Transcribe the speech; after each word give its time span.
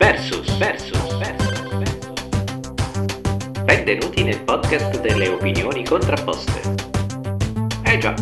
Versus, 0.00 0.48
versus, 0.56 0.96
versus, 1.18 1.60
versus. 1.76 2.24
Benvenuti 3.64 4.22
nel 4.24 4.40
podcast 4.44 4.98
delle 5.02 5.28
opinioni 5.28 5.84
contrapposte. 5.84 6.74
Eh 7.82 7.98
già, 7.98 8.14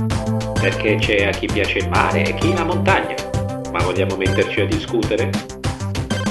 perché 0.60 0.96
c'è 0.96 1.26
a 1.26 1.30
chi 1.30 1.46
piace 1.46 1.78
il 1.78 1.88
mare 1.88 2.24
e 2.24 2.34
chi 2.34 2.52
la 2.52 2.64
montagna. 2.64 3.14
Ma 3.70 3.78
vogliamo 3.84 4.16
metterci 4.16 4.62
a 4.62 4.66
discutere? 4.66 5.30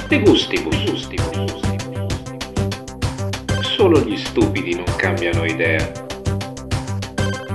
De 0.09 0.19
gustibus, 0.19 0.83
gustibus, 0.83 1.53
gustibus. 1.53 2.21
Solo 3.61 4.01
gli 4.01 4.17
stupidi 4.17 4.75
non 4.75 4.95
cambiano 4.97 5.45
idea. 5.45 5.89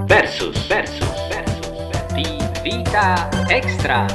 Versus, 0.06 0.66
versus, 0.66 1.26
versus, 1.28 1.88
versus. 1.90 2.14
Di 2.14 2.38
vita 2.62 3.28
extra. 3.48 4.06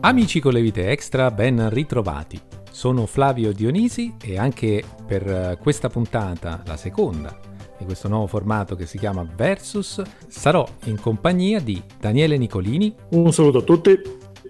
Amici 0.00 0.40
con 0.40 0.52
le 0.52 0.60
vite 0.60 0.90
extra, 0.90 1.30
ben 1.30 1.68
ritrovati. 1.70 2.40
Sono 2.70 3.06
Flavio 3.06 3.52
Dionisi 3.52 4.14
e 4.22 4.38
anche 4.38 4.82
per 5.04 5.28
eh, 5.28 5.58
questa 5.60 5.88
puntata, 5.88 6.62
la 6.66 6.76
seconda 6.76 7.36
di 7.76 7.84
questo 7.84 8.08
nuovo 8.08 8.26
formato 8.26 8.74
che 8.74 8.86
si 8.86 8.98
chiama 8.98 9.26
Versus, 9.36 10.02
sarò 10.26 10.66
in 10.84 11.00
compagnia 11.00 11.60
di 11.60 11.80
Daniele 11.98 12.36
Nicolini 12.36 12.92
Un 13.10 13.32
saluto 13.32 13.58
a 13.58 13.62
tutti. 13.62 14.00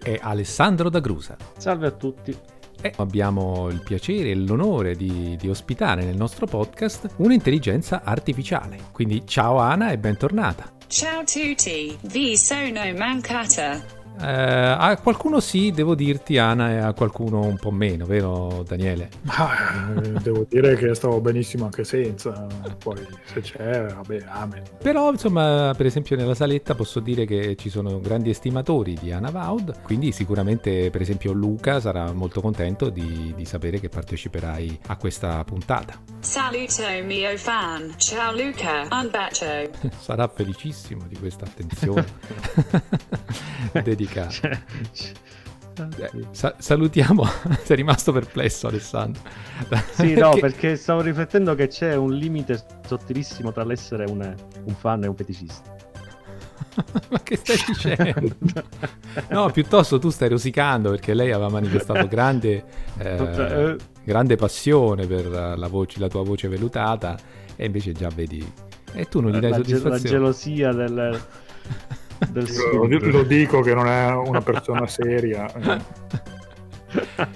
e 0.02 0.18
Alessandro 0.22 0.88
D'Agrusa. 0.88 1.36
Salve 1.56 1.86
a 1.86 1.90
tutti. 1.92 2.36
E 2.80 2.92
abbiamo 2.96 3.68
il 3.68 3.82
piacere 3.82 4.30
e 4.30 4.34
l'onore 4.36 4.94
di, 4.94 5.36
di 5.36 5.48
ospitare 5.48 6.04
nel 6.04 6.16
nostro 6.16 6.46
podcast 6.46 7.14
un'intelligenza 7.16 8.02
artificiale. 8.04 8.78
Quindi 8.92 9.26
ciao 9.26 9.58
Ana 9.58 9.90
e 9.90 9.98
bentornata. 9.98 10.72
Ciao 10.86 11.22
tutti, 11.24 11.96
vi 12.02 12.36
sono 12.36 12.80
mancata. 12.96 13.97
Eh, 14.20 14.26
a 14.26 14.98
qualcuno 15.00 15.40
sì, 15.40 15.70
devo 15.70 15.94
dirti 15.94 16.38
Ana, 16.38 16.70
e 16.70 16.76
a 16.78 16.92
qualcuno 16.92 17.40
un 17.40 17.56
po' 17.56 17.70
meno, 17.70 18.04
vero 18.04 18.64
Daniele? 18.66 19.08
Ma 19.22 19.92
eh, 20.02 20.10
devo 20.22 20.46
dire 20.48 20.74
che 20.76 20.94
stavo 20.94 21.20
benissimo 21.20 21.64
anche 21.64 21.84
senza. 21.84 22.46
Poi 22.78 23.06
se 23.24 23.40
c'è, 23.40 23.86
vabbè, 23.86 24.24
amen. 24.26 24.62
Però, 24.82 25.10
insomma, 25.10 25.72
per 25.76 25.86
esempio 25.86 26.16
nella 26.16 26.34
saletta 26.34 26.74
posso 26.74 27.00
dire 27.00 27.24
che 27.24 27.56
ci 27.56 27.70
sono 27.70 28.00
grandi 28.00 28.30
estimatori 28.30 28.96
di 29.00 29.12
Anna 29.12 29.30
Vaud, 29.30 29.82
quindi 29.82 30.12
sicuramente, 30.12 30.90
per 30.90 31.00
esempio, 31.00 31.32
Luca 31.32 31.80
sarà 31.80 32.12
molto 32.12 32.40
contento 32.40 32.88
di, 32.88 33.32
di 33.36 33.44
sapere 33.44 33.78
che 33.78 33.88
parteciperai 33.88 34.80
a 34.88 34.96
questa 34.96 35.44
puntata. 35.44 36.00
Saluto 36.20 36.82
mio 37.04 37.36
fan. 37.36 37.94
Ciao 37.96 38.32
Luca, 38.32 38.88
un 38.90 39.08
bacio. 39.10 39.46
Sarà 40.00 40.26
felicissimo 40.28 41.04
di 41.06 41.16
questa 41.16 41.44
attenzione 41.44 42.06
dedicata. 44.08 44.28
Cioè, 44.30 44.58
Eh, 46.00 46.10
sa- 46.32 46.56
salutiamo, 46.58 47.24
sei 47.62 47.76
rimasto 47.76 48.10
perplesso 48.10 48.66
Alessandro. 48.66 49.22
sì, 49.92 50.14
no, 50.14 50.30
perché 50.40 50.74
stavo 50.76 51.02
riflettendo 51.02 51.54
che 51.54 51.68
c'è 51.68 51.94
un 51.94 52.12
limite 52.14 52.60
sottilissimo 52.84 53.52
tra 53.52 53.62
l'essere 53.64 54.04
un, 54.10 54.34
un 54.64 54.74
fan 54.74 55.04
e 55.04 55.06
un 55.06 55.14
feticista. 55.14 55.76
Ma 57.10 57.20
che 57.22 57.36
stai 57.36 57.56
dicendo? 57.66 58.34
No, 59.30 59.50
piuttosto 59.50 59.98
tu 60.00 60.10
stai 60.10 60.28
rosicando 60.28 60.90
perché 60.90 61.14
lei 61.14 61.30
aveva 61.30 61.48
manifestato 61.48 62.06
grande, 62.08 62.64
eh, 62.98 63.16
Eh, 63.16 63.76
grande 64.04 64.34
passione 64.36 65.06
per 65.06 65.26
la, 65.28 65.68
voce, 65.68 66.00
la 66.00 66.08
tua 66.08 66.22
voce 66.24 66.48
velutata 66.48 67.16
e 67.54 67.66
invece 67.66 67.92
già 67.92 68.08
vedi... 68.12 68.52
E 68.94 69.04
tu 69.06 69.20
non 69.20 69.30
gli 69.32 69.38
dai 69.38 69.50
la, 69.50 69.60
ge- 69.60 69.74
la 69.74 69.78
soddisfazione. 69.78 70.08
gelosia 70.16 70.72
del, 70.72 71.20
del 72.30 72.48
sud. 72.48 73.02
lo 73.10 73.22
dico 73.22 73.60
che 73.60 73.74
non 73.74 73.86
è 73.86 74.12
una 74.12 74.40
persona 74.40 74.86
seria. 74.86 75.50
eh. 76.92 77.26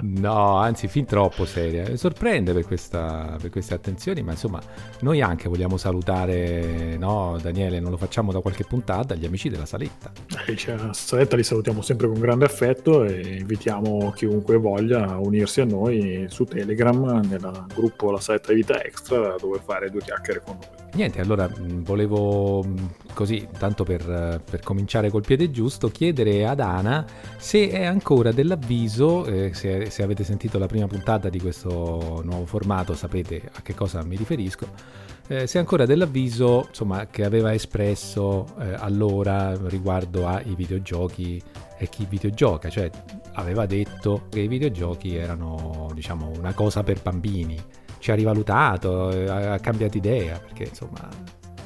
No, 0.06 0.56
anzi, 0.56 0.88
fin 0.88 1.04
troppo 1.04 1.44
seria. 1.44 1.84
Eh, 1.84 1.96
Sorprende 1.96 2.52
per, 2.52 2.66
questa- 2.66 3.36
per 3.40 3.50
queste 3.50 3.74
attenzioni, 3.74 4.22
ma 4.22 4.32
insomma, 4.32 4.60
noi 5.00 5.20
anche 5.20 5.48
vogliamo 5.48 5.76
salutare, 5.76 6.96
no, 6.96 7.36
Daniele, 7.40 7.80
non 7.80 7.90
lo 7.90 7.96
facciamo 7.96 8.32
da 8.32 8.40
qualche 8.40 8.64
puntata, 8.64 9.14
gli 9.14 9.24
amici 9.26 9.48
della 9.48 9.66
saletta. 9.66 10.10
E 10.46 10.54
c'è 10.54 10.76
la 10.76 10.92
saletta, 10.92 11.36
li 11.36 11.42
salutiamo 11.42 11.82
sempre 11.82 12.06
con 12.08 12.18
grande 12.18 12.44
affetto 12.44 13.04
e 13.04 13.36
invitiamo 13.38 14.12
chiunque 14.14 14.56
voglia 14.56 15.06
a 15.06 15.18
unirsi 15.18 15.60
a 15.60 15.64
noi 15.64 16.26
su 16.28 16.44
Telegram 16.44 17.20
nel 17.28 17.64
gruppo 17.74 18.10
La 18.10 18.20
Saletta 18.20 18.48
di 18.50 18.56
Vita 18.56 18.82
Extra 18.82 19.34
dove 19.38 19.60
fare 19.64 19.90
due 19.90 20.00
chiacchiere 20.00 20.42
con 20.44 20.56
noi. 20.56 20.84
Niente, 20.94 21.20
allora 21.20 21.46
mh, 21.46 21.82
volevo 21.82 22.62
mh, 22.62 22.90
così, 23.12 23.46
tanto 23.58 23.84
per, 23.84 24.00
eh, 24.08 24.40
per 24.42 24.60
cominciare 24.60 25.10
col 25.10 25.20
piede 25.22 25.50
giusto, 25.50 25.88
chiedere 25.88 26.46
ad 26.46 26.58
Ana 26.60 27.04
se 27.36 27.68
è 27.68 27.84
ancora 27.84 28.32
dell'avviso, 28.32 28.95
eh, 29.26 29.52
se, 29.54 29.90
se 29.90 30.02
avete 30.02 30.24
sentito 30.24 30.58
la 30.58 30.66
prima 30.66 30.86
puntata 30.86 31.28
di 31.28 31.40
questo 31.40 32.22
nuovo 32.24 32.46
formato 32.46 32.94
sapete 32.94 33.42
a 33.52 33.62
che 33.62 33.74
cosa 33.74 34.02
mi 34.02 34.16
riferisco, 34.16 34.68
eh, 35.28 35.46
se 35.46 35.58
ancora 35.58 35.86
dell'avviso 35.86 36.66
insomma, 36.68 37.06
che 37.06 37.24
aveva 37.24 37.52
espresso 37.52 38.46
eh, 38.60 38.74
allora 38.78 39.56
riguardo 39.68 40.26
ai 40.26 40.54
videogiochi 40.54 41.42
e 41.78 41.88
chi 41.88 42.06
videogioca, 42.08 42.68
cioè 42.68 42.90
aveva 43.34 43.66
detto 43.66 44.26
che 44.30 44.40
i 44.40 44.48
videogiochi 44.48 45.16
erano 45.16 45.90
diciamo 45.92 46.30
una 46.36 46.54
cosa 46.54 46.82
per 46.82 47.02
bambini. 47.02 47.56
Ci 47.98 48.10
ha 48.10 48.14
rivalutato, 48.14 49.10
eh, 49.10 49.28
ha 49.28 49.58
cambiato 49.58 49.96
idea, 49.96 50.38
perché 50.38 50.64
insomma, 50.64 51.08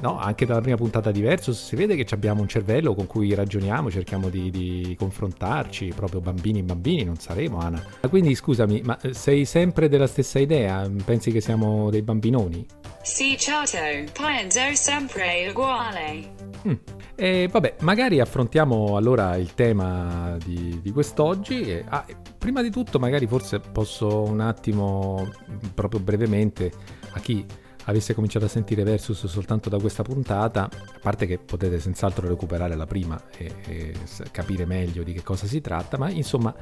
no, 0.01 0.19
anche 0.19 0.47
dalla 0.47 0.61
prima 0.61 0.77
puntata 0.77 1.11
di 1.11 1.21
Versus 1.21 1.65
si 1.65 1.77
vede 1.77 1.97
che 1.97 2.07
abbiamo 2.15 2.41
un 2.41 2.49
cervello 2.49 2.95
con 2.95 3.07
cui 3.07 3.35
ragioniamo, 3.35 3.91
cerchiamo 3.91 4.29
di, 4.29 4.51
di 4.51 4.95
confrontarci, 4.99 5.93
proprio 5.95 6.21
bambini 6.21 6.63
bambini 6.63 7.05
non 7.05 7.17
saremo, 7.17 7.59
Ana. 7.59 7.83
Quindi 8.09 8.35
scusami, 8.35 8.83
ma 8.85 8.99
eh, 9.01 9.15
sei 9.15 9.45
sempre 9.45 9.89
della 9.89 10.07
stessa 10.07 10.39
idea? 10.39 10.89
Pensi 11.05 11.31
che 11.31 11.41
siamo 11.41 11.91
dei 11.91 12.03
bambinoni? 12.03 12.67
Si 13.03 13.35
chato, 13.39 13.79
penso 14.13 14.61
sempre 14.75 15.49
uguale. 15.49 16.33
Mm. 16.67 16.75
E 17.15 17.49
vabbè, 17.51 17.77
magari 17.81 18.21
affrontiamo 18.21 18.97
allora 18.97 19.37
il 19.37 19.55
tema 19.55 20.37
di, 20.45 20.81
di 20.83 20.91
quest'oggi. 20.91 21.63
E, 21.63 21.85
ah, 21.89 22.05
e 22.07 22.17
prima 22.39 22.63
di 22.63 22.71
tutto, 22.71 22.99
magari 22.99 23.27
forse 23.27 23.61
posso 23.61 24.23
un 24.23 24.41
attimo, 24.41 25.27
mm, 25.51 25.69
proprio 25.75 26.01
brevemente, 26.01 26.71
a 27.13 27.21
chi 27.21 27.45
avesse 27.91 28.15
cominciato 28.15 28.47
a 28.47 28.49
sentire 28.49 28.83
Versus 28.83 29.27
soltanto 29.27 29.69
da 29.69 29.79
questa 29.79 30.03
puntata, 30.03 30.65
a 30.65 30.99
parte 31.01 31.27
che 31.27 31.39
potete 31.39 31.79
senz'altro 31.79 32.27
recuperare 32.27 32.75
la 32.75 32.87
prima 32.87 33.21
e, 33.37 33.53
e 33.67 33.95
capire 34.31 34.65
meglio 34.65 35.03
di 35.03 35.13
che 35.13 35.23
cosa 35.23 35.47
si 35.47 35.61
tratta, 35.61 35.99
ma 35.99 36.11
insomma 36.11 36.55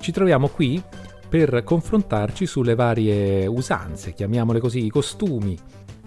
ci 0.00 0.12
troviamo 0.12 0.48
qui 0.48 0.82
per 1.28 1.62
confrontarci 1.64 2.44
sulle 2.44 2.74
varie 2.74 3.46
usanze, 3.46 4.12
chiamiamole 4.12 4.60
così, 4.60 4.84
i 4.84 4.90
costumi 4.90 5.56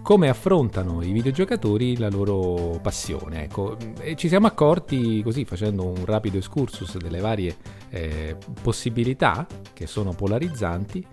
come 0.06 0.30
affrontano 0.30 1.02
i 1.02 1.12
videogiocatori 1.12 1.98
la 1.98 2.10
loro 2.10 2.80
passione. 2.80 3.46
Ecco, 3.46 3.76
e 4.00 4.16
ci 4.16 4.28
siamo 4.28 4.46
accorti 4.46 5.24
così 5.24 5.46
facendo 5.46 5.84
un 5.84 6.06
rapido 6.06 6.38
excursus 6.38 6.98
delle 6.98 7.20
varie 7.20 7.56
eh, 7.90 8.38
possibilità 8.62 9.48
che 9.74 9.88
sono 9.88 10.12
polarizzanti. 10.12 11.04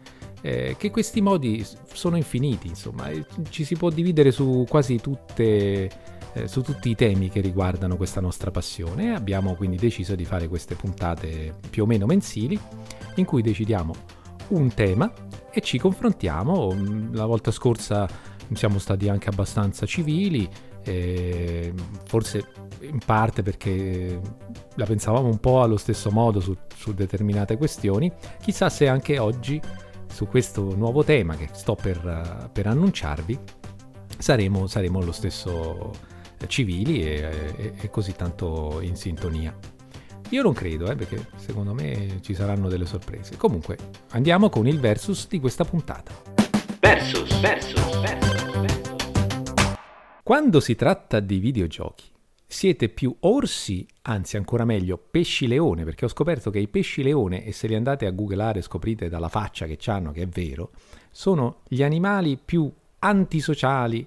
Eh, 0.42 0.74
che 0.76 0.90
questi 0.90 1.20
modi 1.20 1.64
sono 1.92 2.16
infiniti, 2.16 2.66
insomma, 2.66 3.08
ci 3.48 3.64
si 3.64 3.76
può 3.76 3.90
dividere 3.90 4.30
su 4.32 4.66
quasi 4.68 4.98
tutte, 5.00 5.90
eh, 6.34 6.48
su 6.48 6.62
tutti 6.62 6.90
i 6.90 6.94
temi 6.94 7.30
che 7.30 7.40
riguardano 7.40 7.96
questa 7.96 8.20
nostra 8.20 8.50
passione. 8.50 9.14
Abbiamo 9.14 9.54
quindi 9.54 9.76
deciso 9.76 10.14
di 10.14 10.24
fare 10.24 10.48
queste 10.48 10.74
puntate 10.74 11.54
più 11.70 11.84
o 11.84 11.86
meno 11.86 12.06
mensili, 12.06 12.58
in 13.16 13.24
cui 13.24 13.40
decidiamo 13.40 13.94
un 14.48 14.74
tema 14.74 15.10
e 15.50 15.60
ci 15.60 15.78
confrontiamo. 15.78 16.72
Mm, 16.74 17.14
La 17.14 17.26
volta 17.26 17.50
scorsa 17.50 18.08
siamo 18.52 18.78
stati 18.78 19.08
anche 19.08 19.28
abbastanza 19.28 19.86
civili, 19.86 20.48
eh, 20.84 21.72
forse 22.04 22.44
in 22.80 22.98
parte 23.04 23.42
perché 23.42 24.20
la 24.74 24.84
pensavamo 24.84 25.28
un 25.28 25.38
po' 25.38 25.62
allo 25.62 25.76
stesso 25.76 26.10
modo 26.10 26.40
su, 26.40 26.54
su 26.74 26.92
determinate 26.92 27.56
questioni. 27.56 28.12
Chissà 28.42 28.68
se 28.68 28.88
anche 28.88 29.18
oggi, 29.18 29.60
su 30.12 30.26
questo 30.26 30.74
nuovo 30.76 31.02
tema 31.02 31.36
che 31.36 31.48
sto 31.52 31.74
per, 31.74 32.50
per 32.52 32.66
annunciarvi, 32.66 33.38
saremo, 34.18 34.66
saremo 34.66 35.02
lo 35.02 35.12
stesso 35.12 35.90
eh, 36.38 36.46
civili 36.46 37.02
e, 37.02 37.54
e- 37.56 37.72
e 37.80 37.90
così 37.90 38.14
tanto 38.14 38.78
in 38.82 38.94
sintonia. 38.94 39.56
Io 40.28 40.42
non 40.42 40.52
credo, 40.52 40.90
eh, 40.90 40.94
perché 40.94 41.28
secondo 41.36 41.74
me 41.74 42.18
ci 42.20 42.34
saranno 42.34 42.68
delle 42.68 42.86
sorprese. 42.86 43.36
Comunque, 43.36 43.76
andiamo 44.10 44.48
con 44.48 44.66
il 44.66 44.78
versus 44.78 45.26
di 45.28 45.40
questa 45.40 45.64
puntata. 45.64 46.12
Versus, 46.78 47.40
versus, 47.40 48.00
versus, 48.00 48.60
versus. 48.60 49.72
Quando 50.22 50.60
si 50.60 50.74
tratta 50.74 51.20
di 51.20 51.38
videogiochi, 51.38 52.04
siete 52.52 52.90
più 52.90 53.16
orsi, 53.20 53.86
anzi 54.02 54.36
ancora 54.36 54.66
meglio 54.66 54.98
pesci 54.98 55.46
leone, 55.46 55.84
perché 55.84 56.04
ho 56.04 56.08
scoperto 56.08 56.50
che 56.50 56.58
i 56.58 56.68
pesci 56.68 57.02
leone, 57.02 57.46
e 57.46 57.52
se 57.52 57.66
li 57.66 57.74
andate 57.74 58.04
a 58.04 58.10
googlare 58.10 58.60
scoprite 58.60 59.08
dalla 59.08 59.30
faccia 59.30 59.64
che 59.64 59.78
hanno 59.86 60.12
che 60.12 60.22
è 60.22 60.26
vero, 60.26 60.72
sono 61.10 61.60
gli 61.66 61.82
animali 61.82 62.38
più 62.42 62.70
antisociali 62.98 64.06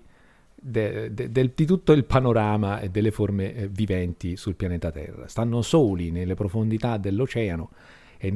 de- 0.54 1.12
de- 1.12 1.32
del- 1.32 1.54
di 1.56 1.66
tutto 1.66 1.92
il 1.92 2.06
panorama 2.06 2.82
e 2.82 2.90
delle 2.90 3.10
forme 3.10 3.54
eh, 3.56 3.68
viventi 3.68 4.38
sul 4.38 4.56
pianeta 4.56 4.92
Terra. 4.92 5.28
Stanno 5.28 5.64
soli 5.64 6.12
nelle 6.12 6.36
profondità 6.36 6.98
dell'oceano 6.98 7.72
e, 8.18 8.32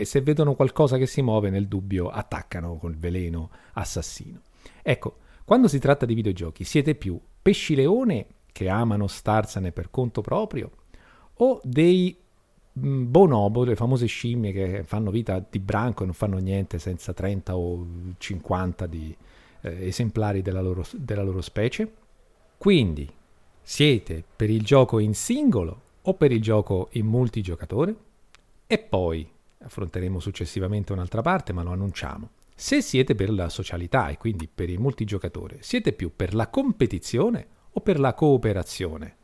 e 0.00 0.04
se 0.04 0.20
vedono 0.20 0.54
qualcosa 0.54 0.98
che 0.98 1.06
si 1.06 1.22
muove 1.22 1.50
nel 1.50 1.68
dubbio 1.68 2.08
attaccano 2.08 2.76
col 2.76 2.96
veleno 2.96 3.50
assassino. 3.74 4.40
Ecco, 4.82 5.18
quando 5.44 5.68
si 5.68 5.78
tratta 5.78 6.06
di 6.06 6.14
videogiochi 6.14 6.64
siete 6.64 6.96
più 6.96 7.20
pesci 7.40 7.76
leone 7.76 8.26
che 8.54 8.68
amano 8.68 9.08
starsene 9.08 9.72
per 9.72 9.90
conto 9.90 10.20
proprio 10.20 10.70
o 11.38 11.60
dei 11.64 12.16
mm, 12.78 13.10
bonobo, 13.10 13.64
le 13.64 13.74
famose 13.74 14.06
scimmie 14.06 14.52
che 14.52 14.84
fanno 14.84 15.10
vita 15.10 15.44
di 15.50 15.58
branco 15.58 16.02
e 16.02 16.06
non 16.06 16.14
fanno 16.14 16.38
niente 16.38 16.78
senza 16.78 17.12
30 17.12 17.56
o 17.56 17.86
50 18.16 18.86
di 18.86 19.14
eh, 19.62 19.88
esemplari 19.88 20.40
della 20.40 20.60
loro, 20.60 20.86
della 20.92 21.24
loro 21.24 21.40
specie? 21.40 21.92
Quindi, 22.56 23.10
siete 23.60 24.22
per 24.36 24.50
il 24.50 24.62
gioco 24.62 25.00
in 25.00 25.14
singolo 25.14 25.80
o 26.02 26.14
per 26.14 26.30
il 26.30 26.40
gioco 26.40 26.90
in 26.92 27.06
multigiocatore? 27.06 27.96
E 28.68 28.78
poi 28.78 29.28
affronteremo 29.58 30.20
successivamente 30.20 30.92
un'altra 30.92 31.22
parte, 31.22 31.52
ma 31.52 31.64
lo 31.64 31.72
annunciamo. 31.72 32.28
Se 32.54 32.80
siete 32.80 33.16
per 33.16 33.32
la 33.32 33.48
socialità 33.48 34.10
e 34.10 34.16
quindi 34.16 34.48
per 34.52 34.70
il 34.70 34.78
multigiocatore, 34.78 35.56
siete 35.60 35.92
più 35.92 36.12
per 36.14 36.34
la 36.34 36.46
competizione 36.46 37.48
o 37.74 37.80
per 37.80 38.00
la 38.00 38.14
cooperazione? 38.14 39.16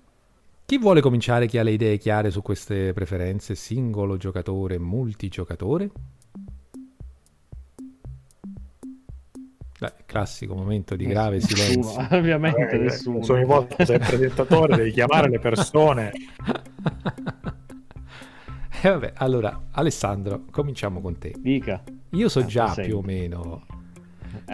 Chi 0.67 0.79
vuole 0.79 1.01
cominciare, 1.01 1.47
chi 1.47 1.59
ha 1.59 1.63
le 1.63 1.73
idee 1.73 1.99
chiare 1.99 2.31
su 2.31 2.43
queste 2.43 2.93
preferenze, 2.93 3.55
singolo 3.55 4.17
giocatore, 4.17 4.79
multigiocatore? 4.79 5.91
Beh, 9.81 9.93
classico 10.05 10.55
momento 10.55 10.95
di 10.95 11.07
grave 11.07 11.37
Nessuno, 11.37 11.83
silenzio. 11.83 12.07
ovviamente 12.17 12.71
Eh, 12.71 12.79
nessuno. 12.79 13.23
Sono 13.23 13.45
volta 13.47 13.85
sei 13.85 13.99
presentatore, 13.99 14.77
devi 14.77 14.91
chiamare 14.93 15.29
le 15.29 15.39
persone. 15.39 16.13
E 18.83 18.89
vabbè, 18.89 19.13
allora, 19.17 19.67
Alessandro, 19.73 20.45
cominciamo 20.51 21.03
con 21.03 21.19
te. 21.19 21.35
Dica. 21.37 21.83
Io 22.13 22.31
so 22.31 22.39
Ah, 22.41 22.45
già 22.47 22.73
più 22.75 22.97
o 22.97 23.03
meno 23.03 23.65
Eh. 23.69 23.77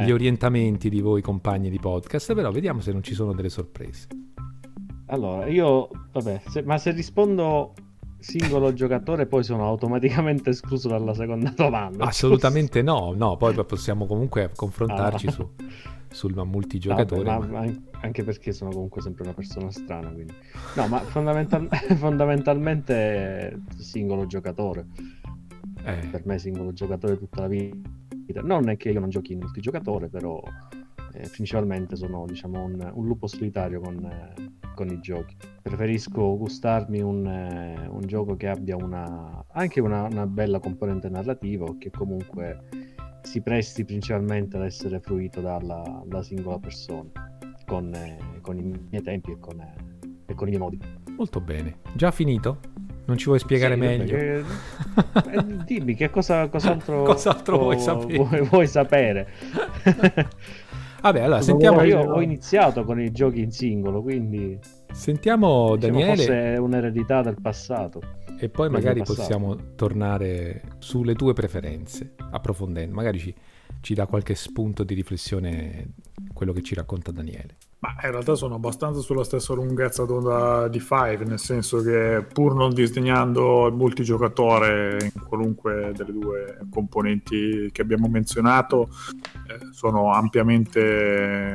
Gli 0.04 0.10
orientamenti 0.10 0.88
di 0.88 1.00
voi 1.00 1.22
compagni 1.22 1.70
di 1.70 1.78
podcast, 1.78 2.34
però 2.34 2.50
vediamo 2.50 2.80
se 2.80 2.92
non 2.92 3.02
ci 3.02 3.14
sono 3.14 3.32
delle 3.32 3.48
sorprese. 3.48 4.06
Allora, 5.06 5.46
io, 5.46 5.88
vabbè, 6.12 6.42
se- 6.48 6.62
ma 6.62 6.78
se 6.78 6.90
rispondo 6.90 7.74
singolo 8.18 8.72
giocatore 8.72 9.26
poi 9.26 9.44
sono 9.44 9.64
automaticamente 9.66 10.50
escluso 10.50 10.88
dalla 10.88 11.14
seconda 11.14 11.52
domanda. 11.54 12.04
Assolutamente 12.06 12.82
no, 12.82 13.12
no, 13.16 13.36
poi 13.36 13.54
possiamo 13.64 14.06
comunque 14.06 14.50
confrontarci 14.54 15.28
Ah. 15.28 15.30
su, 15.30 15.48
sul 16.10 16.34
multigiocatore. 16.44 17.22
ma- 17.22 17.38
ma- 17.38 17.46
ma 17.64 17.72
anche 18.00 18.24
perché 18.24 18.52
sono 18.52 18.70
comunque 18.70 19.00
sempre 19.00 19.22
una 19.24 19.32
persona 19.32 19.70
strana, 19.70 20.10
quindi... 20.10 20.32
No, 20.74 20.86
ma 20.88 20.98
fondamental- 21.00 21.68
fondamentalmente 21.96 23.60
singolo 23.78 24.26
giocatore. 24.26 24.86
eh, 25.84 26.08
Per 26.10 26.22
me 26.26 26.38
singolo 26.38 26.72
giocatore 26.72 27.16
tutta 27.18 27.42
la 27.42 27.48
vita. 27.48 27.76
Non 28.42 28.68
è 28.68 28.76
che 28.76 28.90
io 28.90 29.00
non 29.00 29.08
giochi 29.08 29.32
in 29.32 29.40
multigiocatore, 29.40 30.08
però 30.08 30.40
eh, 31.12 31.28
principalmente 31.30 31.96
sono 31.96 32.26
diciamo 32.26 32.62
un, 32.62 32.90
un 32.92 33.06
lupo 33.06 33.26
solitario 33.26 33.80
con, 33.80 34.04
eh, 34.04 34.34
con 34.74 34.88
i 34.88 35.00
giochi. 35.00 35.36
Preferisco 35.62 36.36
gustarmi 36.36 37.00
un, 37.00 37.26
eh, 37.26 37.88
un 37.88 38.02
gioco 38.06 38.36
che 38.36 38.48
abbia 38.48 38.76
una, 38.76 39.44
anche 39.52 39.80
una, 39.80 40.02
una 40.04 40.26
bella 40.26 40.58
componente 40.58 41.08
narrativa 41.08 41.64
o 41.64 41.78
che 41.78 41.90
comunque 41.90 42.94
si 43.22 43.40
presti 43.40 43.84
principalmente 43.84 44.56
ad 44.56 44.64
essere 44.64 45.00
fruito 45.00 45.40
dalla, 45.40 46.02
dalla 46.06 46.22
singola 46.22 46.58
persona 46.58 47.10
con, 47.66 47.92
eh, 47.92 48.18
con 48.40 48.58
i 48.58 48.62
miei 48.62 49.02
tempi 49.02 49.32
e 49.32 49.38
con, 49.38 49.60
eh, 49.60 49.74
e 50.26 50.34
con 50.34 50.46
i 50.46 50.50
miei 50.50 50.62
modi. 50.62 50.78
molto 51.16 51.40
bene. 51.40 51.78
Già 51.94 52.10
finito? 52.10 52.60
Non 53.06 53.16
ci 53.16 53.26
vuoi 53.26 53.38
spiegare 53.38 53.74
Sì, 53.74 53.80
meglio? 53.80 54.16
che- 54.16 54.38
eh, 55.32 55.44
dimmi 55.64 55.94
che 55.94 56.10
cosa, 56.10 56.48
cos'altro, 56.48 57.02
Cos'altro 57.04 57.58
vuoi 57.58 57.78
sapere? 57.78 58.16
Vuoi, 58.16 58.40
vuoi 58.42 58.66
sapere? 58.66 59.28
Vabbè, 61.02 61.20
allora 61.20 61.40
sentiamo, 61.40 61.82
io 61.82 62.00
ho 62.00 62.20
iniziato 62.20 62.82
con 62.84 63.00
i 63.00 63.12
giochi 63.12 63.40
in 63.40 63.52
singolo, 63.52 64.02
quindi 64.02 64.58
sentiamo 64.92 65.76
diciamo, 65.76 65.98
Daniele 66.00 66.16
forse 66.24 66.54
è 66.54 66.56
un'eredità 66.56 67.22
del 67.22 67.36
passato. 67.40 68.00
e 68.40 68.48
poi 68.48 68.68
magari 68.70 69.02
possiamo 69.04 69.74
tornare 69.76 70.62
sulle 70.78 71.14
tue 71.14 71.32
preferenze, 71.32 72.14
approfondendo. 72.32 72.92
Magari 72.92 73.20
ci, 73.20 73.32
ci 73.82 73.94
dà 73.94 74.06
qualche 74.06 74.34
spunto 74.34 74.82
di 74.82 74.94
riflessione 74.94 75.90
quello 76.32 76.52
che 76.52 76.62
ci 76.62 76.74
racconta 76.74 77.12
Daniele. 77.12 77.56
Ma 77.78 77.94
in 78.02 78.10
realtà 78.10 78.34
sono 78.34 78.54
abbastanza 78.54 79.00
sulla 79.00 79.22
stessa 79.22 79.52
lunghezza 79.52 80.04
d'onda 80.06 80.66
di 80.68 80.80
Five, 80.80 81.24
nel 81.24 81.38
senso 81.38 81.82
che 81.82 82.24
pur 82.32 82.54
non 82.54 82.72
disegnando 82.72 83.66
il 83.66 83.74
multigiocatore 83.74 85.10
in 85.14 85.22
qualunque 85.28 85.92
delle 85.94 86.12
due 86.12 86.58
componenti 86.70 87.68
che 87.72 87.82
abbiamo 87.82 88.08
menzionato, 88.08 88.88
eh, 89.48 89.68
sono 89.72 90.10
ampiamente, 90.10 91.54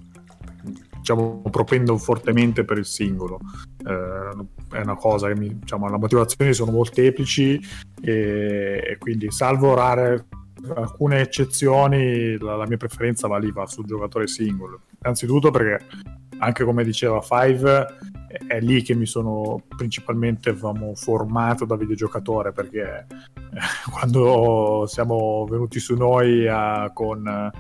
diciamo, 0.97 1.41
propendo 1.49 1.97
fortemente 1.97 2.65
per 2.65 2.77
il 2.77 2.85
singolo. 2.85 3.39
Eh, 3.83 4.77
è 4.77 4.81
una 4.81 4.95
cosa 4.95 5.27
che 5.27 5.35
mi, 5.35 5.57
diciamo, 5.57 5.89
le 5.89 5.97
motivazioni 5.97 6.53
sono 6.53 6.71
molteplici 6.71 7.59
e, 7.99 8.83
e 8.87 8.97
quindi 8.99 9.31
salvo 9.31 9.73
rare 9.73 10.27
alcune 10.75 11.19
eccezioni 11.19 12.37
la, 12.37 12.55
la 12.55 12.67
mia 12.67 12.77
preferenza 12.77 13.27
va 13.27 13.39
lì 13.39 13.51
va 13.51 13.65
sul 13.65 13.85
giocatore 13.85 14.27
singolo 14.27 14.81
innanzitutto 15.01 15.51
perché 15.51 15.85
anche 16.37 16.63
come 16.63 16.83
diceva 16.83 17.21
Five 17.21 17.87
è, 18.47 18.59
lì 18.59 18.81
che 18.81 18.95
mi 18.95 19.05
sono 19.05 19.61
principalmente 19.75 20.53
diciamo, 20.53 20.95
formato 20.95 21.65
da 21.65 21.75
videogiocatore 21.75 22.51
perché 22.51 23.07
eh, 23.07 23.59
quando 23.91 24.85
siamo 24.87 25.45
venuti 25.49 25.79
su 25.79 25.95
noi 25.95 26.47
a- 26.47 26.91
con 26.93 27.51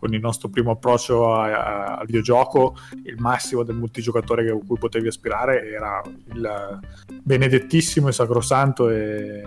con 0.00 0.14
il 0.14 0.20
nostro 0.20 0.48
primo 0.48 0.70
approccio 0.70 1.30
a- 1.30 1.44
a- 1.44 1.96
al 1.98 2.06
videogioco, 2.06 2.74
il 3.04 3.16
massimo 3.18 3.62
del 3.64 3.76
multigiocatore 3.76 4.48
a 4.48 4.58
cui 4.66 4.78
potevi 4.78 5.08
aspirare 5.08 5.70
era 5.70 6.00
il 6.32 6.80
benedettissimo 7.22 8.08
e 8.08 8.12
sacrosanto 8.12 8.88
e 8.88 9.42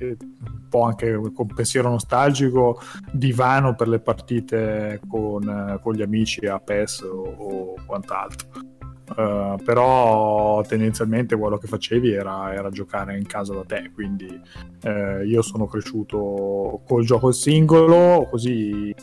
un 0.00 0.68
po' 0.68 0.82
anche 0.82 1.18
con 1.34 1.46
pensiero 1.46 1.88
nostalgico 1.90 2.80
divano 3.12 3.74
per 3.74 3.88
le 3.88 4.00
partite 4.00 5.00
con, 5.08 5.48
eh, 5.48 5.80
con 5.82 5.94
gli 5.94 6.02
amici 6.02 6.46
a 6.46 6.58
PES 6.58 7.00
o, 7.02 7.22
o 7.22 7.74
quant'altro. 7.86 8.76
Eh, 9.16 9.56
però 9.64 10.60
tendenzialmente 10.62 11.34
quello 11.36 11.56
che 11.56 11.66
facevi 11.66 12.12
era, 12.12 12.52
era 12.52 12.68
giocare 12.68 13.16
in 13.16 13.26
casa 13.26 13.54
da 13.54 13.64
te 13.64 13.90
quindi 13.94 14.28
eh, 14.82 15.24
io 15.24 15.40
sono 15.40 15.66
cresciuto 15.66 16.82
col 16.86 17.06
gioco 17.06 17.32
singolo 17.32 18.26
così 18.28 18.94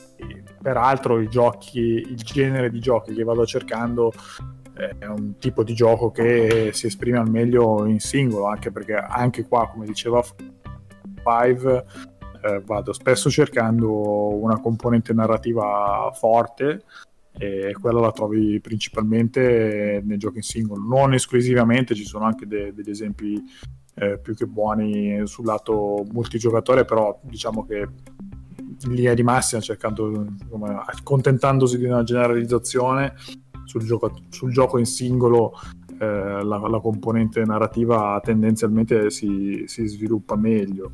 peraltro 0.62 1.20
i 1.20 1.28
giochi 1.28 1.80
il 1.80 2.18
genere 2.18 2.70
di 2.70 2.80
giochi 2.80 3.16
che 3.16 3.24
vado 3.24 3.48
cercando 3.48 4.14
è 4.74 5.06
un 5.06 5.38
tipo 5.40 5.64
di 5.64 5.74
gioco 5.74 6.12
che 6.12 6.70
si 6.74 6.86
esprime 6.86 7.18
al 7.18 7.30
meglio 7.30 7.86
in 7.86 8.00
singolo 8.00 8.46
anche 8.46 8.72
perché 8.72 8.94
anche 8.94 9.48
qua 9.48 9.70
come 9.70 9.86
diceva 9.86 10.22
Five 11.26 11.86
eh, 12.44 12.62
vado 12.64 12.94
spesso 12.94 13.32
cercando 13.32 14.36
una 14.36 14.60
componente 14.60 15.14
narrativa 15.14 16.12
forte 16.14 16.84
e 17.38 17.76
quella 17.82 18.00
la 18.00 18.12
trovi 18.12 18.60
principalmente 18.62 20.02
nei 20.06 20.18
giochi 20.18 20.38
in 20.38 20.44
singolo, 20.44 20.82
non 20.82 21.14
esclusivamente, 21.14 21.96
ci 21.96 22.06
sono 22.06 22.26
anche 22.26 22.48
de- 22.48 22.74
degli 22.74 22.90
esempi 22.90 23.42
eh, 23.96 24.20
più 24.20 24.36
che 24.36 24.46
buoni 24.46 25.26
sul 25.26 25.46
lato 25.46 26.06
multigiocatore, 26.12 26.86
però 26.86 27.20
diciamo 27.24 27.66
che 27.66 27.88
in 28.86 28.94
linea 28.94 29.14
di 29.14 29.24
massima 29.24 29.62
cercando, 29.62 30.28
insomma, 30.42 30.86
accontentandosi 30.86 31.78
di 31.78 31.86
una 31.86 32.04
generalizzazione 32.04 33.16
sul 33.66 33.84
gioco, 33.84 34.14
sul 34.30 34.52
gioco 34.52 34.78
in 34.78 34.86
singolo 34.86 35.54
eh, 35.98 36.44
la, 36.44 36.58
la 36.58 36.80
componente 36.80 37.44
narrativa 37.46 38.20
tendenzialmente 38.24 39.10
si, 39.10 39.64
si 39.68 39.88
sviluppa 39.88 40.36
meglio. 40.36 40.92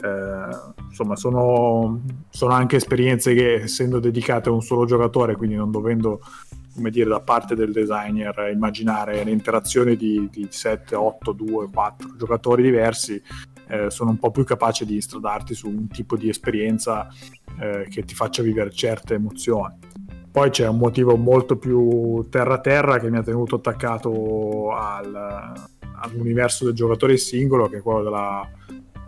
Eh, 0.00 0.82
insomma, 0.88 1.16
sono, 1.16 2.00
sono 2.30 2.52
anche 2.52 2.76
esperienze 2.76 3.34
che, 3.34 3.62
essendo 3.62 3.98
dedicate 3.98 4.48
a 4.48 4.52
un 4.52 4.62
solo 4.62 4.84
giocatore, 4.84 5.36
quindi 5.36 5.56
non 5.56 5.70
dovendo, 5.70 6.20
come 6.74 6.90
dire, 6.90 7.10
da 7.10 7.20
parte 7.20 7.54
del 7.54 7.72
designer 7.72 8.50
immaginare 8.52 9.22
le 9.22 9.30
interazioni 9.30 9.96
di, 9.96 10.28
di 10.30 10.46
7, 10.48 10.94
8, 10.94 11.32
2, 11.32 11.68
4 11.70 12.16
giocatori 12.16 12.62
diversi, 12.62 13.22
eh, 13.68 13.90
sono 13.90 14.10
un 14.10 14.18
po' 14.18 14.30
più 14.30 14.44
capace 14.44 14.84
di 14.84 15.00
stradarti 15.00 15.54
su 15.54 15.68
un 15.68 15.88
tipo 15.88 16.16
di 16.16 16.28
esperienza 16.28 17.08
eh, 17.60 17.86
che 17.88 18.02
ti 18.04 18.14
faccia 18.14 18.42
vivere 18.42 18.70
certe 18.70 19.14
emozioni. 19.14 19.74
Poi 20.32 20.48
c'è 20.48 20.66
un 20.66 20.78
motivo 20.78 21.14
molto 21.16 21.58
più 21.58 22.26
terra-terra 22.30 22.98
che 22.98 23.10
mi 23.10 23.18
ha 23.18 23.22
tenuto 23.22 23.56
attaccato 23.56 24.72
al, 24.72 25.52
all'universo 26.00 26.64
del 26.64 26.72
giocatore 26.72 27.18
singolo, 27.18 27.68
che 27.68 27.76
è 27.76 27.82
quello 27.82 28.02
della, 28.02 28.48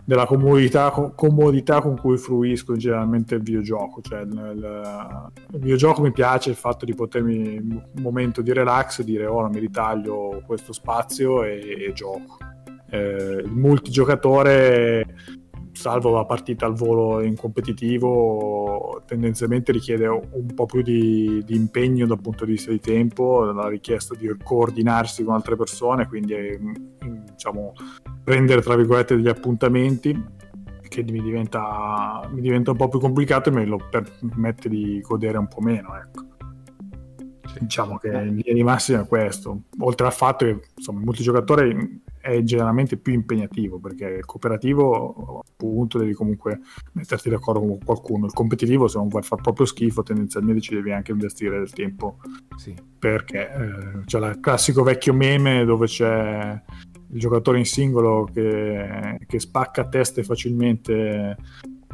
della 0.05 0.27
comodità, 0.27 0.91
comodità, 1.15 1.81
con 1.81 1.97
cui 1.97 2.17
fruisco 2.17 2.75
generalmente 2.75 3.33
il 3.33 3.41
videogioco. 3.41 4.01
Cioè, 4.01 4.21
il, 4.21 5.31
il, 5.51 5.59
videogioco 5.59 6.03
mi 6.03 6.11
piace 6.11 6.51
il 6.51 6.55
fatto 6.55 6.85
di 6.85 6.93
potermi 6.93 7.55
in 7.55 7.71
un 7.71 8.01
momento 8.03 8.43
di 8.43 8.53
relax 8.53 9.01
dire 9.01 9.25
ora 9.25 9.47
oh, 9.47 9.49
mi 9.49 9.59
ritaglio 9.59 10.43
questo 10.45 10.73
spazio 10.73 11.43
e, 11.43 11.87
e 11.87 11.93
gioco. 11.93 12.37
Eh, 12.91 13.41
il 13.43 13.51
multigiocatore 13.51 15.07
salvo 15.75 16.11
la 16.11 16.25
partita 16.25 16.65
al 16.65 16.73
volo 16.73 17.21
in 17.21 17.35
competitivo, 17.35 19.03
tendenzialmente 19.05 19.71
richiede 19.71 20.07
un 20.07 20.53
po' 20.55 20.65
più 20.65 20.81
di, 20.81 21.43
di, 21.45 21.55
impegno 21.55 22.05
dal 22.05 22.21
punto 22.21 22.45
di 22.45 22.53
vista 22.53 22.71
di 22.71 22.79
tempo, 22.79 23.43
la 23.43 23.67
richiesta 23.67 24.15
di 24.15 24.33
coordinarsi 24.41 25.23
con 25.23 25.33
altre 25.33 25.55
persone, 25.55 26.07
quindi 26.07 26.33
mm, 26.33 27.25
diciamo, 27.31 27.73
prendere 28.23 28.61
tra 28.61 28.75
virgolette 28.75 29.15
degli 29.15 29.27
appuntamenti 29.27 30.33
che 30.87 31.03
mi 31.03 31.21
diventa, 31.21 32.27
mi 32.31 32.41
diventa 32.41 32.71
un 32.71 32.77
po' 32.77 32.87
più 32.87 32.99
complicato 32.99 33.49
e 33.49 33.51
me 33.51 33.65
lo 33.65 33.79
permette 33.89 34.69
di 34.69 35.01
godere 35.01 35.37
un 35.37 35.47
po' 35.47 35.59
meno. 35.59 35.95
Ecco. 35.95 36.23
Diciamo 37.59 37.97
che 37.97 38.07
in 38.07 38.35
linea 38.35 38.53
di 38.53 38.63
massima 38.63 39.01
è 39.01 39.07
questo, 39.07 39.63
oltre 39.79 40.05
al 40.05 40.13
fatto 40.13 40.45
che 40.45 40.59
insomma, 40.75 40.99
il 40.99 41.05
multigiocatore 41.05 42.01
è 42.25 42.41
generalmente 42.41 42.97
più 42.97 43.13
impegnativo 43.13 43.77
perché 43.77 44.05
il 44.05 44.25
cooperativo 44.25 45.43
appunto 45.47 45.99
devi 45.99 46.13
comunque 46.13 46.59
metterti 46.93 47.29
d'accordo 47.29 47.59
con 47.59 47.77
qualcuno 47.83 48.25
il 48.25 48.33
competitivo 48.33 48.87
se 48.87 48.97
non 48.97 49.09
vuoi 49.09 49.21
far 49.21 49.41
proprio 49.41 49.67
schifo 49.67 50.01
tendenzialmente 50.01 50.61
ci 50.61 50.73
devi 50.73 50.91
anche 50.91 51.11
investire 51.11 51.59
del 51.59 51.71
tempo 51.71 52.17
sì. 52.55 52.73
perché 52.97 53.51
eh, 53.51 54.05
c'è 54.05 54.17
il 54.17 54.39
classico 54.41 54.81
vecchio 54.81 55.13
meme 55.13 55.65
dove 55.65 55.85
c'è 55.85 56.59
il 57.11 57.19
giocatore 57.19 57.59
in 57.59 57.65
singolo 57.65 58.27
che, 58.33 59.19
che 59.27 59.39
spacca 59.39 59.87
teste 59.87 60.23
facilmente 60.23 61.37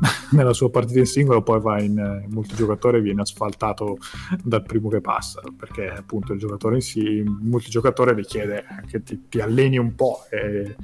nella 0.31 0.53
sua 0.53 0.69
partita 0.69 0.99
in 0.99 1.05
singolo 1.05 1.41
poi 1.41 1.59
va 1.59 1.81
in, 1.81 1.97
in 2.23 2.31
multigiocatore 2.31 2.97
e 2.97 3.01
viene 3.01 3.21
asfaltato 3.21 3.97
dal 4.43 4.63
primo 4.63 4.89
che 4.89 5.01
passa 5.01 5.41
perché 5.55 5.89
appunto 5.89 6.33
il 6.33 6.39
giocatore 6.39 6.75
in 6.75 6.81
sì 6.81 6.99
il 6.99 7.29
multigiocatore 7.29 8.13
richiede 8.13 8.65
che 8.87 9.03
ti, 9.03 9.27
ti 9.29 9.39
alleni 9.39 9.77
un 9.77 9.93
po' 9.95 10.25
e, 10.29 10.75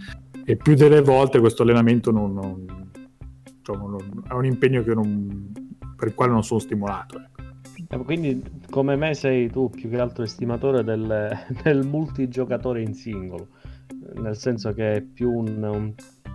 e, 0.45 0.55
più 0.55 0.75
delle 0.75 1.01
volte 1.01 1.39
questo 1.39 1.63
allenamento 1.63 2.11
non, 2.11 2.33
non, 2.33 2.91
diciamo, 3.57 3.87
non, 3.87 4.23
è 4.27 4.33
un 4.33 4.45
impegno 4.45 4.83
non, 4.93 5.51
per 5.95 6.09
il 6.09 6.13
quale 6.13 6.31
non 6.31 6.43
sono 6.43 6.59
stimolato 6.59 7.17
ecco. 7.17 7.37
Eh, 7.89 7.97
quindi 8.03 8.43
come 8.69 8.95
me 8.95 9.13
sei 9.13 9.49
tu 9.49 9.69
più 9.69 9.89
che 9.89 9.99
altro 9.99 10.23
estimatore 10.23 10.83
del, 10.83 11.31
del 11.63 11.85
multigiocatore 11.85 12.81
in 12.81 12.93
singolo 12.93 13.47
nel 14.15 14.35
senso 14.35 14.73
che 14.73 14.93
è 14.93 15.01
più 15.01 15.31
un, 15.31 15.63
un 15.63 15.93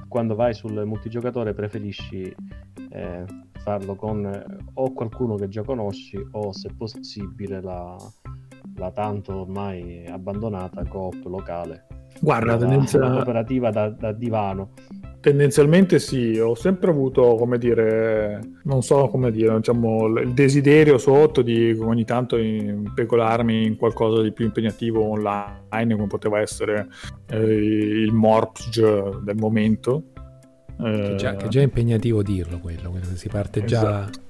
quando 0.09 0.35
vai 0.35 0.53
sul 0.53 0.85
multigiocatore 0.85 1.55
preferisci 1.55 2.35
eh, 2.91 3.25
farlo 3.63 3.95
con 3.95 4.27
eh, 4.27 4.45
o 4.75 4.93
qualcuno 4.93 5.37
che 5.37 5.49
già 5.49 5.63
conosci 5.63 6.19
o 6.33 6.53
se 6.53 6.69
possibile 6.77 7.63
la, 7.63 7.97
la 8.77 8.91
tanto 8.91 9.41
ormai 9.41 10.07
abbandonata 10.07 10.85
coop 10.85 11.25
locale. 11.25 11.87
Guarda, 12.21 12.53
la, 12.53 12.59
tendenzia... 12.59 12.99
la 13.01 13.11
cooperativa 13.11 13.71
da, 13.71 13.89
da 13.89 14.13
divano. 14.13 14.73
Tendenzialmente 15.23 16.01
sì, 16.01 16.37
ho 16.37 16.57
sempre 16.57 16.91
avuto, 16.91 17.37
come 17.37 17.57
dire, 17.57 18.41
non 18.65 18.83
so 18.83 19.07
come 19.07 19.31
dire, 19.31 19.55
diciamo, 19.55 20.07
il 20.19 20.33
desiderio 20.33 20.99
sotto 20.99 21.43
di 21.43 21.71
ogni 21.81 22.05
tanto 22.05 22.37
impecolarmi 22.37 23.65
in 23.67 23.77
qualcosa 23.77 24.21
di 24.21 24.33
più 24.33 24.47
impegnativo 24.47 25.01
online, 25.05 25.95
come 25.95 26.09
poteva 26.09 26.41
essere 26.41 26.89
eh, 27.29 27.39
il 27.39 28.13
Morpg 28.13 29.23
del 29.23 29.37
momento. 29.37 30.03
Che 30.77 31.15
già, 31.17 31.37
che 31.37 31.47
già, 31.47 31.61
è 31.61 31.63
impegnativo 31.63 32.21
dirlo 32.25 32.59
quello, 32.59 32.93
si 33.15 33.29
parte 33.29 33.63
già... 33.63 33.79
Esatto. 33.79 34.21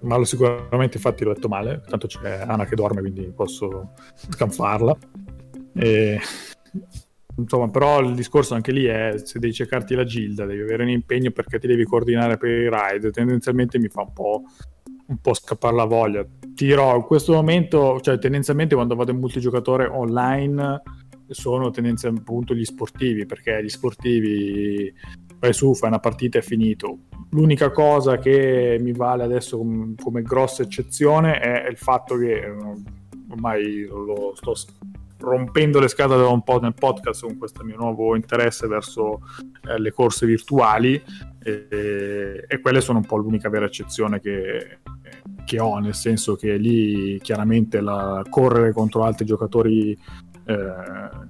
Ma 0.00 0.16
lo 0.16 0.24
sicuramente 0.24 0.96
infatti 0.96 1.22
l'ho 1.22 1.34
detto 1.34 1.46
male, 1.46 1.82
tanto 1.88 2.08
c'è 2.08 2.42
Anna 2.44 2.64
che 2.64 2.74
dorme 2.74 3.00
quindi 3.00 3.32
posso 3.32 3.92
scanfarla. 4.16 4.96
E 5.74 6.18
insomma, 7.36 7.68
però 7.68 8.00
il 8.00 8.14
discorso 8.14 8.54
anche 8.54 8.72
lì 8.72 8.84
è 8.84 9.14
se 9.16 9.38
devi 9.38 9.52
cercarti 9.52 9.94
la 9.94 10.04
gilda, 10.04 10.44
devi 10.44 10.60
avere 10.60 10.82
un 10.82 10.90
impegno 10.90 11.30
perché 11.30 11.58
ti 11.58 11.66
devi 11.66 11.84
coordinare 11.84 12.36
per 12.36 12.50
i 12.50 12.68
ride, 12.68 13.10
tendenzialmente 13.10 13.78
mi 13.78 13.88
fa 13.88 14.02
un 14.02 14.12
po', 14.12 14.42
un 15.06 15.18
po' 15.18 15.34
scappare 15.34 15.74
la 15.74 15.84
voglia. 15.84 16.24
Ti 16.24 16.66
dirò, 16.66 16.96
in 16.96 17.02
questo 17.02 17.32
momento, 17.32 18.00
cioè 18.00 18.18
tendenzialmente 18.18 18.74
quando 18.74 18.94
vado 18.94 19.10
in 19.10 19.18
multigiocatore 19.18 19.86
online 19.86 20.82
sono 21.28 21.70
tendenzialmente 21.70 22.28
appunto 22.28 22.54
gli 22.54 22.64
sportivi, 22.64 23.24
perché 23.26 23.62
gli 23.62 23.68
sportivi 23.68 24.92
vai 25.38 25.52
su, 25.52 25.74
fai 25.74 25.88
una 25.88 25.98
partita 25.98 26.38
e 26.38 26.42
finito. 26.42 26.98
L'unica 27.30 27.70
cosa 27.70 28.18
che 28.18 28.76
mi 28.80 28.92
vale 28.92 29.24
adesso 29.24 29.56
come, 29.56 29.94
come 30.00 30.22
grossa 30.22 30.62
eccezione 30.62 31.38
è 31.40 31.68
il 31.68 31.78
fatto 31.78 32.16
che 32.18 32.54
ormai 33.30 33.86
lo 33.86 34.34
sto 34.34 34.54
rompendo 35.22 35.78
le 35.78 35.88
scatole 35.88 36.22
da 36.22 36.28
un 36.28 36.42
po' 36.42 36.60
nel 36.60 36.74
podcast 36.74 37.24
con 37.24 37.38
questo 37.38 37.62
mio 37.64 37.76
nuovo 37.76 38.16
interesse 38.16 38.66
verso 38.66 39.20
eh, 39.68 39.78
le 39.78 39.92
corse 39.92 40.26
virtuali 40.26 41.00
e, 41.42 42.44
e, 42.46 42.60
quelle 42.60 42.80
sono 42.80 42.98
un 42.98 43.06
po' 43.06 43.16
l'unica 43.16 43.48
vera 43.48 43.66
eccezione 43.66 44.20
che, 44.20 44.78
che 45.44 45.60
ho, 45.60 45.78
nel 45.78 45.94
senso 45.94 46.34
che 46.34 46.56
lì 46.56 47.18
chiaramente 47.20 47.80
la, 47.80 48.24
correre 48.28 48.72
contro 48.72 49.04
altri 49.04 49.24
giocatori 49.24 49.96
eh, 50.44 50.54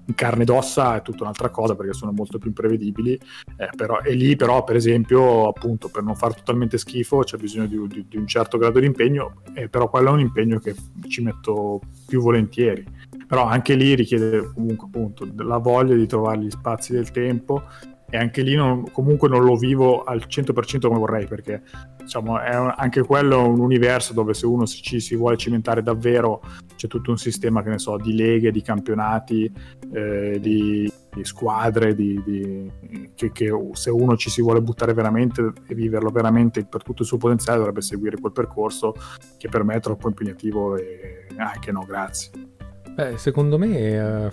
in 0.06 0.14
carne 0.14 0.42
ed 0.42 0.48
ossa 0.48 0.96
è 0.96 1.02
tutta 1.02 1.24
un'altra 1.24 1.50
cosa 1.50 1.74
perché 1.74 1.92
sono 1.92 2.12
molto 2.12 2.38
più 2.38 2.48
imprevedibili 2.48 3.12
eh, 3.12 3.68
però, 3.76 4.00
e 4.00 4.14
lì 4.14 4.36
però 4.36 4.64
per 4.64 4.76
esempio 4.76 5.48
appunto 5.48 5.88
per 5.88 6.02
non 6.02 6.16
far 6.16 6.34
totalmente 6.34 6.78
schifo 6.78 7.18
c'è 7.18 7.36
bisogno 7.36 7.66
di, 7.66 7.86
di, 7.88 8.06
di 8.08 8.16
un 8.16 8.26
certo 8.26 8.56
grado 8.56 8.80
di 8.80 8.86
impegno 8.86 9.42
e 9.54 9.68
però 9.68 9.88
quello 9.90 10.08
è 10.08 10.12
un 10.12 10.20
impegno 10.20 10.58
che 10.58 10.74
ci 11.08 11.22
metto 11.22 11.80
più 12.06 12.22
volentieri 12.22 12.84
però 13.32 13.46
anche 13.46 13.76
lì 13.76 13.94
richiede 13.94 14.52
comunque 14.52 14.88
appunto 14.88 15.26
la 15.38 15.56
voglia 15.56 15.94
di 15.94 16.06
trovare 16.06 16.38
gli 16.38 16.50
spazi 16.50 16.92
del 16.92 17.10
tempo 17.12 17.62
e 18.10 18.18
anche 18.18 18.42
lì 18.42 18.54
non, 18.54 18.90
comunque 18.92 19.26
non 19.26 19.42
lo 19.42 19.56
vivo 19.56 20.04
al 20.04 20.24
100% 20.28 20.86
come 20.86 20.98
vorrei 20.98 21.26
perché 21.26 21.62
diciamo, 21.96 22.38
è 22.38 22.54
un, 22.58 22.74
anche 22.76 23.00
quello 23.00 23.48
un 23.48 23.60
universo 23.60 24.12
dove 24.12 24.34
se 24.34 24.44
uno 24.44 24.66
ci 24.66 25.00
si 25.00 25.16
vuole 25.16 25.38
cimentare 25.38 25.82
davvero 25.82 26.42
c'è 26.76 26.88
tutto 26.88 27.10
un 27.10 27.16
sistema 27.16 27.62
che 27.62 27.70
ne 27.70 27.78
so 27.78 27.96
di 27.96 28.14
leghe, 28.14 28.50
di 28.50 28.60
campionati, 28.60 29.50
eh, 29.94 30.38
di, 30.38 30.92
di, 31.14 31.24
squadre, 31.24 31.94
di, 31.94 32.22
di, 32.22 32.70
che, 33.14 33.32
che, 33.32 33.50
se 33.72 33.88
uno 33.88 34.14
ci 34.18 34.28
si 34.28 34.42
vuole 34.42 34.60
buttare 34.60 34.92
veramente 34.92 35.52
e 35.68 35.74
viverlo 35.74 36.10
veramente 36.10 36.66
per 36.66 36.82
tutto 36.82 37.00
il 37.00 37.08
suo 37.08 37.16
potenziale 37.16 37.56
dovrebbe 37.56 37.80
seguire 37.80 38.18
quel 38.20 38.32
percorso 38.32 38.94
che 39.38 39.48
per 39.48 39.64
me 39.64 39.76
è 39.76 39.80
troppo 39.80 40.08
impegnativo 40.08 40.76
e 40.76 41.28
anche 41.38 41.72
no 41.72 41.86
grazie. 41.86 42.61
Beh, 43.02 43.18
secondo 43.18 43.58
me 43.58 43.76
è, 43.78 44.30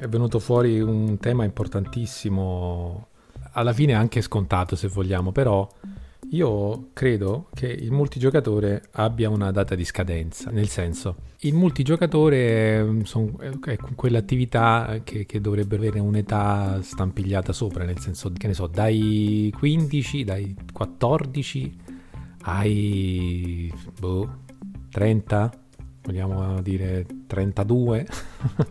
è 0.00 0.08
venuto 0.08 0.40
fuori 0.40 0.80
un 0.80 1.18
tema 1.18 1.44
importantissimo, 1.44 3.06
alla 3.52 3.72
fine 3.72 3.94
anche 3.94 4.20
scontato 4.20 4.74
se 4.74 4.88
vogliamo, 4.88 5.30
però 5.30 5.68
io 6.30 6.88
credo 6.92 7.50
che 7.54 7.68
il 7.68 7.92
multigiocatore 7.92 8.82
abbia 8.94 9.30
una 9.30 9.52
data 9.52 9.76
di 9.76 9.84
scadenza, 9.84 10.50
nel 10.50 10.66
senso, 10.66 11.18
il 11.42 11.54
multigiocatore 11.54 12.80
è 12.80 13.76
quell'attività 13.94 15.02
che, 15.04 15.24
che, 15.24 15.40
dovrebbe 15.40 15.76
avere 15.76 16.00
un'età 16.00 16.82
stampigliata 16.82 17.52
sopra, 17.52 17.84
nel 17.84 18.00
senso, 18.00 18.32
che 18.36 18.48
ne 18.48 18.54
so, 18.54 18.66
dai 18.66 19.54
15, 19.56 20.24
dai 20.24 20.56
14 20.72 21.78
ai 22.42 23.72
boh, 24.00 24.38
30, 24.90 25.59
vogliamo 26.10 26.60
dire 26.60 27.06
32, 27.26 28.06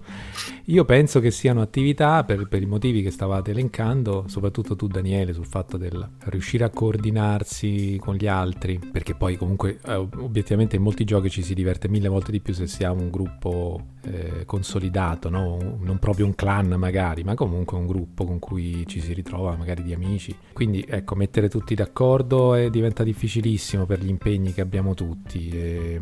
io 0.66 0.86
penso 0.86 1.22
che 1.22 1.32
siano 1.32 1.62
attività 1.62 2.24
per, 2.26 2.48
per, 2.48 2.62
i 2.62 2.66
motivi 2.66 3.02
che 3.02 3.12
stavate 3.12 3.52
elencando, 3.52 4.26
soprattutto 4.28 4.76
tu 4.76 4.88
Daniele, 4.88 5.34
sul 5.34 5.46
fatto 5.46 5.78
del 5.78 6.08
riuscire 6.26 6.66
a 6.66 6.70
coordinarsi 6.70 7.98
con 8.02 8.16
gli 8.16 8.28
altri, 8.28 8.80
perché 8.92 9.16
poi 9.16 9.38
comunque 9.38 9.80
eh, 9.86 9.94
obiettivamente 9.94 10.76
in 10.76 10.82
molti 10.82 11.06
giochi 11.06 11.30
ci 11.30 11.42
si 11.42 11.54
diverte 11.54 11.88
mille 11.88 12.10
volte 12.10 12.32
di 12.32 12.42
più 12.42 12.54
se 12.54 12.68
si 12.68 12.84
ha 12.84 12.92
un 12.92 13.10
gruppo 13.10 13.96
eh, 14.02 14.44
consolidato, 14.46 15.30
no? 15.30 15.78
non 15.80 15.98
proprio 15.98 16.26
un 16.26 16.36
clan 16.36 16.68
magari, 16.74 17.24
ma 17.24 17.36
comunque 17.36 17.78
un 17.78 17.88
gruppo 17.88 18.26
con 18.26 18.40
cui 18.40 18.86
ci 18.86 19.00
si 19.00 19.14
ritrova 19.14 19.56
magari 19.56 19.82
di 19.84 19.94
amici. 19.94 20.36
Quindi 20.52 20.86
ecco, 20.88 21.16
mettere 21.16 21.48
tutti 21.48 21.74
d'accordo 21.74 22.54
è, 22.54 22.70
diventa 22.70 23.04
difficilissimo 23.04 23.86
per 23.86 24.04
gli 24.04 24.10
impegni 24.10 24.54
che 24.54 24.62
abbiamo 24.62 24.94
tutti. 24.94 25.50
E 25.50 26.02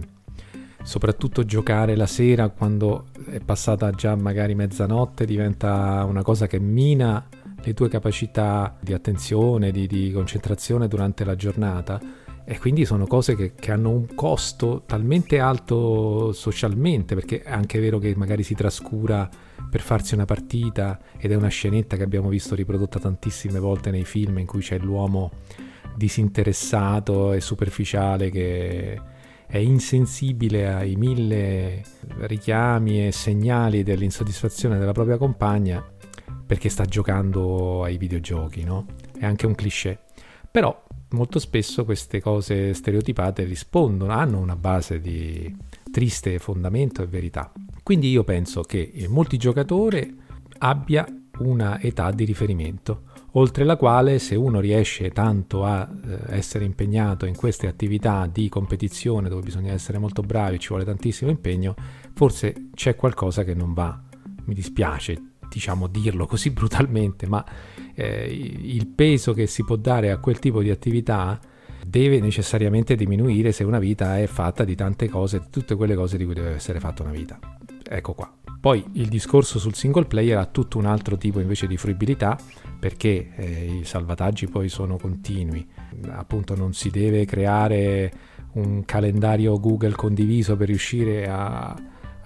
soprattutto 0.88 1.44
giocare 1.44 1.98
la 1.98 2.06
sera 2.06 2.48
quando 2.48 3.08
è 3.29 3.41
passata 3.41 3.91
già 3.91 4.15
magari 4.15 4.56
mezzanotte 4.56 5.25
diventa 5.25 6.06
una 6.08 6.24
cosa 6.24 6.48
che 6.48 6.62
mina 6.62 7.27
le 7.62 7.74
tue 7.74 7.89
capacità 7.89 8.74
di 8.79 8.94
attenzione, 8.94 9.72
di, 9.72 9.86
di 9.86 10.13
concentrazione 10.13 10.88
durante 10.88 11.25
la 11.25 11.36
giornata. 11.36 12.00
E 12.46 12.58
quindi 12.58 12.86
sono 12.86 13.06
cose 13.06 13.36
che, 13.36 13.51
che, 13.53 13.74
hanno 13.74 13.89
un 13.89 14.15
costo 14.15 14.84
talmente 14.86 15.39
alto 15.39 16.32
socialmente 16.32 17.15
perché 17.15 17.41
è 17.41 17.51
anche 17.51 17.82
vero 17.82 18.00
che 18.00 18.15
magari 18.15 18.44
si 18.44 18.56
trascura 18.56 19.29
per 19.70 19.82
farsi 19.82 20.13
una 20.13 20.24
partita 20.24 20.98
ed 21.17 21.34
è 21.34 21.36
una 21.36 21.50
scenetta 21.50 21.98
che 21.98 22.03
abbiamo 22.03 22.29
visto 22.29 22.56
riprodotta 22.56 22.98
tantissime 22.98 23.60
volte 23.60 23.91
nei 23.91 24.06
film 24.06 24.38
in 24.38 24.46
cui 24.46 24.62
c'è 24.62 24.79
l'uomo 24.79 25.32
disinteressato 25.98 27.34
e 27.34 27.41
superficiale 27.41 28.29
che 28.29 29.15
è 29.48 29.58
insensibile 29.58 30.74
ai 30.74 30.96
mille 30.96 31.84
richiami 32.20 33.08
e 33.08 33.12
segnali 33.12 33.82
dell'insoddisfazione 33.82 34.77
della 34.77 34.92
propria 34.92 35.18
compagna 35.18 35.84
perché 36.46 36.70
sta 36.70 36.86
giocando 36.86 37.84
ai 37.84 37.98
videogiochi, 37.98 38.63
no? 38.63 38.86
È 39.18 39.25
anche 39.25 39.46
un 39.46 39.56
cliché. 39.56 40.00
Però 40.50 40.86
molto 41.10 41.39
spesso 41.39 41.86
queste 41.86 42.22
cose 42.22 42.74
stereotipate 42.74 43.44
rispondono, 43.44 44.13
hanno 44.13 44.39
una 44.39 44.56
base 44.56 45.00
di 45.00 45.54
triste 45.92 46.39
fondamento 46.39 47.01
e 47.01 47.08
verità. 47.08 47.51
Quindi 47.84 48.10
io 48.10 48.24
penso 48.24 48.62
che 48.62 48.92
il 48.94 49.10
multigiocatore 49.10 50.13
abbia 50.60 51.06
una 51.39 51.80
età 51.80 52.12
di 52.12 52.25
riferimento, 52.25 53.04
oltre 53.38 53.63
la 53.63 53.75
quale 53.75 54.20
se 54.20 54.36
uno 54.36 54.60
riesce 54.60 55.10
tanto 55.12 55.63
a 55.63 55.88
eh, 55.88 56.36
essere 56.36 56.65
impegnato 56.65 57.25
in 57.25 57.36
queste 57.36 57.67
attività 57.67 58.27
di 58.32 58.50
competizione 58.50 59.29
dove 59.29 59.44
bisogna 59.44 59.74
essere 59.74 60.00
molto 60.00 60.22
bravi, 60.22 60.60
ci 60.60 60.70
vuole 60.70 60.84
tantissimo 60.84 61.29
impegno, 61.29 61.75
forse 62.13 62.70
c'è 62.74 62.96
qualcosa 62.96 63.44
che 63.44 63.53
non 63.53 63.74
va. 63.74 64.00
Mi 64.46 64.53
dispiace, 64.53 65.34
diciamo, 65.50 65.88
dirlo 65.88 66.25
così 66.25 66.50
brutalmente, 66.51 67.27
ma 67.27 67.46
eh, 67.94 68.27
il 68.29 68.88
peso 68.88 69.34
che 69.34 69.46
si 69.48 69.63
può 69.63 69.75
dare 69.75 70.12
a 70.12 70.17
quel 70.17 70.39
tipo 70.39 70.62
di 70.62 70.72
attività 70.72 71.39
deve 71.86 72.20
necessariamente 72.20 72.96
diminuire 72.96 73.51
se 73.51 73.63
una 73.63 73.79
vita 73.79 74.20
è 74.20 74.27
fatta 74.27 74.63
di 74.63 74.75
tante 74.75 75.08
cose, 75.08 75.48
tutte 75.50 75.75
quelle 75.75 75.96
cose 75.96 76.17
di 76.17 76.25
cui 76.25 76.34
deve 76.34 76.56
essere 76.56 76.79
fatta 76.79 77.03
una 77.03 77.12
vita. 77.12 77.39
Ecco 77.88 78.13
qua. 78.13 78.37
Poi 78.60 78.84
il 78.94 79.08
discorso 79.08 79.60
sul 79.60 79.76
single 79.76 80.06
player 80.06 80.38
ha 80.38 80.46
tutto 80.46 80.78
un 80.78 80.86
altro 80.86 81.18
tipo 81.18 81.40
invece 81.40 81.68
di 81.68 81.78
fruibilità 81.78 82.38
perché 82.80 83.32
eh, 83.36 83.80
i 83.80 83.86
salvataggi 83.86 84.48
poi 84.48 84.68
sono 84.70 84.98
continui, 84.98 85.66
appunto 86.10 86.56
non 86.56 86.74
si 86.74 86.90
deve 86.90 87.26
creare 87.26 88.12
un 88.54 88.84
calendario 88.86 89.60
Google 89.60 89.94
condiviso 89.94 90.56
per 90.56 90.68
riuscire 90.68 91.28
a, 91.30 91.76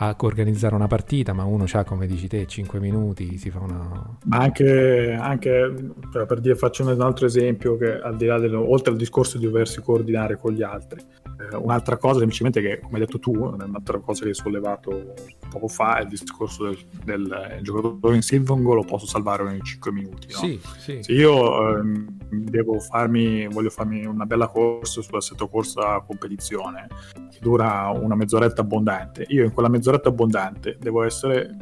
a 0.03 0.15
organizzare 0.21 0.73
una 0.73 0.87
partita, 0.87 1.31
ma 1.31 1.43
uno 1.43 1.65
ha, 1.71 1.83
come 1.83 2.07
dici 2.07 2.27
te, 2.27 2.47
5 2.47 2.79
minuti, 2.79 3.37
si 3.37 3.51
fa 3.51 3.59
una... 3.59 4.17
Ma 4.25 4.37
anche, 4.37 5.15
anche 5.19 5.93
per 6.09 6.39
dire, 6.39 6.55
faccio 6.55 6.83
un 6.83 6.99
altro 6.99 7.27
esempio 7.27 7.77
che 7.77 7.99
al 7.99 8.17
di 8.17 8.25
là 8.25 8.39
del, 8.39 8.55
oltre 8.55 8.91
al 8.91 8.97
discorso 8.97 9.37
di 9.37 9.45
doversi 9.45 9.79
coordinare 9.81 10.37
con 10.37 10.53
gli 10.53 10.63
altri, 10.63 10.99
eh, 11.41 11.55
un'altra 11.55 11.97
cosa 11.97 12.17
semplicemente 12.17 12.61
che, 12.61 12.79
come 12.79 12.95
hai 12.95 13.05
detto 13.05 13.19
tu, 13.19 13.31
un'altra 13.31 13.99
cosa 13.99 14.23
che 14.23 14.29
hai 14.29 14.33
sollevato 14.33 15.13
poco 15.49 15.67
fa 15.67 15.97
è 15.97 16.01
il 16.01 16.07
discorso 16.07 16.65
del, 16.65 16.77
del 17.03 17.59
giocatore 17.61 18.15
in 18.15 18.21
singolo 18.23 18.73
lo 18.73 18.83
posso 18.83 19.05
salvare 19.05 19.43
ogni 19.43 19.61
5 19.61 19.91
minuti. 19.91 20.27
No? 20.31 20.39
Sì, 20.39 20.59
sì. 20.77 21.03
Se 21.03 21.11
io 21.11 21.77
eh, 21.77 22.05
devo 22.29 22.79
farmi, 22.79 23.47
voglio 23.47 23.69
farmi 23.69 24.05
una 24.05 24.25
bella 24.25 24.47
corsa 24.47 25.01
sull'assetto 25.01 25.47
corsa 25.47 25.99
competizione 26.05 26.87
che 27.13 27.39
dura 27.39 27.91
una 27.93 28.15
mezz'oretta 28.15 28.61
abbondante, 28.61 29.25
io 29.29 29.43
in 29.43 29.51
quella 29.51 29.69
mezz'oretta 29.69 29.90
abbondante 30.09 30.77
devo 30.79 31.03
essere 31.03 31.55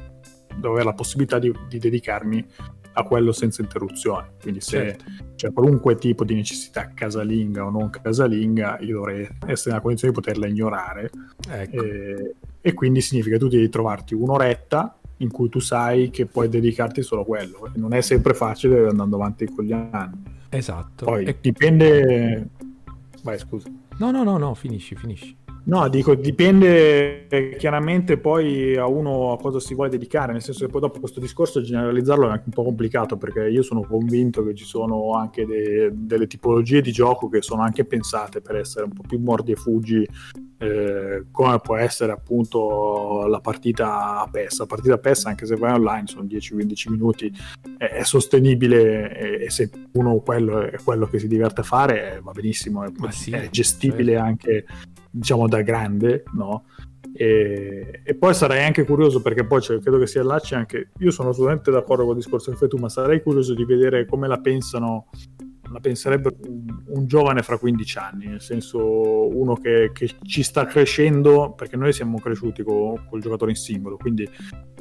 devo 0.56 0.74
avere 0.74 0.86
la 0.86 0.94
possibilità 0.94 1.40
di, 1.40 1.54
di 1.68 1.80
dedicarmi 1.80 2.46
a 2.94 3.04
quello 3.04 3.32
senza 3.32 3.62
interruzione. 3.62 4.32
Quindi 4.42 4.62
se 4.62 4.78
certo. 4.78 5.04
c'è 5.36 5.54
qualunque 5.54 5.96
tipo 5.96 6.24
di 6.24 6.36
necessità 6.36 6.92
casalinga 6.94 7.66
o 7.66 7.70
non 7.70 7.90
casalinga, 7.90 8.80
io 8.82 8.98
dovrei 8.98 9.28
essere 9.46 9.72
nella 9.72 9.82
condizione 9.82 10.14
di 10.14 10.20
poterla 10.20 10.48
ignorare. 10.48 11.10
Ecco. 11.50 11.84
E, 11.84 12.36
e, 12.62 12.74
quindi 12.74 13.02
significa 13.02 13.36
che 13.36 13.42
tu 13.42 13.48
devi 13.48 13.70
trovarti 13.70 14.14
un'oretta 14.14 14.98
in 15.18 15.32
cui 15.32 15.50
tu 15.50 15.60
sai 15.60 16.10
che 16.10 16.26
puoi 16.26 16.50
dedicarti 16.50 17.02
solo 17.02 17.22
a 17.22 17.26
quello. 17.26 17.72
Non 17.76 17.94
è 17.94 18.02
sempre 18.02 18.34
facile 18.34 18.88
andando 18.88 19.16
avanti 19.16 19.46
con 19.46 19.64
gli 19.64 19.74
anni. 19.74 20.24
Esatto. 20.50 21.06
Poi 21.06 21.26
e... 21.26 21.38
dipende... 21.40 22.50
Vai, 23.22 23.38
scusa. 23.38 23.70
No, 23.98 24.12
no, 24.12 24.24
no, 24.24 24.38
no, 24.38 24.54
finisci, 24.54 24.96
finisci. 24.96 25.36
No, 25.70 25.88
dico, 25.88 26.16
dipende 26.16 27.28
chiaramente 27.60 28.18
poi 28.18 28.76
a 28.76 28.88
uno 28.88 29.34
a 29.34 29.38
cosa 29.38 29.60
si 29.60 29.76
vuole 29.76 29.92
dedicare, 29.92 30.32
nel 30.32 30.42
senso 30.42 30.66
che 30.66 30.72
poi 30.72 30.82
dopo 30.82 31.00
questo 31.00 31.20
discorso 31.20 31.62
generalizzarlo 31.62 32.28
è 32.28 32.32
anche 32.32 32.46
un 32.46 32.54
po' 32.54 32.64
complicato 32.64 33.18
perché 33.18 33.48
io 33.50 33.62
sono 33.62 33.84
convinto 33.84 34.44
che 34.44 34.56
ci 34.56 34.66
sono 34.66 35.14
anche 35.14 35.46
de- 35.46 35.92
delle 35.94 36.26
tipologie 36.26 36.82
di 36.82 36.92
gioco 36.92 37.30
che 37.30 37.44
sono 37.44 37.62
anche 37.62 37.86
pensate 37.86 38.42
per 38.42 38.56
essere 38.56 38.86
un 38.86 38.94
po' 38.94 39.04
più 39.08 39.20
mordi 39.20 39.52
e 39.52 39.56
fuggi, 39.58 40.08
eh, 40.58 41.26
come 41.30 41.60
può 41.60 41.76
essere 41.76 42.14
appunto 42.14 43.28
la 43.28 43.40
partita 43.40 44.22
a 44.22 44.28
PES. 44.28 44.60
La 44.62 44.66
partita 44.66 44.94
a 44.96 44.98
PES, 44.98 45.26
anche 45.26 45.46
se 45.46 45.56
vai 45.56 45.74
online, 45.74 46.08
sono 46.08 46.24
10-15 46.24 46.90
minuti, 46.90 47.32
è, 47.78 47.86
è 47.86 48.04
sostenibile 48.04 49.16
e, 49.16 49.46
e, 49.46 49.50
se 49.52 49.70
uno 49.92 50.16
quello 50.22 50.62
è 50.62 50.78
quello 50.84 51.06
che 51.06 51.20
si 51.20 51.28
diverte 51.28 51.62
a 51.62 51.64
fare 51.64 52.20
va 52.24 52.32
benissimo, 52.32 52.84
è, 52.84 52.92
sì, 53.10 53.30
è 53.30 53.50
gestibile 53.52 54.14
certo. 54.14 54.26
anche 54.26 54.66
diciamo 55.10 55.48
da 55.48 55.62
grande, 55.62 56.24
no? 56.34 56.66
E, 57.14 58.02
e, 58.04 58.16
poi 58.16 58.34
sarei 58.34 58.64
anche 58.64 58.86
curioso 58.86 59.22
perché 59.22 59.46
poi 59.46 59.62
cioè, 59.62 59.80
credo 59.80 59.98
che 59.98 60.06
si 60.06 60.20
allacci 60.20 60.54
anche 60.54 60.90
io 61.00 61.12
sono 61.12 61.30
assolutamente 61.30 61.72
d'accordo 61.72 62.04
con 62.04 62.16
il 62.16 62.22
discorso 62.22 62.52
che 62.52 62.58
fai 62.58 62.68
tu 62.68 62.78
ma 62.78 62.88
sarei 62.88 63.24
curioso 63.24 63.56
di 63.56 63.66
vedere 63.66 64.06
come 64.06 64.28
la 64.28 64.40
pensano 64.40 65.08
la 65.72 65.80
penserebbe 65.80 66.36
un, 66.48 66.84
un 66.88 67.08
giovane 67.08 67.42
fra 67.42 67.58
15 67.58 67.98
anni 67.98 68.28
nel 68.28 68.42
senso 68.42 68.80
uno 69.36 69.56
che, 69.56 69.92
che 69.94 70.10
ci 70.24 70.44
sta 70.44 70.66
crescendo 70.66 71.54
perché 71.54 71.78
noi 71.78 71.94
siamo 71.94 72.20
cresciuti 72.20 72.64
con 72.64 73.00
il 73.14 73.22
giocatore 73.22 73.52
in 73.52 73.58
singolo 73.58 73.98
quindi 73.98 74.30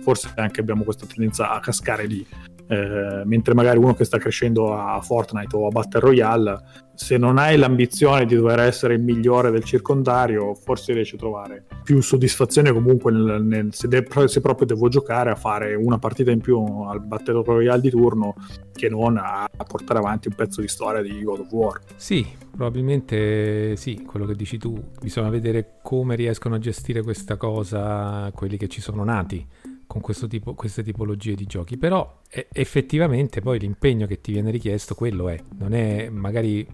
forse 0.00 0.30
anche 0.36 0.60
abbiamo 0.60 0.84
questa 0.84 1.06
tendenza 1.06 1.50
a 1.50 1.60
cascare 1.60 2.06
lì 2.06 2.26
eh, 2.68 3.22
mentre 3.24 3.54
magari 3.54 3.78
uno 3.78 3.94
che 3.94 4.04
sta 4.04 4.18
crescendo 4.18 4.74
a 4.74 5.00
Fortnite 5.00 5.57
o 5.57 5.66
a 5.66 5.70
Battle 5.70 6.00
Royale, 6.00 6.62
se 6.94 7.16
non 7.16 7.38
hai 7.38 7.57
l'ambizione 7.57 8.26
di 8.26 8.35
dover 8.35 8.59
essere 8.61 8.94
il 8.94 9.02
migliore 9.02 9.50
del 9.50 9.64
circondario, 9.64 10.54
forse 10.54 10.92
riesci 10.92 11.14
a 11.14 11.18
trovare 11.18 11.64
più 11.83 12.00
soddisfazione 12.00 12.72
comunque 12.72 13.12
nel, 13.12 13.42
nel, 13.42 13.68
se, 13.72 13.88
de- 13.88 14.07
se, 14.26 14.40
proprio 14.40 14.66
devo 14.66 14.88
giocare 14.88 15.31
a 15.31 15.35
fare 15.35 15.74
una 15.74 15.98
partita 15.98 16.31
in 16.31 16.40
più 16.40 16.59
al 16.59 17.00
Battle 17.00 17.42
Royale 17.44 17.81
di 17.81 17.90
turno 17.90 18.35
che 18.72 18.88
non 18.88 19.16
a, 19.16 19.44
a 19.44 19.64
portare 19.64 20.00
avanti 20.00 20.28
un 20.28 20.35
pezzo 20.35 20.61
di 20.61 20.68
storia 20.68 21.00
di 21.00 21.22
God 21.22 21.40
of 21.40 21.52
War. 21.52 21.81
Sì, 21.96 22.26
probabilmente 22.50 23.76
sì, 23.76 24.02
quello 24.02 24.26
che 24.26 24.35
dici 24.35 24.59
tu, 24.59 24.78
bisogna 25.00 25.31
vedere 25.31 25.78
come 25.83 26.16
riescono 26.16 26.57
a 26.57 26.59
gestire 26.59 27.02
questa 27.02 27.37
cosa 27.37 28.31
quelli 28.35 28.57
che 28.57 28.68
ci 28.68 28.81
sono 28.81 29.04
nati 29.04 29.46
con 29.88 30.03
tipo, 30.29 30.55
queste 30.55 30.85
tipologie 30.85 31.35
di 31.35 31.46
giochi, 31.46 31.79
però 31.79 32.20
eh, 32.29 32.46
effettivamente 32.53 33.40
poi 33.40 33.59
l'impegno 33.59 34.07
che 34.07 34.20
ti 34.20 34.33
viene 34.33 34.51
richiesto 34.51 34.94
quello 34.94 35.29
è, 35.31 35.42
non 35.57 35.72
è 35.72 36.11
magari 36.11 36.64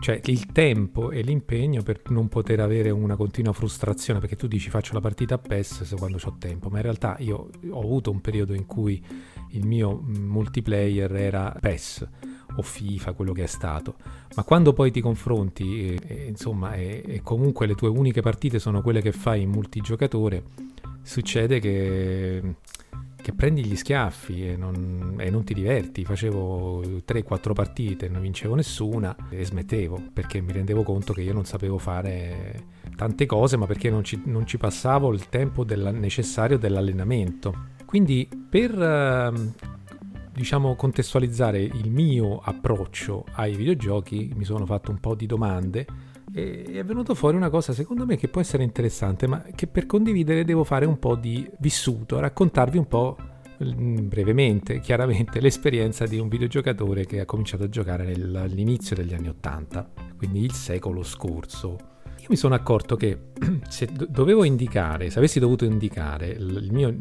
cioè 0.00 0.20
il 0.24 0.46
tempo 0.46 1.10
e 1.10 1.20
l'impegno 1.20 1.82
per 1.82 2.00
non 2.08 2.28
poter 2.28 2.60
avere 2.60 2.90
una 2.90 3.16
continua 3.16 3.52
frustrazione, 3.52 4.18
perché 4.18 4.34
tu 4.34 4.46
dici 4.46 4.70
faccio 4.70 4.94
la 4.94 5.00
partita 5.00 5.34
a 5.34 5.38
PES 5.38 5.94
quando 5.96 6.18
ho 6.22 6.36
tempo, 6.38 6.68
ma 6.70 6.78
in 6.78 6.82
realtà 6.82 7.16
io 7.20 7.50
ho 7.70 7.80
avuto 7.80 8.10
un 8.10 8.20
periodo 8.20 8.54
in 8.54 8.66
cui 8.66 9.02
il 9.50 9.64
mio 9.64 10.02
multiplayer 10.02 11.14
era 11.14 11.56
PES 11.60 12.08
o 12.56 12.62
FIFA, 12.62 13.12
quello 13.12 13.32
che 13.32 13.44
è 13.44 13.46
stato. 13.46 13.96
Ma 14.36 14.42
quando 14.42 14.72
poi 14.72 14.90
ti 14.90 15.00
confronti, 15.00 15.94
e, 15.94 16.00
e, 16.06 16.24
insomma, 16.26 16.74
e, 16.74 17.02
e, 17.06 17.22
comunque 17.22 17.66
le 17.66 17.74
tue 17.74 17.88
uniche 17.88 18.20
partite 18.20 18.58
sono 18.58 18.82
quelle 18.82 19.00
che 19.00 19.12
fai 19.12 19.42
in 19.42 19.50
multigiocatore, 19.50 20.42
succede 21.02 21.60
che, 21.60 22.56
che 23.20 23.32
prendi 23.32 23.64
gli 23.64 23.76
schiaffi 23.76 24.48
e 24.48 24.56
non, 24.56 25.16
e 25.18 25.30
non 25.30 25.44
ti 25.44 25.54
diverti. 25.54 26.04
Facevo 26.04 26.82
3-4 27.06 27.52
partite, 27.52 28.08
non 28.08 28.22
vincevo 28.22 28.54
nessuna 28.54 29.14
e 29.30 29.44
smettevo 29.44 30.10
perché 30.12 30.40
mi 30.40 30.52
rendevo 30.52 30.82
conto 30.82 31.12
che 31.12 31.22
io 31.22 31.32
non 31.32 31.44
sapevo 31.44 31.78
fare 31.78 32.64
tante 32.96 33.26
cose, 33.26 33.56
ma 33.56 33.66
perché 33.66 33.90
non 33.90 34.04
ci, 34.04 34.20
non 34.24 34.46
ci 34.46 34.58
passavo 34.58 35.12
il 35.12 35.28
tempo 35.28 35.64
della, 35.64 35.90
necessario 35.90 36.58
dell'allenamento. 36.58 37.72
Quindi 37.84 38.28
per 38.48 38.76
ehm, 38.76 39.52
diciamo 40.34 40.74
contestualizzare 40.74 41.60
il 41.60 41.90
mio 41.90 42.40
approccio 42.42 43.24
ai 43.34 43.54
videogiochi 43.54 44.32
mi 44.34 44.44
sono 44.44 44.66
fatto 44.66 44.90
un 44.90 44.98
po' 44.98 45.14
di 45.14 45.26
domande 45.26 45.86
e 46.32 46.64
è 46.72 46.84
venuto 46.84 47.14
fuori 47.14 47.36
una 47.36 47.48
cosa 47.48 47.72
secondo 47.72 48.04
me 48.04 48.16
che 48.16 48.26
può 48.26 48.40
essere 48.40 48.64
interessante, 48.64 49.28
ma 49.28 49.44
che 49.54 49.68
per 49.68 49.86
condividere 49.86 50.44
devo 50.44 50.64
fare 50.64 50.84
un 50.84 50.98
po' 50.98 51.14
di 51.14 51.48
vissuto, 51.60 52.18
raccontarvi 52.18 52.76
un 52.76 52.88
po' 52.88 53.16
mm, 53.62 54.08
brevemente, 54.08 54.80
chiaramente, 54.80 55.38
l'esperienza 55.40 56.06
di 56.06 56.18
un 56.18 56.26
videogiocatore 56.28 57.06
che 57.06 57.20
ha 57.20 57.24
cominciato 57.24 57.64
a 57.64 57.68
giocare 57.68 58.12
all'inizio 58.12 58.96
degli 58.96 59.14
anni 59.14 59.28
Ottanta, 59.28 59.88
quindi 60.16 60.42
il 60.42 60.52
secolo 60.52 61.04
scorso. 61.04 61.93
Io 62.24 62.30
mi 62.30 62.36
sono 62.36 62.54
accorto 62.54 62.96
che 62.96 63.32
se 63.68 63.86
do- 63.92 64.06
dovevo 64.08 64.44
indicare, 64.44 65.10
se 65.10 65.18
avessi 65.18 65.38
dovuto 65.38 65.66
indicare 65.66 66.28
il 66.28 66.68
mio, 66.72 66.94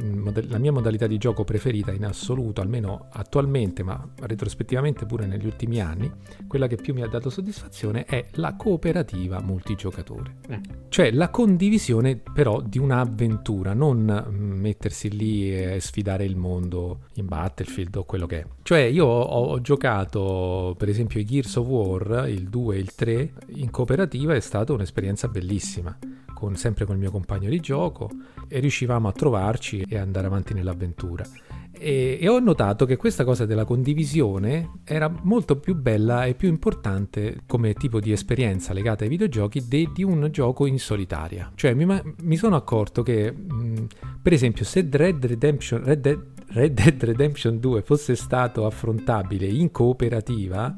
la 0.49 0.57
mia 0.57 0.73
modalità 0.73 1.07
di 1.07 1.17
gioco 1.17 1.45
preferita 1.45 1.93
in 1.93 2.03
assoluto, 2.03 2.59
almeno 2.59 3.07
attualmente, 3.09 3.83
ma 3.83 4.05
retrospettivamente 4.19 5.05
pure 5.05 5.25
negli 5.25 5.45
ultimi 5.45 5.79
anni, 5.79 6.12
quella 6.45 6.67
che 6.67 6.75
più 6.75 6.93
mi 6.93 7.03
ha 7.03 7.07
dato 7.07 7.29
soddisfazione 7.29 8.03
è 8.03 8.25
la 8.31 8.55
cooperativa 8.55 9.39
multigiocatore. 9.39 10.36
Eh. 10.49 10.62
Cioè 10.89 11.12
la 11.12 11.29
condivisione 11.29 12.17
però 12.17 12.62
di 12.62 12.77
un'avventura, 12.77 13.73
non 13.73 14.25
mettersi 14.29 15.09
lì 15.09 15.57
e 15.57 15.79
sfidare 15.79 16.25
il 16.25 16.36
mondo 16.36 17.05
in 17.13 17.27
Battlefield 17.27 17.95
o 17.95 18.03
quello 18.03 18.25
che 18.25 18.41
è. 18.41 18.45
Cioè 18.62 18.79
io 18.79 19.05
ho, 19.05 19.23
ho 19.23 19.62
giocato 19.62 20.75
per 20.77 20.89
esempio 20.89 21.19
i 21.19 21.25
Gears 21.25 21.55
of 21.55 21.67
War, 21.67 22.25
il 22.27 22.49
2 22.49 22.75
e 22.75 22.79
il 22.79 22.93
3, 22.93 23.33
in 23.55 23.71
cooperativa 23.71 24.36
è 24.36 24.39
stata 24.41 24.73
un'esperienza 24.73 25.12
bellissima 25.30 25.97
con, 26.43 26.56
sempre 26.58 26.86
con 26.86 26.95
il 26.95 27.02
mio 27.02 27.12
compagno 27.12 27.49
di 27.49 27.60
gioco 27.60 28.10
e 28.49 28.60
riuscivamo 28.60 29.08
a 29.08 29.12
trovarci 29.13 29.86
e 29.88 29.97
andare 29.97 30.28
avanti 30.28 30.54
nell'avventura. 30.54 31.26
E, 31.71 32.17
e, 32.21 32.28
ho 32.28 32.39
notato 32.39 32.86
che 32.86 32.97
questa 32.97 33.23
cosa 33.23 33.45
della 33.45 33.65
condivisione 33.65 34.80
era 34.84 35.12
molto 35.23 35.58
più 35.58 35.76
bella 35.76 36.26
e 36.26 36.34
più 36.34 36.47
importante 36.47 37.41
come 37.47 37.73
tipo 37.73 37.99
di 37.99 38.12
esperienza 38.12 38.73
legata 38.73 39.04
ai 39.04 39.10
videogiochi 39.10 39.67
de, 39.67 39.89
di 39.93 40.04
un 40.04 40.28
gioco 40.32 40.65
in 40.65 40.80
solitaria. 40.80 41.52
Cioè 41.56 41.73
mi, 41.73 41.86
mi 42.21 42.36
sono 42.36 42.56
accorto 42.56 43.04
che, 43.04 43.32
mh, 43.32 43.88
per 44.21 44.34
esempio, 44.34 44.65
se 44.65 44.88
Red 44.89 45.26
Redemption, 45.26 45.84
Red 45.84 45.99
Dead, 46.02 46.26
Red 46.47 46.73
Dead 46.73 47.04
Redemption 47.04 47.60
2 47.60 47.82
fosse 47.82 48.15
stato 48.15 48.65
affrontabile 48.65 49.47
in 49.47 49.71
cooperativa, 49.71 50.76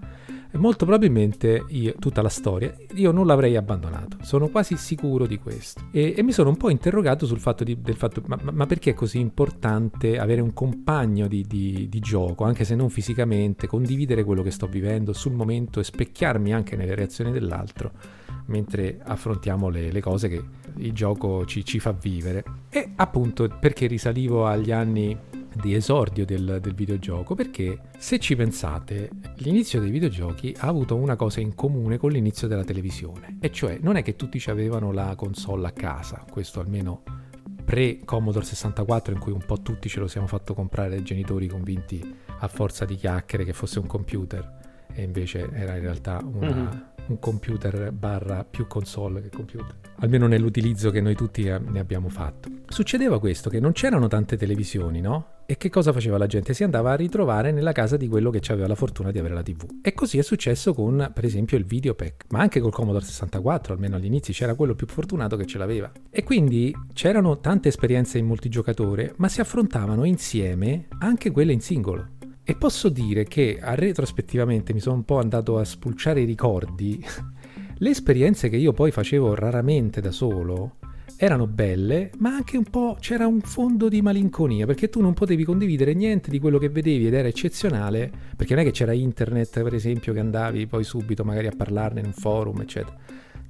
molto 0.58 0.86
probabilmente 0.86 1.66
io, 1.68 1.94
tutta 2.00 2.22
la 2.22 2.30
storia, 2.30 2.74
io 2.94 3.12
non 3.12 3.26
l'avrei 3.26 3.56
abbandonato. 3.56 4.18
Sono 4.22 4.48
quasi 4.48 4.78
sicuro 4.78 5.26
di 5.26 5.38
questo. 5.38 5.84
E, 5.92 6.14
e 6.16 6.24
mi 6.24 6.32
sono 6.32 6.50
un 6.50 6.58
po' 6.58 6.70
interrogato 6.70 7.26
sul 7.26 7.40
fatto, 7.40 7.64
di, 7.64 7.82
del 7.82 7.96
fatto 7.96 8.22
ma, 8.26 8.38
ma, 8.52 8.66
perché 8.66 8.92
è 8.92 8.94
così 8.94 9.20
importante 9.20 10.18
avere 10.18 10.42
un 10.42 10.54
compagno 10.54 11.28
di, 11.28 11.46
di, 11.48 11.88
di, 11.90 12.00
gioco, 12.00 12.44
anche 12.44 12.64
se 12.64 12.76
non 12.76 12.90
fisicamente, 12.90 13.68
condividere 13.68 14.24
quello 14.24 14.42
che 14.42 14.52
sto 14.52 14.68
vivendo 14.68 15.14
sul 15.14 15.34
momento 15.34 15.80
e 15.80 15.84
specchiarmi 15.84 16.54
anche 16.54 16.76
nelle 16.76 16.96
reazioni 16.96 17.32
dell'altro 17.32 18.24
mentre 18.48 19.00
affrontiamo 19.04 19.70
le, 19.70 19.92
le 19.92 20.02
cose 20.02 20.28
che 20.28 20.44
il 20.78 20.94
gioco 20.94 21.46
ci, 21.46 21.64
ci 21.64 21.80
fa 21.80 21.92
vivere. 21.92 22.44
E 22.70 22.92
appunto 22.96 23.48
perché 23.60 23.88
risalivo 23.88 24.46
agli 24.46 24.72
anni 24.72 25.18
di 25.56 25.74
esordio 25.74 26.26
del, 26.26 26.60
del, 26.62 26.74
videogioco 26.74 27.34
perché 27.34 27.80
se 27.98 28.20
ci 28.20 28.36
pensate 28.36 29.10
l'inizio 29.38 29.80
dei 29.80 29.90
videogiochi 29.90 30.54
ha 30.60 30.68
avuto 30.68 30.96
una 30.96 31.16
cosa 31.16 31.40
in 31.40 31.56
comune 31.56 31.98
con 31.98 32.12
l'inizio 32.12 32.50
della 32.50 32.66
televisione 32.66 33.38
e 33.40 33.52
cioè 33.52 33.78
non 33.82 33.96
è 33.96 34.04
che 34.04 34.18
tutti 34.18 34.42
avevano 34.50 34.92
la 34.92 35.16
console 35.16 35.68
a 35.68 35.72
casa 35.72 36.26
questo 36.30 36.60
almeno 36.60 37.04
pre 37.64 38.00
Commodore 38.04 38.46
64 38.46 39.14
in 39.14 39.20
cui 39.20 39.32
un 39.32 39.44
po' 39.46 39.62
tutti 39.62 39.88
ce 39.88 40.00
lo 40.00 40.08
siamo 40.08 40.28
fatto 40.28 40.54
comprare 40.54 40.90
dai 40.90 41.04
genitori 41.04 41.48
convinti 41.48 42.16
a 42.40 42.48
forza 42.48 42.84
di 42.84 42.96
chiacchiere 42.96 43.46
che 43.46 43.54
fosse 43.54 43.80
un 43.80 43.88
computer 43.88 44.86
e 44.94 45.04
invece 45.04 45.50
era 45.52 45.76
in 45.76 45.82
realtà 45.82 46.22
una, 46.24 46.54
mm-hmm. 46.54 46.82
Un 47.08 47.20
computer 47.20 47.92
barra 47.92 48.44
più 48.44 48.68
console 48.68 49.22
che 49.22 49.30
computer 49.30 49.76
almeno 50.00 50.28
nell'utilizzo 50.28 50.92
che 50.92 51.02
noi 51.02 51.16
tutti 51.16 51.44
ne 51.44 51.80
abbiamo 51.80 52.10
fatto 52.10 52.50
succedeva 52.68 53.20
questo 53.20 53.50
che 53.50 53.60
non 53.60 53.72
c'erano 53.72 54.08
tante 54.08 54.38
televisioni 54.38 55.02
no? 55.02 55.36
E 55.48 55.58
che 55.58 55.70
cosa 55.70 55.94
faceva 55.94 56.18
la 56.18 56.26
gente? 56.26 56.56
Si 56.56 56.64
andava 56.64 56.92
a 56.92 56.96
ritrovare 56.96 57.52
nella 57.52 57.72
casa 57.72 57.98
di 57.98 58.08
quello 58.08 58.32
che 58.32 58.42
aveva 58.52 58.66
la 58.68 58.74
fortuna 58.74 59.12
di 59.12 59.20
avere 59.20 59.36
la 59.36 59.44
TV. 59.44 59.78
E 59.84 59.94
così 59.94 60.18
è 60.18 60.24
successo 60.24 60.74
con, 60.74 61.12
per 61.14 61.24
esempio, 61.24 61.56
il 61.56 61.66
Videopack, 61.66 62.26
ma 62.30 62.40
anche 62.40 62.60
col 62.60 62.72
Commodore 62.72 63.06
64, 63.06 63.74
almeno 63.74 63.96
all'inizio 63.96 64.34
c'era 64.34 64.56
quello 64.56 64.74
più 64.74 64.88
fortunato 64.88 65.38
che 65.38 65.46
ce 65.46 65.60
l'aveva. 65.60 65.92
E 66.10 66.24
quindi 66.24 66.76
c'erano 66.94 67.40
tante 67.40 67.68
esperienze 67.68 68.18
in 68.18 68.26
multigiocatore, 68.26 69.14
ma 69.18 69.28
si 69.28 69.40
affrontavano 69.40 70.04
insieme 70.04 70.88
anche 70.98 71.30
quelle 71.30 71.54
in 71.54 71.62
singolo. 71.62 72.14
E 72.48 72.54
posso 72.54 72.90
dire 72.90 73.24
che 73.24 73.58
a 73.60 73.74
retrospettivamente 73.74 74.72
mi 74.72 74.80
sono 74.80 74.98
un 74.98 75.04
po' 75.04 75.18
andato 75.18 75.58
a 75.58 75.64
spulciare 75.64 76.22
i 76.22 76.26
ricordi. 76.26 77.04
Le 77.78 77.90
esperienze 77.90 78.50
che 78.50 78.56
io 78.56 78.72
poi 78.72 78.92
facevo 78.92 79.34
raramente 79.34 80.00
da 80.00 80.12
solo 80.12 80.76
erano 81.18 81.48
belle, 81.48 82.12
ma 82.20 82.36
anche 82.36 82.56
un 82.56 82.66
po' 82.66 82.98
c'era 83.00 83.26
un 83.26 83.42
fondo 83.42 83.90
di 83.90 84.04
malinconia, 84.04 84.68
perché 84.68 84.90
tu 84.90 85.02
non 85.02 85.14
potevi 85.14 85.44
condividere 85.44 85.96
niente 85.96 86.30
di 86.30 86.40
quello 86.40 86.60
che 86.60 86.70
vedevi 86.70 87.08
ed 87.08 87.16
era 87.16 87.28
eccezionale, 87.28 88.12
perché 88.36 88.54
non 88.54 88.62
è 88.62 88.66
che 88.66 88.74
c'era 88.74 88.94
internet, 88.94 89.64
per 89.64 89.74
esempio, 89.74 90.14
che 90.14 90.20
andavi 90.20 90.68
poi 90.68 90.84
subito 90.84 91.24
magari 91.24 91.48
a 91.48 91.54
parlarne 91.58 92.02
in 92.02 92.06
un 92.06 92.14
forum, 92.14 92.62
eccetera. 92.62 92.96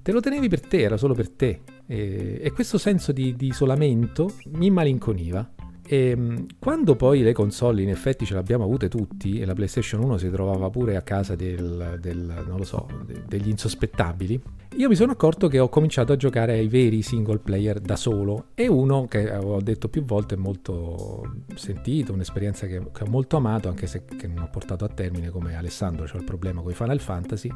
Te 0.02 0.12
lo 0.14 0.22
tenevi 0.22 0.48
per 0.48 0.62
te, 0.62 0.80
era 0.80 0.96
solo 0.96 1.14
per 1.14 1.30
te. 1.32 1.60
E, 1.86 2.40
e 2.42 2.52
questo 2.52 2.78
senso 2.78 3.12
di, 3.12 3.36
di 3.36 3.48
isolamento 3.48 4.36
mi 4.54 4.70
malinconiva. 4.70 5.52
E 5.88 6.10
ehm, 6.10 6.46
quando 6.60 6.96
poi 6.96 7.22
le 7.22 7.34
console 7.34 7.82
in 7.82 7.90
effetti 7.90 8.26
ce 8.26 8.34
le 8.34 8.40
abbiamo 8.40 8.64
avute 8.64 8.90
tutti 8.90 9.40
e 9.40 9.46
la 9.46 9.54
PlayStation 9.54 10.02
1 10.04 10.18
si 10.18 10.30
trovava 10.30 10.70
pure 10.70 10.96
a 10.96 11.02
casa 11.02 11.36
del, 11.36 11.98
del 12.00 12.60
so, 12.64 12.88
de, 13.06 13.22
degli 13.28 13.50
insospettabili, 13.50 14.42
io 14.78 14.90
mi 14.90 14.96
sono 14.96 15.14
accorto 15.14 15.48
che 15.48 15.60
ho 15.60 15.70
cominciato 15.70 16.12
a 16.12 16.18
giocare 16.18 16.54
ai 16.54 16.68
veri 16.68 17.02
single 17.02 17.38
player 17.38 17.80
da 17.80 17.96
solo 17.96 18.48
e 18.56 18.68
uno 18.68 19.06
che 19.06 19.32
ho 19.32 19.62
detto 19.62 19.88
più 19.88 20.04
volte 20.04 20.36
è 20.36 20.38
molto 20.38 21.44
sentito, 21.54 22.12
un'esperienza 22.12 22.68
che, 22.68 22.82
che 22.92 23.04
ho 23.04 23.08
molto 23.08 23.38
amato 23.38 23.70
anche 23.70 23.88
se 23.88 24.04
non 24.28 24.44
ho 24.44 24.50
portato 24.50 24.84
a 24.84 24.90
termine 24.90 25.30
come 25.30 25.56
Alessandro, 25.56 26.06
c'ho 26.06 26.18
il 26.18 26.26
problema 26.26 26.62
con 26.62 26.72
i 26.72 26.76
Final 26.76 27.00
Fantasy, 27.00 27.50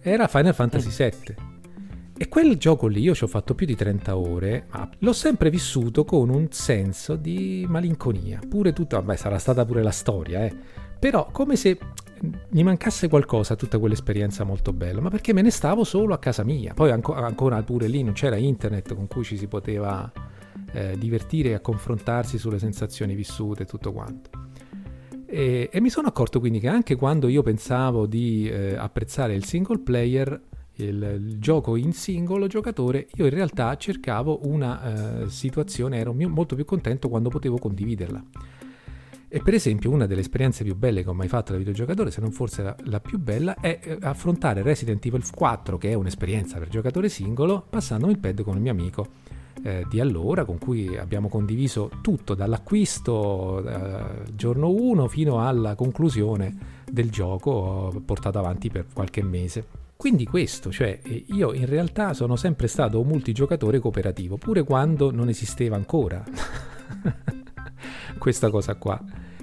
era 0.00 0.28
Final 0.28 0.54
Fantasy 0.54 0.90
VII 0.90 1.34
mm. 1.40 1.63
E 2.16 2.28
quel 2.28 2.56
gioco 2.56 2.86
lì, 2.86 3.00
io 3.00 3.14
ci 3.14 3.24
ho 3.24 3.26
fatto 3.26 3.54
più 3.54 3.66
di 3.66 3.74
30 3.74 4.16
ore, 4.16 4.66
ma 4.70 4.88
l'ho 4.98 5.12
sempre 5.12 5.50
vissuto 5.50 6.04
con 6.04 6.28
un 6.28 6.46
senso 6.50 7.16
di 7.16 7.66
malinconia. 7.68 8.40
Pure 8.48 8.72
tutta, 8.72 9.00
vabbè, 9.00 9.16
sarà 9.16 9.38
stata 9.38 9.64
pure 9.64 9.82
la 9.82 9.90
storia, 9.90 10.44
eh. 10.44 10.54
Però 10.98 11.28
come 11.32 11.56
se 11.56 11.76
mi 12.50 12.62
mancasse 12.62 13.08
qualcosa 13.08 13.56
tutta 13.56 13.78
quell'esperienza 13.78 14.44
molto 14.44 14.72
bella, 14.72 15.00
ma 15.00 15.10
perché 15.10 15.32
me 15.32 15.42
ne 15.42 15.50
stavo 15.50 15.82
solo 15.82 16.14
a 16.14 16.18
casa 16.18 16.44
mia. 16.44 16.72
Poi 16.72 16.90
anco, 16.92 17.14
ancora 17.14 17.60
pure 17.62 17.88
lì 17.88 18.02
non 18.02 18.14
c'era 18.14 18.36
internet 18.36 18.94
con 18.94 19.08
cui 19.08 19.24
ci 19.24 19.36
si 19.36 19.46
poteva 19.46 20.10
eh, 20.72 20.96
divertire 20.96 21.52
e 21.52 21.60
confrontarsi 21.60 22.38
sulle 22.38 22.58
sensazioni 22.58 23.14
vissute 23.14 23.64
e 23.64 23.66
tutto 23.66 23.92
quanto. 23.92 24.30
E, 25.26 25.68
e, 25.72 25.80
mi 25.80 25.90
sono 25.90 26.06
accorto 26.06 26.38
quindi 26.38 26.60
che 26.60 26.68
anche 26.68 26.94
quando 26.94 27.26
io 27.26 27.42
pensavo 27.42 28.06
di 28.06 28.48
eh, 28.48 28.76
apprezzare 28.76 29.34
il 29.34 29.44
single 29.44 29.80
player, 29.80 30.40
il, 30.76 31.20
il, 31.24 31.38
gioco 31.38 31.76
in 31.76 31.92
singolo 31.92 32.46
giocatore, 32.46 33.08
io 33.14 33.24
in 33.24 33.34
realtà 33.34 33.76
cercavo 33.76 34.40
una 34.44 35.22
uh, 35.22 35.28
situazione, 35.28 35.98
ero 35.98 36.12
mio, 36.12 36.28
molto 36.28 36.54
più 36.54 36.64
contento 36.64 37.08
quando 37.08 37.28
potevo 37.28 37.58
condividerla. 37.58 38.22
E 39.28 39.40
per 39.42 39.54
esempio 39.54 39.90
una 39.90 40.06
delle 40.06 40.20
esperienze 40.20 40.62
più 40.62 40.76
belle 40.76 41.02
che 41.02 41.08
ho 41.08 41.14
mai 41.14 41.26
fatto 41.26 41.52
da 41.52 41.58
videogiocatore, 41.58 42.12
se 42.12 42.20
non 42.20 42.30
forse 42.30 42.62
la, 42.62 42.76
la, 42.84 43.00
più 43.00 43.18
bella, 43.18 43.56
è 43.56 43.80
eh, 43.82 43.98
affrontare 44.02 44.62
Resident 44.62 45.04
Evil 45.04 45.28
4, 45.28 45.76
che 45.76 45.90
è 45.90 45.94
un'esperienza 45.94 46.58
per 46.58 46.68
giocatore 46.68 47.08
singolo, 47.08 47.64
passando 47.68 48.08
il 48.10 48.18
pad 48.18 48.42
con 48.42 48.54
il 48.54 48.62
mio 48.62 48.70
amico 48.70 49.08
eh, 49.64 49.86
di 49.88 49.98
allora, 49.98 50.44
con 50.44 50.58
cui 50.58 50.96
abbiamo 50.96 51.28
condiviso 51.28 51.90
tutto, 52.00 52.34
dall'acquisto 52.34 53.66
eh, 53.66 54.34
giorno 54.34 54.70
1 54.70 55.08
fino 55.08 55.44
alla 55.44 55.74
conclusione 55.74 56.56
del 56.88 57.10
gioco, 57.10 58.02
portato 58.04 58.38
avanti 58.38 58.70
per 58.70 58.86
qualche 58.92 59.22
mese. 59.22 59.83
Quindi 59.96 60.26
questo, 60.26 60.70
cioè 60.70 61.00
io 61.26 61.52
in 61.52 61.66
realtà 61.66 62.14
sono 62.14 62.36
sempre 62.36 62.66
stato 62.66 63.00
un 63.00 63.06
multigiocatore 63.06 63.78
cooperativo, 63.78 64.36
pure 64.36 64.62
quando 64.62 65.10
non 65.10 65.28
esisteva 65.28 65.76
ancora 65.76 66.22
questa 68.18 68.50
cosa 68.50 68.74
qua. 68.74 69.00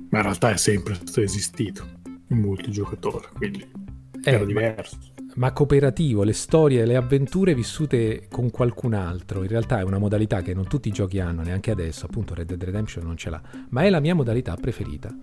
Ma 0.09 0.17
in 0.17 0.23
realtà 0.23 0.51
è 0.51 0.57
sempre 0.57 0.99
esistito 1.15 1.87
un 2.27 2.37
multigiocatore, 2.37 3.29
quindi 3.33 3.61
eh, 4.23 4.31
era 4.31 4.43
diverso. 4.43 4.97
Ma, 5.15 5.33
ma 5.35 5.51
cooperativo, 5.53 6.23
le 6.23 6.33
storie, 6.33 6.85
le 6.85 6.95
avventure 6.95 7.55
vissute 7.55 8.27
con 8.29 8.51
qualcun 8.51 8.93
altro, 8.93 9.43
in 9.43 9.49
realtà 9.49 9.79
è 9.79 9.83
una 9.83 9.99
modalità 9.99 10.41
che 10.41 10.53
non 10.53 10.67
tutti 10.67 10.89
i 10.89 10.91
giochi 10.91 11.19
hanno, 11.19 11.43
neanche 11.43 11.71
adesso, 11.71 12.05
appunto 12.05 12.33
Red 12.33 12.47
Dead 12.47 12.63
Redemption 12.63 13.05
non 13.05 13.17
ce 13.17 13.29
l'ha, 13.29 13.41
ma 13.69 13.83
è 13.83 13.89
la 13.89 14.01
mia 14.01 14.13
modalità 14.13 14.55
preferita 14.57 15.15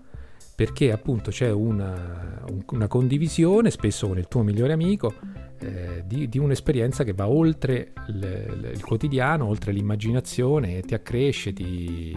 perché 0.59 0.91
appunto 0.91 1.31
c'è 1.31 1.49
una, 1.49 2.43
una, 2.71 2.87
condivisione, 2.87 3.71
spesso 3.71 4.09
con 4.09 4.17
il 4.17 4.27
tuo 4.27 4.43
migliore 4.43 4.73
amico, 4.73 5.13
eh, 5.57 6.03
di, 6.05 6.27
di, 6.27 6.37
un'esperienza 6.37 7.05
che 7.05 7.13
va 7.13 7.29
oltre 7.29 7.93
il, 8.09 8.71
il, 8.73 8.83
quotidiano, 8.83 9.45
oltre 9.45 9.71
l'immaginazione, 9.71 10.81
ti 10.81 10.93
accresce 10.93 11.53
ti, 11.53 12.11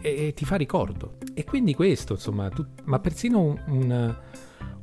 e, 0.00 0.28
e, 0.28 0.32
ti 0.34 0.46
fa 0.46 0.56
ricordo. 0.56 1.18
E 1.34 1.44
quindi 1.44 1.74
questo, 1.74 2.14
insomma, 2.14 2.48
tu, 2.48 2.64
ma 2.84 3.00
persino 3.00 3.40
un, 3.40 3.58
un, 3.66 4.14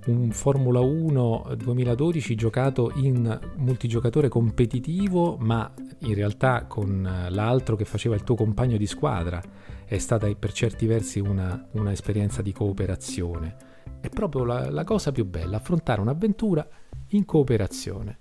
un 0.06 0.30
Formula 0.30 0.82
1 0.82 1.56
2012 1.58 2.36
giocato 2.36 2.92
in 2.98 3.40
multigiocatore 3.56 4.28
competitivo, 4.28 5.38
ma 5.38 5.74
in 6.02 6.14
realtà 6.14 6.66
con 6.68 7.28
l'altro 7.30 7.76
che 7.76 7.86
faceva 7.86 8.14
il 8.14 8.22
tuo 8.24 8.36
compagno 8.36 8.78
di 8.78 8.86
squadra 8.86 9.42
è 9.92 9.98
stata 9.98 10.34
per 10.36 10.54
certi 10.54 10.86
versi 10.86 11.20
una, 11.20 11.68
una 11.72 11.92
esperienza 11.92 12.42
di 12.42 12.54
cooperazione. 12.54 13.58
È 14.00 14.08
proprio 14.08 14.46
la, 14.46 14.70
la 14.70 14.86
cosa 14.86 15.12
più 15.12 15.26
bella, 15.26 15.58
affrontare 15.58 16.00
un'avventura 16.00 16.66
in 17.10 17.26
cooperazione. 17.26 18.20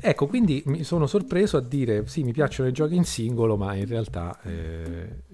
Ecco, 0.00 0.26
quindi 0.26 0.62
mi 0.64 0.82
sono 0.82 1.06
sorpreso 1.06 1.58
a 1.58 1.60
dire 1.60 2.06
sì, 2.06 2.22
mi 2.22 2.32
piacciono 2.32 2.70
i 2.70 2.72
giochi 2.72 2.94
in 2.94 3.04
singolo, 3.04 3.58
ma 3.58 3.74
in 3.74 3.86
realtà 3.86 4.40
eh, 4.40 5.24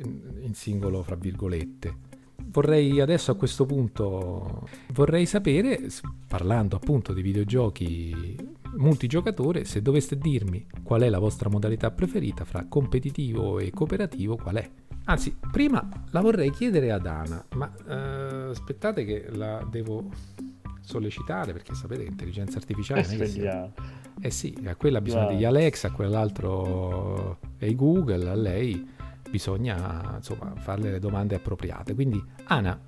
in 0.41 0.53
singolo 0.55 1.05
fra 1.05 1.15
virgolette. 1.15 1.95
Vorrei 2.47 3.01
adesso 3.01 3.31
a 3.31 3.37
questo 3.37 3.67
punto 3.67 4.67
vorrei 4.95 5.27
sapere, 5.27 5.87
parlando 6.27 6.75
appunto 6.75 7.13
di 7.13 7.23
videogiochi 7.23 8.37
multigiocatore, 8.79 9.65
se 9.65 9.81
doveste 9.81 10.19
dirmi 10.19 10.67
qual 10.83 11.03
è 11.03 11.09
la 11.09 11.21
vostra 11.21 11.49
modalità 11.49 11.93
preferita 11.93 12.45
fra 12.45 12.67
competitivo 12.69 13.61
e 13.61 13.71
cooperativo, 13.71 14.35
qual 14.35 14.57
è? 14.57 14.71
Anzi, 15.09 15.37
prima 15.53 15.88
la 16.11 16.21
vorrei 16.21 16.51
chiedere 16.51 16.90
ad 16.90 17.07
Ana, 17.07 17.45
ma 17.55 17.73
eh, 17.88 18.51
aspettate 18.51 19.05
che 19.05 19.29
la 19.31 19.64
devo 19.71 20.11
sollecitare 20.81 21.53
perché 21.53 21.75
sapete 21.75 22.03
che 22.03 22.09
l'intelligenza 22.09 22.59
artificiale 22.59 23.03
è 23.03 23.71
eh 24.21 24.31
sì, 24.31 24.57
a 24.64 24.75
quella 24.77 25.01
bisogna 25.01 25.27
degli 25.27 25.45
Alexa, 25.45 25.88
a 25.88 25.90
quell'altro 25.92 27.38
è 27.59 27.73
Google, 27.75 28.29
a 28.31 28.35
lei 28.35 28.95
bisogna 29.31 30.14
insomma 30.16 30.55
farle 30.57 30.90
le 30.90 30.99
domande 30.99 31.35
appropriate. 31.35 31.95
Quindi 31.95 32.23
Ana, 32.45 32.81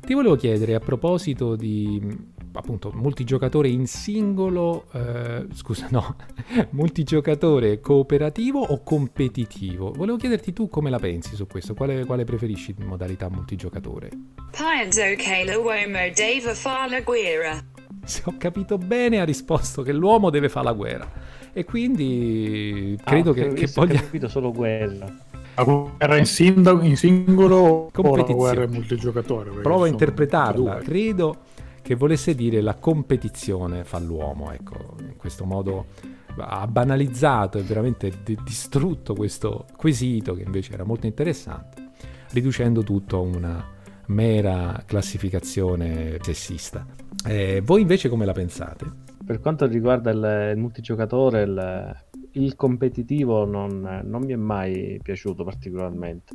ti 0.00 0.14
volevo 0.14 0.36
chiedere 0.36 0.74
a 0.74 0.80
proposito 0.80 1.56
di 1.56 2.34
appunto 2.58 2.90
multigiocatore 2.94 3.68
in 3.68 3.86
singolo, 3.86 4.86
eh, 4.92 5.46
scusa 5.54 5.88
no, 5.90 6.16
multigiocatore 6.70 7.80
cooperativo 7.80 8.60
o 8.60 8.82
competitivo? 8.82 9.92
Volevo 9.92 10.16
chiederti 10.16 10.52
tu 10.52 10.68
come 10.68 10.90
la 10.90 10.98
pensi 10.98 11.34
su 11.34 11.46
questo, 11.46 11.74
quale, 11.74 12.04
quale 12.04 12.24
preferisci 12.24 12.74
in 12.78 12.86
modalità 12.86 13.28
multigiocatore? 13.28 14.10
Pienso 14.50 15.00
che 15.16 15.44
l'uomo 15.52 15.74
deve 15.84 16.54
fare 16.54 16.90
la 16.90 17.00
guerra. 17.00 17.64
Se 18.04 18.22
ho 18.24 18.34
capito 18.38 18.78
bene 18.78 19.20
ha 19.20 19.24
risposto 19.24 19.82
che 19.82 19.92
l'uomo 19.92 20.30
deve 20.30 20.48
fare 20.48 20.66
la 20.66 20.72
guerra 20.72 21.10
e 21.52 21.64
quindi 21.64 22.96
credo 23.02 23.30
Ah, 23.30 23.34
che, 23.34 23.48
che 23.48 23.60
visto- 23.62 23.80
ho 23.80 23.86
voglia... 23.86 24.00
capito 24.00 24.28
solo 24.28 24.52
quella. 24.52 25.12
La 25.56 25.64
guerra 25.64 26.18
in, 26.18 26.26
sinda- 26.26 26.78
in 26.82 26.96
singolo 26.96 27.90
o 27.92 28.16
la 28.16 28.22
guerra 28.24 28.64
in 28.64 28.70
multigiocatore? 28.72 29.50
Provo 29.62 29.84
a 29.84 29.88
interpretarla. 29.88 30.76
Credo 30.76 31.36
che 31.86 31.94
volesse 31.94 32.34
dire 32.34 32.60
la 32.62 32.74
competizione 32.74 33.84
fa 33.84 34.00
l'uomo, 34.00 34.50
ecco, 34.50 34.96
in 34.98 35.14
questo 35.16 35.44
modo 35.44 35.86
ha 36.36 36.66
banalizzato 36.66 37.58
e 37.58 37.62
veramente 37.62 38.12
di- 38.24 38.36
distrutto 38.42 39.14
questo 39.14 39.66
quesito 39.76 40.34
che 40.34 40.42
invece 40.42 40.72
era 40.72 40.82
molto 40.82 41.06
interessante, 41.06 41.90
riducendo 42.32 42.82
tutto 42.82 43.18
a 43.18 43.20
una 43.20 43.64
mera 44.06 44.82
classificazione 44.84 46.18
sessista. 46.22 46.84
Eh, 47.24 47.62
voi 47.64 47.82
invece 47.82 48.08
come 48.08 48.24
la 48.24 48.32
pensate? 48.32 48.84
Per 49.24 49.38
quanto 49.38 49.64
riguarda 49.66 50.10
il, 50.10 50.54
il 50.54 50.58
multigiocatore, 50.58 51.42
il, 51.42 51.96
il 52.32 52.56
competitivo 52.56 53.44
non, 53.44 54.02
non 54.02 54.24
mi 54.24 54.32
è 54.32 54.36
mai 54.36 54.98
piaciuto 55.00 55.44
particolarmente. 55.44 56.34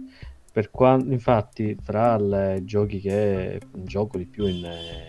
Per 0.52 0.70
quan- 0.70 1.10
infatti, 1.12 1.78
fra 1.82 2.18
i 2.56 2.66
giochi 2.66 3.00
che 3.00 3.60
gioco 3.84 4.18
di 4.18 4.26
più 4.26 4.46
in, 4.48 4.68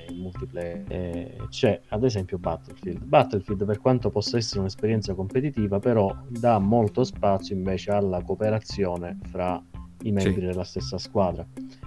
in 0.09 0.19
multiplayer 0.19 0.85
eh, 0.89 1.37
c'è 1.49 1.81
ad 1.89 2.05
esempio 2.05 2.39
Battlefield. 2.39 3.03
Battlefield, 3.05 3.65
per 3.65 3.81
quanto 3.81 4.11
possa 4.11 4.37
essere 4.37 4.61
un'esperienza 4.61 5.15
competitiva, 5.15 5.81
però 5.81 6.15
dà 6.29 6.59
molto 6.61 7.03
spazio 7.03 7.57
invece 7.57 7.91
alla 7.91 8.23
cooperazione 8.23 9.19
fra 9.31 9.61
i 10.05 10.13
membri 10.13 10.41
Sì. 10.41 10.47
della 10.47 10.65
stessa 10.65 10.97
squadra. 10.99 11.45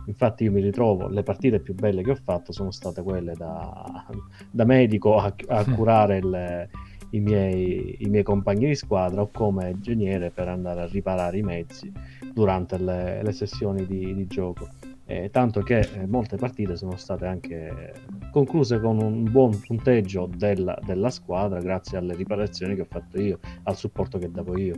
Infatti, 0.07 0.43
io 0.43 0.51
mi 0.51 0.61
ritrovo 0.61 1.07
le 1.07 1.23
partite 1.23 1.59
più 1.59 1.73
belle 1.73 2.01
che 2.03 2.11
ho 2.11 2.15
fatto 2.15 2.51
sono 2.51 2.71
state 2.71 3.01
quelle 3.01 3.33
da, 3.35 4.05
da 4.51 4.65
medico 4.65 5.15
a, 5.17 5.33
a 5.47 5.63
curare 5.73 6.17
il- 6.17 6.69
i, 7.15 7.19
miei, 7.19 7.95
i 7.99 8.09
miei 8.09 8.23
compagni 8.23 8.67
di 8.67 8.75
squadra 8.75 9.21
o 9.21 9.29
come 9.31 9.71
ingegnere 9.71 10.29
per 10.29 10.47
andare 10.47 10.81
a 10.81 10.87
riparare 10.87 11.37
i 11.37 11.41
mezzi 11.41 11.91
durante 12.33 12.77
le, 12.77 13.23
le 13.23 13.31
sessioni 13.31 13.85
di, 13.85 14.13
di 14.13 14.27
gioco. 14.27 14.67
Eh, 15.07 15.29
tanto 15.31 15.61
che 15.61 15.79
eh, 15.79 16.07
molte 16.07 16.35
partite 16.35 16.75
sono 16.75 16.95
state 16.95 17.27
anche 17.27 17.93
concluse 18.31 18.79
con 18.79 18.99
un 18.99 19.29
buon 19.29 19.59
punteggio 19.59 20.27
della, 20.35 20.77
della 20.83 21.11
squadra 21.11 21.59
grazie 21.59 21.99
alle 21.99 22.15
riparazioni 22.15 22.73
che 22.73 22.81
ho 22.81 22.87
fatto 22.89 23.21
io, 23.21 23.39
al 23.63 23.77
supporto 23.77 24.17
che 24.17 24.31
davo 24.31 24.57
io. 24.57 24.75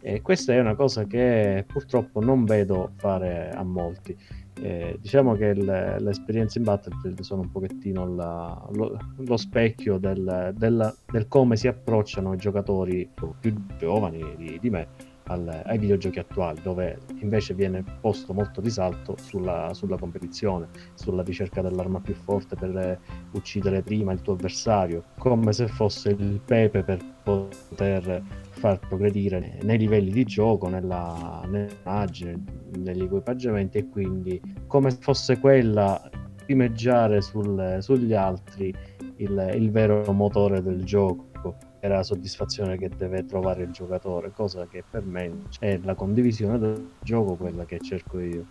E 0.00 0.22
questa 0.22 0.52
è 0.52 0.60
una 0.60 0.76
cosa 0.76 1.04
che 1.04 1.64
purtroppo 1.66 2.20
non 2.20 2.44
vedo 2.44 2.92
fare 2.94 3.50
a 3.50 3.64
molti. 3.64 4.16
Eh, 4.58 4.96
diciamo 5.00 5.34
che 5.34 5.46
il- 5.48 5.64
le 5.64 6.10
esperienze 6.10 6.58
in 6.58 6.64
Battlefield 6.64 7.20
sono 7.20 7.42
un 7.42 7.50
pochettino 7.50 8.14
la- 8.14 8.66
lo, 8.72 8.96
lo 9.16 9.36
specchio 9.36 9.98
del, 9.98 10.54
della- 10.56 10.94
del 11.10 11.28
come 11.28 11.56
si 11.56 11.68
approcciano 11.68 12.32
i 12.32 12.38
giocatori 12.38 13.08
più 13.40 13.54
giovani 13.78 14.24
di, 14.36 14.58
di 14.58 14.70
me 14.70 14.88
al- 15.24 15.62
ai 15.66 15.76
videogiochi 15.78 16.20
attuali, 16.20 16.60
dove 16.62 16.98
invece 17.20 17.52
viene 17.52 17.84
posto 18.00 18.32
molto 18.32 18.60
risalto 18.62 19.16
sulla, 19.20 19.74
sulla 19.74 19.98
competizione, 19.98 20.68
sulla 20.94 21.22
ricerca 21.22 21.60
dell'arma 21.60 22.00
più 22.00 22.14
forte 22.14 22.54
per 22.54 22.76
eh, 22.78 22.98
uccidere 23.32 23.82
prima 23.82 24.12
il 24.12 24.22
tuo 24.22 24.34
avversario, 24.34 25.02
come 25.18 25.52
se 25.52 25.66
fosse 25.66 26.10
il 26.10 26.40
pepe 26.44 26.82
per 26.82 27.14
poter 27.26 28.22
far 28.50 28.78
progredire 28.78 29.58
nei 29.62 29.78
livelli 29.78 30.12
di 30.12 30.24
gioco, 30.24 30.68
nella, 30.68 31.42
nell'immagine, 31.46 32.40
negli 32.76 33.02
equipaggiamenti 33.02 33.78
e 33.78 33.88
quindi 33.88 34.40
come 34.68 34.90
se 34.90 34.98
fosse 35.00 35.38
quella 35.40 36.08
primeggiare 36.44 37.20
sul- 37.20 37.78
sugli 37.80 38.14
altri 38.14 38.72
il, 39.16 39.52
il 39.56 39.70
vero 39.72 40.12
motore 40.12 40.62
del 40.62 40.84
gioco 40.84 41.56
e 41.80 41.88
la 41.88 42.04
soddisfazione 42.04 42.78
che 42.78 42.90
deve 42.96 43.26
trovare 43.26 43.64
il 43.64 43.70
giocatore, 43.72 44.30
cosa 44.32 44.66
che 44.66 44.84
per 44.88 45.04
me 45.04 45.42
è 45.58 45.78
la 45.82 45.94
condivisione 45.94 46.58
del 46.58 46.90
gioco 47.02 47.34
quella 47.34 47.64
che 47.64 47.80
cerco 47.80 48.20
io. 48.20 48.44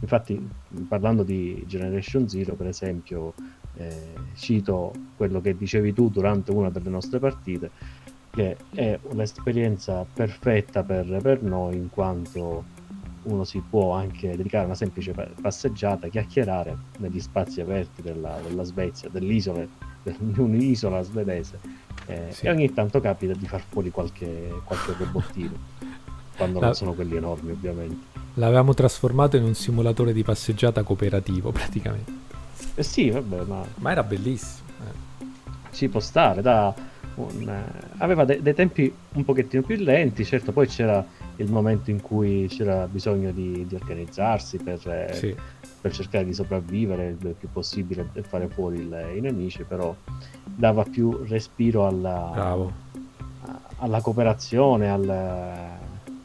Infatti, 0.00 0.50
parlando 0.88 1.22
di 1.22 1.64
Generation 1.66 2.28
Zero, 2.28 2.54
per 2.54 2.66
esempio, 2.66 3.32
eh, 3.76 4.12
cito 4.34 4.92
quello 5.16 5.40
che 5.40 5.56
dicevi 5.56 5.92
tu 5.92 6.10
durante 6.10 6.50
una 6.50 6.70
delle 6.70 6.90
nostre 6.90 7.18
partite, 7.18 7.70
che 8.34 8.56
è 8.74 8.98
un'esperienza 9.10 10.04
perfetta 10.12 10.82
per, 10.82 11.06
per 11.22 11.42
noi 11.42 11.76
in 11.76 11.88
quanto 11.90 12.64
uno 13.24 13.44
si 13.44 13.62
può 13.68 13.92
anche 13.94 14.36
dedicare 14.36 14.64
a 14.64 14.66
una 14.66 14.74
semplice 14.74 15.12
pa- 15.12 15.28
passeggiata, 15.40 16.08
chiacchierare 16.08 16.76
negli 16.98 17.20
spazi 17.20 17.60
aperti 17.60 18.02
della, 18.02 18.38
della 18.46 18.64
Svezia, 18.64 19.08
dell'isola, 19.08 19.64
di 20.02 20.38
un'isola 20.40 21.00
svedese 21.02 21.58
eh, 22.06 22.26
Sì. 22.30 22.46
e 22.46 22.50
ogni 22.50 22.72
tanto 22.74 23.00
capita 23.00 23.32
di 23.32 23.46
far 23.46 23.62
fuori 23.66 23.90
qualche, 23.90 24.52
qualche 24.64 24.94
robottino 24.98 25.52
quando 26.36 26.58
La- 26.58 26.66
non 26.66 26.74
sono 26.74 26.92
quelli 26.92 27.16
enormi 27.16 27.52
ovviamente. 27.52 28.12
L'avevamo 28.34 28.74
trasformato 28.74 29.36
in 29.36 29.44
un 29.44 29.54
simulatore 29.54 30.12
di 30.12 30.24
passeggiata 30.24 30.82
cooperativo 30.82 31.52
praticamente, 31.52 32.12
Eh 32.74 32.82
sì, 32.82 33.08
vabbè, 33.08 33.44
ma 33.44 33.64
ma 33.76 33.90
era 33.92 34.02
bellissimo. 34.02 34.66
eh. 34.80 35.24
ci 35.72 35.88
può 35.88 36.00
stare, 36.00 36.42
da 36.42 36.74
un, 37.16 37.48
eh, 37.48 37.86
aveva 37.98 38.24
de- 38.24 38.42
dei 38.42 38.54
tempi 38.54 38.92
un 39.14 39.24
pochettino 39.24 39.62
più 39.62 39.76
lenti, 39.76 40.24
certo 40.24 40.52
poi 40.52 40.66
c'era 40.66 41.04
il 41.36 41.50
momento 41.50 41.90
in 41.90 42.00
cui 42.00 42.46
c'era 42.48 42.86
bisogno 42.86 43.30
di, 43.32 43.64
di 43.66 43.74
organizzarsi 43.74 44.58
per, 44.58 44.80
eh, 44.88 45.14
Sì. 45.14 45.34
per 45.80 45.92
cercare 45.92 46.24
di 46.24 46.32
sopravvivere 46.34 47.16
il 47.20 47.34
più 47.38 47.48
possibile 47.52 48.08
e 48.14 48.22
fare 48.22 48.48
fuori 48.48 48.78
il- 48.78 49.12
i 49.16 49.20
nemici, 49.20 49.64
però 49.64 49.94
dava 50.44 50.84
più 50.84 51.24
respiro 51.26 51.86
alla, 51.86 52.30
alla 53.78 54.00
cooperazione, 54.00 54.90
al- 54.90 55.68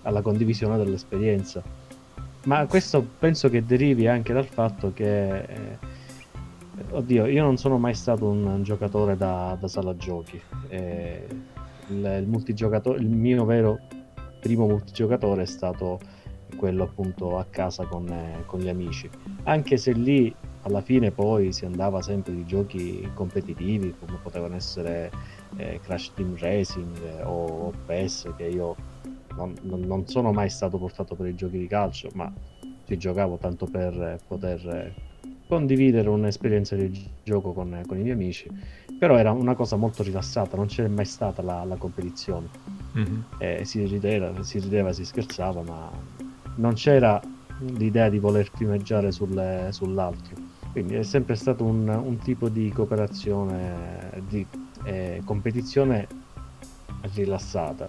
alla 0.04 0.22
condivisione 0.22 0.78
dell'esperienza. 0.78 1.62
Ma 2.46 2.66
questo 2.68 3.06
penso 3.20 3.50
che 3.50 3.66
derivi 3.66 4.08
anche 4.08 4.32
dal 4.34 4.46
fatto 4.46 4.92
che, 4.94 5.40
eh, 5.40 5.78
oddio, 6.92 7.26
io 7.26 7.44
non 7.44 7.58
sono 7.58 7.78
mai 7.78 7.94
stato 7.94 8.28
un 8.28 8.64
giocatore 8.64 9.16
da, 9.16 9.58
da 9.60 9.68
sala 9.68 9.96
giochi. 9.96 10.42
Eh, 10.68 11.28
il, 11.88 12.26
il 12.28 12.28
il 13.00 13.08
mio 13.08 13.46
vero 13.46 13.80
primo 14.40 14.68
multigiocatore 14.68 15.44
è 15.44 15.46
stato 15.46 16.00
quello 16.56 16.84
appunto 16.84 17.38
a 17.38 17.46
casa 17.50 17.86
con, 17.86 18.08
eh, 18.10 18.44
con 18.46 18.60
gli 18.60 18.70
amici. 18.70 19.10
Anche 19.44 19.78
se 19.78 19.92
lì 19.94 20.34
alla 20.64 20.82
fine 20.82 21.12
poi 21.12 21.52
si 21.52 21.66
andava 21.66 22.02
sempre 22.02 22.34
di 22.34 22.46
giochi 22.46 23.10
competitivi 23.14 23.96
come 24.00 24.18
potevano 24.22 24.56
essere 24.56 25.12
eh, 25.58 25.80
Crash 25.82 26.14
Team 26.14 26.38
Racing 26.38 26.98
eh, 27.02 27.24
o 27.24 27.72
PES 27.86 28.34
che 28.36 28.46
io 28.46 28.76
non, 29.36 29.56
non- 29.62 30.08
sono 30.08 30.32
mai 30.34 30.50
stato 30.50 30.78
portato 30.78 31.16
per 31.16 31.28
i 31.28 31.36
giochi 31.36 31.58
di 31.58 31.68
calcio 31.68 32.10
ma 32.14 32.32
ci 32.86 32.98
giocavo 32.98 33.38
tanto 33.38 33.68
per 33.68 34.20
poter 34.28 34.94
condividere 35.50 36.08
un'esperienza 36.10 36.76
di 36.76 36.92
gi- 36.92 37.10
gioco 37.24 37.54
con, 37.54 37.74
eh, 37.74 37.84
con 37.88 37.98
i 37.98 38.02
miei 38.04 38.14
amici 38.14 38.48
però 39.00 39.18
era 39.18 39.32
una 39.32 39.56
cosa 39.56 39.78
molto 39.78 40.04
rilassata 40.04 40.56
non 40.56 40.68
c'è 40.68 40.88
mai 40.88 41.06
stata 41.06 41.42
la, 41.42 41.64
la 41.64 41.76
competizione 41.76 42.48
Mhm. 42.94 43.24
eh, 43.40 43.66
si, 43.66 43.84
rideva, 43.86 44.44
si 44.44 44.60
rideva, 44.60 44.92
si 44.94 45.06
scherzava, 45.06 45.62
ma 45.62 45.90
non 46.56 46.74
c'era 46.74 47.20
l'idea 47.78 48.10
di 48.10 48.18
voler 48.20 48.50
primeggiare 48.52 49.12
sul- 49.12 49.68
sull'altro. 49.70 50.36
Quindi 50.72 50.96
è 50.96 51.04
sempre 51.04 51.36
stato 51.36 51.64
un, 51.64 51.88
un 51.88 52.18
tipo 52.18 52.50
di 52.50 52.72
cooperazione, 52.72 54.24
di 54.28 54.44
eh, 54.84 55.22
competizione 55.24 56.08
rilassata. 57.14 57.88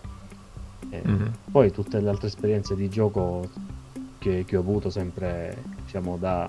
E 0.90 1.00
Mhm. 1.02 1.30
Poi 1.50 1.70
tutte 1.72 1.98
le 2.00 2.08
altre 2.10 2.26
esperienze 2.28 2.74
di 2.76 2.88
gioco 2.90 3.48
che, 4.18 4.44
che 4.46 4.56
ho 4.56 4.60
avuto 4.60 4.90
sempre, 4.90 5.56
diciamo, 5.82 6.18
da 6.18 6.48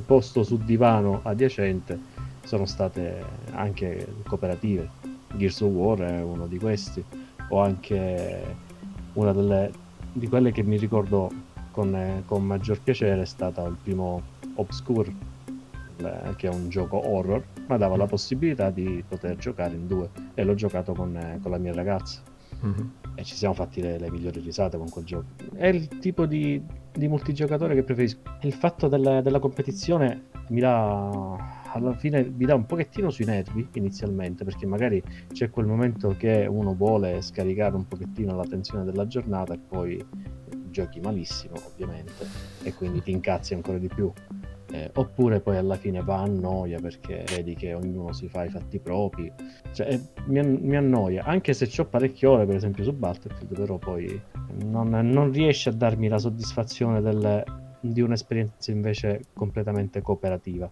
posto 0.06 0.42
su 0.42 0.58
divano 0.58 1.20
adiacente 1.22 1.98
sono 2.44 2.64
state 2.66 3.24
anche 3.52 4.06
cooperative. 4.26 4.88
Gears 5.34 5.60
of 5.62 5.72
War 5.72 5.98
è 6.00 6.22
uno 6.22 6.46
di 6.46 6.58
questi, 6.58 7.02
o 7.48 7.60
anche 7.60 8.56
una 9.14 9.32
delle, 9.32 9.72
di 10.12 10.28
quelle 10.28 10.52
che 10.52 10.62
mi 10.62 10.76
ricordo 10.76 11.30
con, 11.70 12.22
con 12.26 12.44
maggior 12.44 12.80
piacere 12.80 13.22
è 13.22 13.26
stata 13.26 13.64
il 13.64 13.76
primo 13.82 14.32
Obscure, 14.56 15.12
eh, 15.96 16.34
che 16.36 16.48
è 16.48 16.50
un 16.50 16.68
gioco 16.68 17.08
horror, 17.08 17.42
ma 17.66 17.76
dava 17.76 17.96
la 17.96 18.06
possibilità 18.06 18.70
di 18.70 19.02
poter 19.08 19.36
giocare 19.36 19.74
in 19.74 19.88
due 19.88 20.08
e 20.34 20.44
l'ho 20.44 20.54
giocato 20.54 20.92
con, 20.92 21.38
con 21.42 21.50
la 21.50 21.58
mia 21.58 21.74
ragazza 21.74 22.20
Mhm. 22.60 22.90
e 23.14 23.24
ci 23.24 23.34
siamo 23.34 23.54
fatti 23.54 23.80
le, 23.82 23.98
le 23.98 24.10
migliori 24.10 24.40
risate 24.40 24.78
con 24.78 24.88
quel 24.88 25.04
gioco. 25.04 25.24
È 25.54 25.66
il 25.66 25.88
tipo 25.98 26.24
di, 26.26 26.62
di 26.94 27.08
multigiocatore 27.08 27.74
che 27.74 27.82
preferisco. 27.82 28.20
Il 28.42 28.52
fatto 28.52 28.88
del- 28.88 29.20
della 29.22 29.38
competizione 29.38 30.26
mi 30.48 30.60
dà 30.60 31.62
alla 31.72 31.94
fine 31.94 32.22
mi 32.36 32.44
dà 32.44 32.54
un 32.54 32.66
pochettino 32.66 33.10
sui 33.10 33.24
nervi 33.24 33.66
inizialmente 33.72 34.44
perché 34.44 34.64
magari 34.64 35.02
c'è 35.32 35.50
quel 35.50 35.66
momento 35.66 36.14
che 36.16 36.46
uno 36.48 36.74
vuole 36.74 37.20
scaricare 37.20 37.74
un 37.74 37.88
pochettino 37.88 38.36
la 38.36 38.44
tensione 38.44 38.84
della 38.84 39.06
giornata 39.08 39.54
e 39.54 39.58
poi 39.58 40.04
giochi 40.70 41.00
malissimo 41.00 41.54
ovviamente 41.66 42.26
e 42.62 42.74
quindi 42.74 43.02
ti 43.02 43.10
incazzi 43.10 43.54
ancora 43.54 43.78
di 43.78 43.88
più 43.88 44.12
Eh, 44.74 44.90
oppure 44.94 45.38
poi 45.38 45.56
alla 45.56 45.76
fine 45.76 46.02
va 46.02 46.22
a 46.22 46.26
noia 46.26 46.80
perché 46.80 47.24
vedi 47.28 47.54
che 47.54 47.74
ognuno 47.74 48.12
si 48.12 48.26
fa 48.26 48.42
i 48.42 48.48
fatti 48.48 48.80
propri 48.80 49.32
cioè, 49.72 49.92
eh, 49.92 50.00
mi, 50.26 50.42
mi 50.42 50.76
annoia, 50.76 51.22
anche 51.24 51.52
se 51.52 51.70
ho 51.80 51.84
parecchie 51.84 52.26
ore, 52.26 52.44
per 52.44 52.56
esempio, 52.56 52.82
su 52.82 52.92
Battlefield, 52.92 53.54
però 53.54 53.78
poi 53.78 54.20
non, 54.64 54.88
non 54.88 55.30
riesce 55.30 55.68
a 55.68 55.72
darmi 55.72 56.08
la 56.08 56.18
soddisfazione 56.18 57.00
del- 57.00 57.44
di 57.80 58.00
un'esperienza 58.00 58.72
invece 58.72 59.26
completamente 59.32 60.00
cooperativa. 60.02 60.70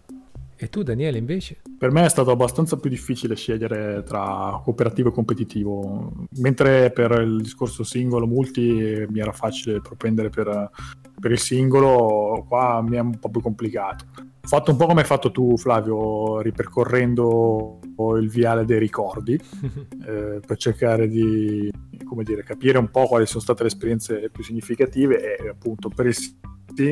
E 0.55 0.69
tu, 0.69 0.83
Daniele, 0.83 1.17
invece? 1.17 1.61
Per 1.77 1.91
me 1.91 2.05
è 2.05 2.09
stato 2.09 2.31
abbastanza 2.31 2.77
più 2.77 2.89
difficile 2.89 3.35
scegliere 3.35 4.03
tra 4.03 4.59
cooperativo 4.63 5.09
e 5.09 5.11
competitivo, 5.11 6.11
mentre 6.37 6.91
per 6.91 7.11
il 7.21 7.41
discorso 7.41 7.83
singolo 7.83 8.27
multi 8.27 9.05
mi 9.09 9.19
era 9.19 9.31
facile 9.31 9.81
propendere 9.81 10.29
per, 10.29 10.69
per 11.23 11.31
il 11.31 11.39
singolo, 11.39 12.43
qua 12.49 12.81
mi 12.81 12.97
è 12.97 12.99
un 12.99 13.17
po' 13.17 13.29
più 13.29 13.39
complicato. 13.39 14.03
Ho 14.17 14.47
fatto 14.47 14.71
un 14.71 14.77
po' 14.77 14.87
come 14.87 14.99
hai 14.99 15.07
fatto 15.07 15.31
tu, 15.31 15.55
Flavio, 15.55 16.41
ripercorrendo 16.41 17.79
il 18.19 18.27
viale 18.27 18.65
dei 18.65 18.77
ricordi 18.77 19.39
eh, 20.05 20.41
per 20.45 20.57
cercare 20.57 21.07
di 21.07 21.71
come 22.03 22.23
dire, 22.23 22.43
capire 22.43 22.77
un 22.77 22.91
po' 22.91 23.07
quali 23.07 23.25
sono 23.25 23.39
state 23.39 23.61
le 23.61 23.69
esperienze 23.69 24.29
più 24.33 24.43
significative 24.43 25.37
e 25.37 25.47
appunto 25.47 25.87
per 25.87 26.07
il, 26.07 26.15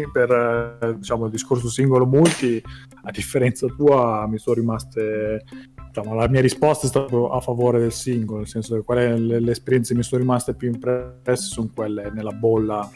per, 0.10 0.80
eh, 0.82 0.96
diciamo, 0.96 1.26
il 1.26 1.32
discorso 1.32 1.70
singolo 1.70 2.06
multi 2.06 2.64
a 3.04 3.12
differenza 3.12 3.68
tua 3.68 4.26
mi 4.28 4.38
sono 4.38 4.56
rimaste 4.56 5.44
diciamo, 5.88 6.16
la 6.16 6.30
mia 6.30 6.40
risposta 6.40 6.86
è 6.86 6.90
stata 6.90 7.16
a 7.30 7.40
favore 7.42 7.80
del 7.80 7.92
singolo 7.92 8.40
nel 8.40 8.48
senso 8.48 8.76
che 8.76 8.84
quelle, 8.84 9.18
le, 9.18 9.40
le 9.42 9.52
esperienze 9.52 9.92
che 9.92 9.98
mi 9.98 10.06
sono 10.06 10.22
rimaste 10.22 10.56
più 10.56 10.70
impresse 10.70 11.48
sono 11.48 11.70
quelle 11.74 12.10
nella 12.12 12.32
bolla 12.32 12.90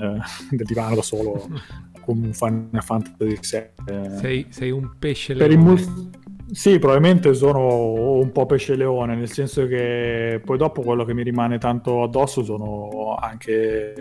eh, 0.00 0.18
del 0.56 0.66
divano 0.66 0.94
da 0.94 1.02
solo 1.02 1.48
con 2.00 2.18
un 2.22 2.32
Final 2.32 2.82
Fantasy 2.82 3.38
VII 3.86 4.18
Sei, 4.18 4.46
sei 4.50 4.70
un 4.70 4.90
pesce 4.98 5.34
leone. 5.34 5.56
mus- 5.56 6.08
sì, 6.50 6.78
probabilmente 6.78 7.32
sono 7.34 8.12
un 8.12 8.30
po' 8.30 8.46
pesce 8.46 8.76
leone, 8.76 9.16
nel 9.16 9.30
senso 9.30 9.66
che 9.66 10.40
poi 10.44 10.58
dopo 10.58 10.82
quello 10.82 11.04
che 11.04 11.14
mi 11.14 11.22
rimane 11.22 11.58
tanto 11.58 12.02
addosso 12.02 12.44
sono 12.44 13.16
anche 13.18 13.94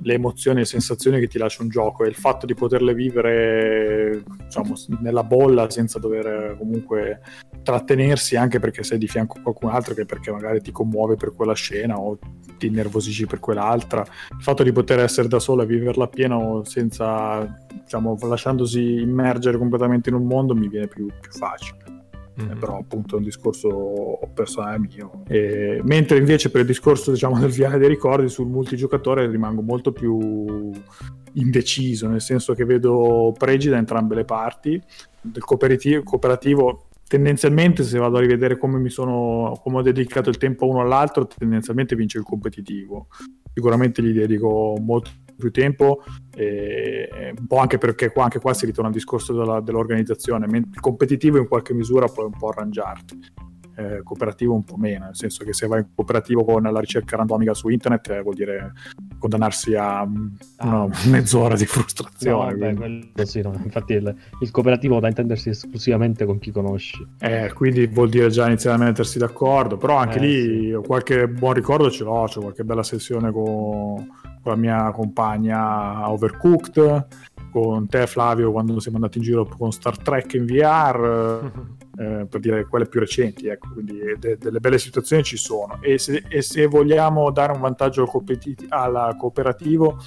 le 0.00 0.14
emozioni 0.14 0.58
e 0.58 0.60
le 0.60 0.66
sensazioni 0.66 1.20
che 1.20 1.28
ti 1.28 1.38
lascia 1.38 1.62
un 1.62 1.68
gioco 1.68 2.04
e 2.04 2.08
il 2.08 2.14
fatto 2.14 2.46
di 2.46 2.54
poterle 2.54 2.94
vivere 2.94 4.22
diciamo, 4.44 4.74
nella 5.00 5.22
bolla 5.22 5.70
senza 5.70 5.98
dover 5.98 6.56
comunque 6.58 7.20
trattenersi 7.62 8.36
anche 8.36 8.58
perché 8.58 8.82
sei 8.82 8.98
di 8.98 9.06
fianco 9.06 9.38
a 9.38 9.42
qualcun 9.42 9.70
altro 9.70 9.94
che 9.94 10.04
perché 10.04 10.30
magari 10.32 10.60
ti 10.60 10.72
commuove 10.72 11.16
per 11.16 11.34
quella 11.34 11.54
scena 11.54 11.98
o 11.98 12.18
ti 12.58 12.66
innervosisci 12.66 13.26
per 13.26 13.40
quell'altra. 13.40 14.02
Il 14.02 14.42
fatto 14.42 14.62
di 14.62 14.72
poter 14.72 15.00
essere 15.00 15.28
da 15.28 15.38
solo 15.38 15.62
e 15.62 15.66
viverla 15.66 16.08
pieno 16.08 16.62
senza 16.64 17.56
diciamo 17.70 18.16
lasciandosi 18.22 19.00
immergere 19.00 19.58
completamente 19.58 20.08
in 20.08 20.16
un 20.16 20.26
mondo 20.26 20.54
mi 20.54 20.68
viene 20.68 20.86
più, 20.86 21.06
più 21.06 21.30
facile 21.30 22.01
Mhm. 22.34 22.50
eh, 22.50 22.56
però 22.56 22.78
appunto 22.78 23.14
è 23.14 23.18
un 23.18 23.24
discorso 23.24 24.18
personale 24.32 24.78
mio. 24.78 25.22
E, 25.28 25.80
mentre 25.84 26.18
invece 26.18 26.50
per 26.50 26.62
il 26.62 26.66
discorso 26.66 27.10
diciamo 27.10 27.38
del 27.38 27.50
viale 27.50 27.78
dei 27.78 27.88
ricordi 27.88 28.28
sul 28.28 28.46
multigiocatore 28.46 29.28
rimango 29.28 29.62
molto 29.62 29.92
più 29.92 30.70
indeciso, 31.34 32.08
nel 32.08 32.20
senso 32.20 32.54
che 32.54 32.64
vedo 32.64 33.34
pregi 33.36 33.68
da 33.68 33.76
entrambe 33.76 34.14
le 34.14 34.24
parti. 34.24 34.80
Del 35.20 35.42
cooperativo, 35.44 36.02
cooperativo 36.02 36.86
tendenzialmente 37.06 37.82
se 37.82 37.98
vado 37.98 38.16
a 38.16 38.20
rivedere 38.20 38.56
come 38.56 38.78
mi 38.78 38.88
sono 38.88 39.60
come 39.62 39.78
ho 39.78 39.82
dedicato 39.82 40.30
il 40.30 40.38
tempo 40.38 40.66
uno 40.66 40.80
all'altro, 40.80 41.26
tendenzialmente 41.26 41.94
vince 41.94 42.18
il 42.18 42.24
competitivo. 42.24 43.08
Sicuramente 43.54 44.02
gli 44.02 44.12
dedico 44.12 44.76
molto 44.80 45.10
più 45.36 45.50
tempo, 45.50 46.02
e 46.34 47.34
un 47.38 47.46
po' 47.46 47.58
anche 47.58 47.78
perché 47.78 48.10
qua, 48.10 48.24
anche 48.24 48.38
qua 48.40 48.54
si 48.54 48.66
ritorna 48.66 48.88
al 48.88 48.94
discorso 48.94 49.32
della- 49.32 49.60
dell'organizzazione. 49.60 50.46
Il 50.56 50.80
competitivo 50.80 51.38
in 51.38 51.48
qualche 51.48 51.74
misura 51.74 52.06
puoi 52.08 52.26
un 52.26 52.36
po' 52.38 52.48
arrangiarti. 52.48 53.18
Eh, 53.74 54.02
cooperativo 54.02 54.52
un 54.52 54.64
po' 54.64 54.76
meno, 54.76 55.06
nel 55.06 55.16
senso 55.16 55.44
che 55.46 55.54
se 55.54 55.66
vai 55.66 55.80
in 55.80 55.86
cooperativo 55.94 56.44
con 56.44 56.62
la 56.62 56.78
ricerca 56.78 57.16
randomica 57.16 57.54
su 57.54 57.70
internet 57.70 58.06
eh, 58.10 58.20
vuol 58.20 58.34
dire 58.34 58.72
condannarsi 59.18 59.74
a 59.74 60.04
mm, 60.06 60.26
una 60.60 60.88
mezz'ora 61.06 61.54
di 61.54 61.62
No, 61.62 61.68
frustrazione. 61.68 62.52
vabbè, 62.54 62.74
quindi. 62.74 63.10
quello 63.14 63.26
sì, 63.28 63.40
no. 63.40 63.58
infatti 63.64 63.94
il, 63.94 64.14
il 64.40 64.50
cooperativo 64.50 65.00
da 65.00 65.08
intendersi 65.08 65.48
esclusivamente 65.48 66.26
con 66.26 66.38
chi 66.38 66.50
conosci. 66.50 67.02
Eh, 67.20 67.50
quindi 67.54 67.86
vuol 67.86 68.10
dire 68.10 68.28
già 68.28 68.46
iniziare 68.46 68.76
a 68.76 68.84
mettersi 68.84 69.18
d'accordo, 69.18 69.78
però 69.78 69.96
anche 69.96 70.18
Eh, 70.18 70.20
lì 70.20 70.72
qualche 70.86 71.26
buon 71.26 71.54
ricordo 71.54 71.90
ce 71.90 72.04
l'ho, 72.04 72.26
c'ho 72.26 72.42
qualche 72.42 72.64
bella 72.64 72.82
sessione 72.82 73.32
con, 73.32 74.06
con 74.42 74.52
la 74.52 74.58
mia 74.58 74.90
compagna 74.90 75.94
a 75.96 76.10
Overcooked, 76.10 77.06
con 77.50 77.86
te 77.86 78.06
Flavio 78.06 78.50
quando 78.50 78.80
siamo 78.80 78.96
andati 78.96 79.18
in 79.18 79.24
giro 79.24 79.46
con 79.46 79.70
Star 79.72 79.96
Trek 79.98 80.34
in 80.34 80.46
VR, 80.46 81.52
eh, 81.98 82.26
per 82.28 82.40
dire 82.40 82.66
quelle 82.66 82.86
più 82.86 82.98
recenti, 83.00 83.46
ecco, 83.46 83.68
quindi 83.74 84.00
de- 84.18 84.38
delle 84.38 84.58
belle 84.58 84.78
situazioni 84.78 85.22
ci 85.22 85.36
sono. 85.36 85.78
E 85.80 85.98
se, 85.98 86.24
e 86.28 86.42
se 86.42 86.66
vogliamo 86.66 87.30
dare 87.30 87.52
un 87.52 87.60
vantaggio 87.60 88.02
al, 88.02 88.08
competi- 88.08 88.56
al 88.68 89.14
cooperativo, 89.18 89.98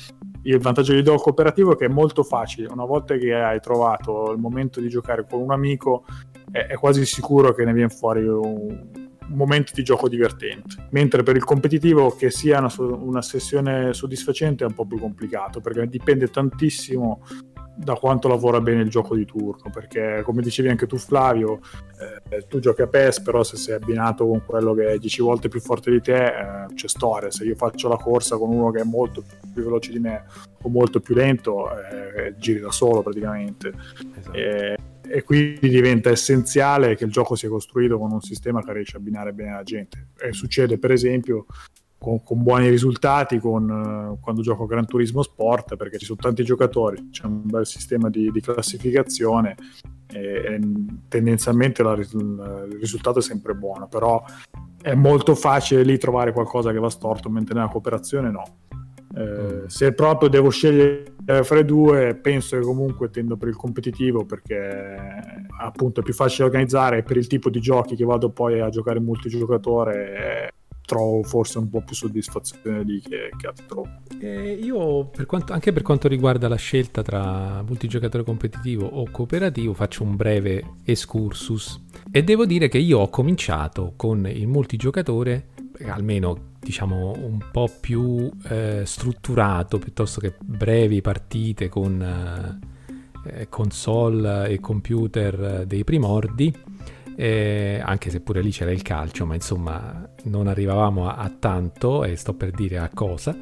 il 0.44 0.60
vantaggio 0.60 0.92
che 0.92 1.00
gli 1.00 1.04
do 1.04 1.14
al 1.14 1.22
cooperativo 1.22 1.74
è 1.74 1.76
che 1.78 1.86
è 1.86 1.90
molto 1.90 2.24
facile, 2.24 2.68
una 2.68 2.86
volta 2.86 3.16
che 3.16 3.34
hai 3.34 3.60
trovato 3.62 4.32
il 4.32 4.40
momento 4.40 4.82
di 4.82 4.90
giocare 4.90 5.26
con 5.28 5.42
un 5.42 5.52
amico, 5.52 6.06
è, 6.52 6.68
è 6.68 6.76
quasi 6.76 7.06
sicuro 7.06 7.54
che 7.54 7.64
ne 7.64 7.74
viene 7.74 7.90
fuori 7.90 8.28
un, 8.28 9.05
un 9.30 9.36
momento 9.36 9.72
di 9.76 9.84
gioco 9.84 10.08
divertente. 10.08 10.88
Mentre 10.92 11.24
per 11.24 11.36
il 11.36 11.44
competitivo 11.44 12.16
che 12.16 12.30
sia 12.30 12.60
una, 12.60 12.72
una 12.78 13.22
sessione 13.22 13.94
soddisfacente 13.94 14.64
è 14.64 14.68
un 14.68 14.74
po' 14.74 14.86
più 14.86 15.00
complicato, 15.00 15.62
perché 15.62 15.88
dipende 15.88 16.30
tantissimo 16.30 17.22
da 17.78 17.96
quanto 17.96 18.30
lavora 18.30 18.62
bene 18.62 18.84
il 18.84 18.90
gioco 18.90 19.16
di 19.16 19.26
turno, 19.26 19.70
perché 19.70 20.22
come 20.24 20.42
dicevi 20.42 20.70
anche 20.70 20.88
tu 20.88 20.98
Flavio, 20.98 21.60
eh, 22.30 22.48
tu 22.48 22.60
giochi 22.60 22.82
a 22.82 22.88
PES, 22.88 23.20
però 23.22 23.44
se 23.44 23.58
sei 23.58 23.76
abbinato 23.76 24.26
con 24.26 24.44
quello 24.46 24.74
che 24.74 24.94
è 24.94 24.98
10 24.98 25.22
volte 25.22 25.50
più 25.50 25.60
forte 25.60 25.92
di 25.92 26.02
te, 26.02 26.26
eh, 26.26 26.74
c'è 26.74 26.88
storia. 26.88 27.30
Se 27.32 27.44
io 27.44 27.56
faccio 27.56 27.90
la 27.90 27.98
corsa 27.98 28.38
con 28.38 28.50
uno 28.50 28.72
che 28.72 28.80
è 28.80 28.86
molto 28.86 29.24
più 29.54 29.64
veloce 29.64 29.92
di 29.92 30.00
me 30.00 30.24
o 30.62 30.70
molto 30.70 31.02
più 31.02 31.16
lento, 31.16 31.68
eh, 31.70 32.36
giri 32.38 32.60
da 32.60 32.72
solo 32.72 33.02
praticamente. 33.02 33.74
Esatto. 34.18 34.38
E, 35.08 35.24
quindi 35.24 35.70
diventa 35.70 36.10
essenziale 36.10 36.96
che 36.96 37.06
il 37.06 37.12
gioco 37.12 37.36
sia 37.36 37.50
costruito 37.50 37.98
con 37.98 38.12
un 38.12 38.22
sistema 38.22 38.64
che 38.64 38.74
riesce 38.74 38.98
a 38.98 39.00
abbinare 39.00 39.34
bene 39.34 39.52
la 39.52 39.64
gente. 39.64 40.10
E 40.18 40.34
succede 40.34 40.78
per 40.78 40.92
esempio 40.92 41.46
con, 41.98 42.22
con 42.24 42.44
buoni 42.44 42.70
risultati 42.70 43.40
con, 43.40 43.70
eh, 43.70 44.22
quando 44.22 44.42
gioco 44.42 44.66
Gran 44.66 44.86
Turismo 44.86 45.24
Sport 45.24 45.76
perché 45.76 45.98
ci 45.98 46.06
sono 46.06 46.20
tanti 46.22 46.44
giocatori, 46.44 47.10
c'è 47.10 47.26
un 47.26 47.42
bel 47.46 47.66
sistema 47.66 48.10
di, 48.10 48.30
di 48.32 48.42
classificazione 48.42 49.56
e, 50.08 50.20
e 50.20 50.60
tendenzialmente 51.08 51.82
la 51.82 51.94
il 51.94 52.78
risultato 52.80 53.20
è 53.20 53.22
sempre 53.22 53.56
buono, 53.56 53.88
però 53.88 54.24
è 54.82 54.94
molto 54.94 55.34
facile 55.34 55.84
lì 55.84 55.98
trovare 55.98 56.32
qualcosa 56.32 56.72
che 56.72 56.78
va 56.78 56.90
storto, 56.90 57.30
mentre 57.30 57.56
nella 57.56 57.70
cooperazione 57.70 58.30
no. 58.30 58.44
Eh, 59.18 59.24
Mm. 59.26 59.66
se 59.68 59.94
proprio 59.94 60.28
devo 60.28 60.50
scegliere 60.50 61.14
fra 61.44 61.60
i 61.60 61.64
due, 61.66 62.16
penso 62.16 62.58
che 62.58 62.64
comunque 62.64 63.10
tendo 63.10 63.38
per 63.38 63.48
il 63.48 63.56
competitivo 63.56 64.26
perché 64.26 65.16
appunto 65.62 66.02
è 66.02 66.04
più 66.04 66.14
facile 66.14 66.46
organizzare 66.48 67.02
per 67.04 67.16
il 67.18 67.28
tipo 67.28 67.50
di 67.50 67.60
giochi 67.62 67.96
che 67.96 68.04
vado 68.04 68.30
poi 68.30 68.60
a 68.60 68.70
giocare 68.70 69.00
in 69.00 69.06
multigiocatore 69.06 69.94
eh, 70.50 70.54
trovo 70.86 71.24
forse 71.24 71.58
un 71.60 71.70
po' 71.70 71.82
più 71.82 71.96
soddisfazione 71.96 72.84
lì 72.84 73.00
che, 73.00 73.30
che 73.38 73.48
altro. 73.48 73.86
Eh, 74.20 74.52
io, 74.62 75.06
per 75.08 75.26
quanto- 75.26 75.54
anche 75.54 75.72
per 75.72 75.82
quanto 75.82 76.08
riguarda 76.08 76.48
la 76.48 76.58
scelta 76.58 77.02
tra 77.02 77.64
multigiocatore 77.66 78.24
competitivo 78.24 78.86
o 78.86 79.06
cooperativo, 79.10 79.74
faccio 79.74 80.04
un 80.04 80.16
breve 80.16 80.74
excursus. 80.84 81.84
E 82.12 82.24
devo 82.24 82.46
dire 82.46 82.68
che 82.68 82.78
io 82.78 83.00
ho 83.00 83.10
cominciato 83.10 83.94
con 83.96 84.28
il 84.28 84.48
multigiocatore 84.48 85.48
almeno 85.88 86.54
diciamo 86.66 87.14
un 87.16 87.38
po' 87.52 87.70
più 87.80 88.28
eh, 88.50 88.82
strutturato 88.86 89.78
piuttosto 89.78 90.20
che 90.20 90.34
brevi 90.44 91.00
partite 91.02 91.70
con 91.70 92.02
eh, 93.28 93.48
console 93.50 94.50
e 94.50 94.60
computer 94.60 95.66
dei 95.68 95.84
primordi 95.84 96.54
eh, 97.16 97.82
anche 97.84 98.10
se 98.10 98.20
pure 98.20 98.42
lì 98.42 98.52
c'era 98.52 98.72
il 98.72 98.82
calcio, 98.82 99.26
ma 99.26 99.36
insomma 99.36 100.08
non 100.24 100.48
arrivavamo 100.48 101.08
a, 101.08 101.16
a 101.16 101.30
tanto, 101.30 102.04
e 102.04 102.16
sto 102.16 102.34
per 102.34 102.52
dire 102.52 102.78
a 102.78 102.90
cosa. 102.94 103.36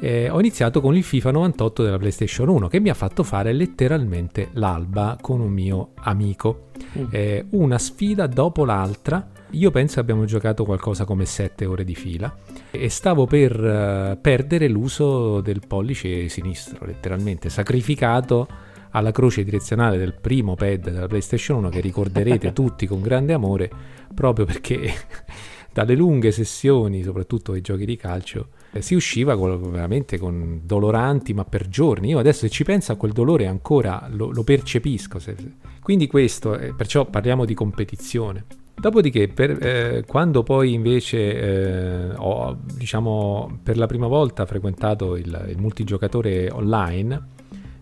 Eh, 0.00 0.30
ho 0.30 0.38
iniziato 0.38 0.80
con 0.80 0.96
il 0.96 1.02
FIFA 1.02 1.32
98 1.32 1.82
della 1.82 1.98
PlayStation 1.98 2.48
1 2.48 2.68
che 2.68 2.80
mi 2.80 2.88
ha 2.88 2.94
fatto 2.94 3.22
fare 3.22 3.52
letteralmente 3.52 4.48
l'alba 4.52 5.18
con 5.20 5.40
un 5.40 5.50
mio 5.50 5.90
amico. 5.96 6.68
Mm. 6.98 7.04
Eh, 7.10 7.46
una 7.50 7.78
sfida 7.78 8.26
dopo 8.26 8.64
l'altra. 8.64 9.36
Io 9.52 9.70
penso 9.70 9.98
abbiamo 9.98 10.26
giocato 10.26 10.64
qualcosa 10.64 11.04
come 11.04 11.24
7 11.24 11.64
ore 11.64 11.84
di 11.84 11.94
fila 11.94 12.34
e 12.70 12.90
stavo 12.90 13.26
per 13.26 13.58
uh, 13.58 14.20
perdere 14.20 14.68
l'uso 14.68 15.40
del 15.40 15.62
pollice 15.66 16.28
sinistro, 16.28 16.84
letteralmente 16.84 17.48
sacrificato 17.48 18.46
alla 18.90 19.10
croce 19.10 19.44
direzionale 19.44 19.96
del 19.96 20.14
primo 20.14 20.54
pad 20.54 20.90
della 20.90 21.06
PlayStation 21.06 21.58
1 21.58 21.68
che 21.70 21.80
ricorderete 21.80 22.52
tutti 22.54 22.86
con 22.86 23.00
grande 23.00 23.32
amore 23.32 23.70
proprio 24.14 24.44
perché 24.44 24.92
dalle 25.72 25.94
lunghe 25.94 26.30
sessioni, 26.30 27.02
soprattutto 27.02 27.52
ai 27.52 27.62
giochi 27.62 27.86
di 27.86 27.96
calcio, 27.96 28.48
eh, 28.72 28.82
si 28.82 28.94
usciva 28.94 29.36
con, 29.36 29.70
veramente 29.70 30.18
con 30.18 30.60
doloranti, 30.64 31.32
ma 31.32 31.44
per 31.44 31.68
giorni. 31.68 32.08
Io 32.08 32.18
adesso 32.18 32.40
se 32.40 32.50
ci 32.50 32.64
penso 32.64 32.92
a 32.92 32.96
quel 32.96 33.12
dolore 33.12 33.46
ancora 33.46 34.08
lo, 34.10 34.30
lo 34.30 34.42
percepisco. 34.42 35.18
Se, 35.18 35.36
quindi 35.80 36.06
questo, 36.06 36.58
eh, 36.58 36.74
perciò 36.74 37.06
parliamo 37.06 37.44
di 37.44 37.54
competizione. 37.54 38.44
Dopodiché, 38.78 39.26
per, 39.26 39.58
eh, 39.60 40.04
quando 40.06 40.44
poi 40.44 40.72
invece 40.72 41.18
eh, 41.18 42.12
ho, 42.14 42.56
diciamo, 42.76 43.58
per 43.60 43.76
la 43.76 43.86
prima 43.86 44.06
volta 44.06 44.46
frequentato 44.46 45.16
il, 45.16 45.46
il 45.48 45.58
multigiocatore 45.58 46.48
online, 46.50 47.36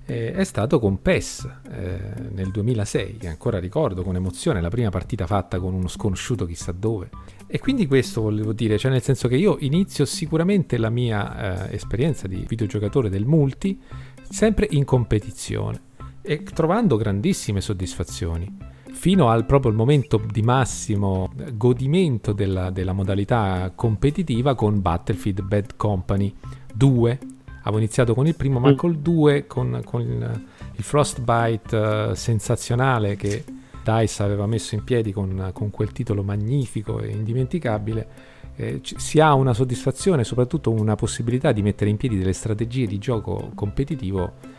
eh, 0.07 0.33
è 0.33 0.45
stato 0.45 0.79
con 0.79 1.03
PES 1.03 1.51
eh, 1.71 1.99
nel 2.33 2.51
2006, 2.51 3.19
che 3.19 3.29
ancora 3.29 3.59
ricordo 3.59 4.03
con 4.03 4.17
emozione, 4.17 4.63
la 4.63 4.71
prima 4.71 4.89
partita 4.89 5.27
fatta 5.27 5.61
con 5.61 5.75
uno 5.75 5.89
sconosciuto 5.89 6.47
chissà 6.47 6.73
dove. 6.73 7.11
E 7.47 7.59
quindi 7.59 7.87
questo 7.87 8.23
volevo 8.23 8.55
dire, 8.55 8.79
cioè 8.79 8.91
nel 8.91 9.03
senso 9.03 9.29
che 9.29 9.37
io 9.37 9.59
inizio 9.61 10.07
sicuramente 10.07 10.79
la 10.79 10.91
mia 10.91 11.69
eh, 11.69 11.75
esperienza 11.75 12.27
di 12.27 12.45
videogiocatore 12.49 13.11
del 13.11 13.27
multi 13.27 13.79
sempre 14.29 14.67
in 14.71 14.85
competizione 14.85 15.83
e 16.23 16.43
trovando 16.43 16.97
grandissime 16.97 17.61
soddisfazioni 17.61 18.66
fino 18.97 19.29
al 19.29 19.45
proprio 19.45 19.71
il 19.71 19.77
momento 19.77 20.21
di 20.33 20.41
massimo 20.41 21.31
godimento 21.53 22.33
della, 22.33 22.71
della 22.71 22.95
modalità 22.95 23.71
competitiva 23.75 24.55
con 24.55 24.81
Battlefield 24.81 25.43
Bad 25.43 25.77
Company 25.77 26.35
2 26.75 27.19
avevo 27.61 27.79
iniziato 27.79 28.15
con 28.15 28.27
il 28.27 28.35
primo, 28.35 28.59
ma 28.59 28.71
mm. 28.71 28.77
col 28.77 28.97
2, 28.97 29.47
con, 29.47 29.83
con 29.85 30.01
il, 30.01 30.45
il, 30.77 30.83
Frostbite 30.83 31.77
uh, 31.77 32.15
sensazionale 32.15 33.17
che 33.17 33.45
DICE 33.85 34.23
aveva 34.23 34.47
messo 34.47 34.75
in 34.75 34.83
piedi 34.83 35.13
con, 35.13 35.51
con 35.53 35.71
quel 35.71 35.93
titolo 35.93 36.23
magnifico 36.23 37.01
e 37.01 37.11
indimenticabile, 37.11 38.09
eh, 38.57 38.81
c- 38.81 38.99
si 38.99 39.21
ha 39.21 39.35
una 39.35 39.53
soddisfazione, 39.53 40.25
soprattutto 40.25 40.71
una 40.71 40.95
possibilità 40.95 41.53
di 41.53 41.63
mettere 41.63 41.91
in 41.91 41.97
piedi 41.97 42.17
delle 42.17 42.33
strategie 42.33 42.87
di 42.87 42.99
gioco 42.99 43.51
competitivo 43.55 44.55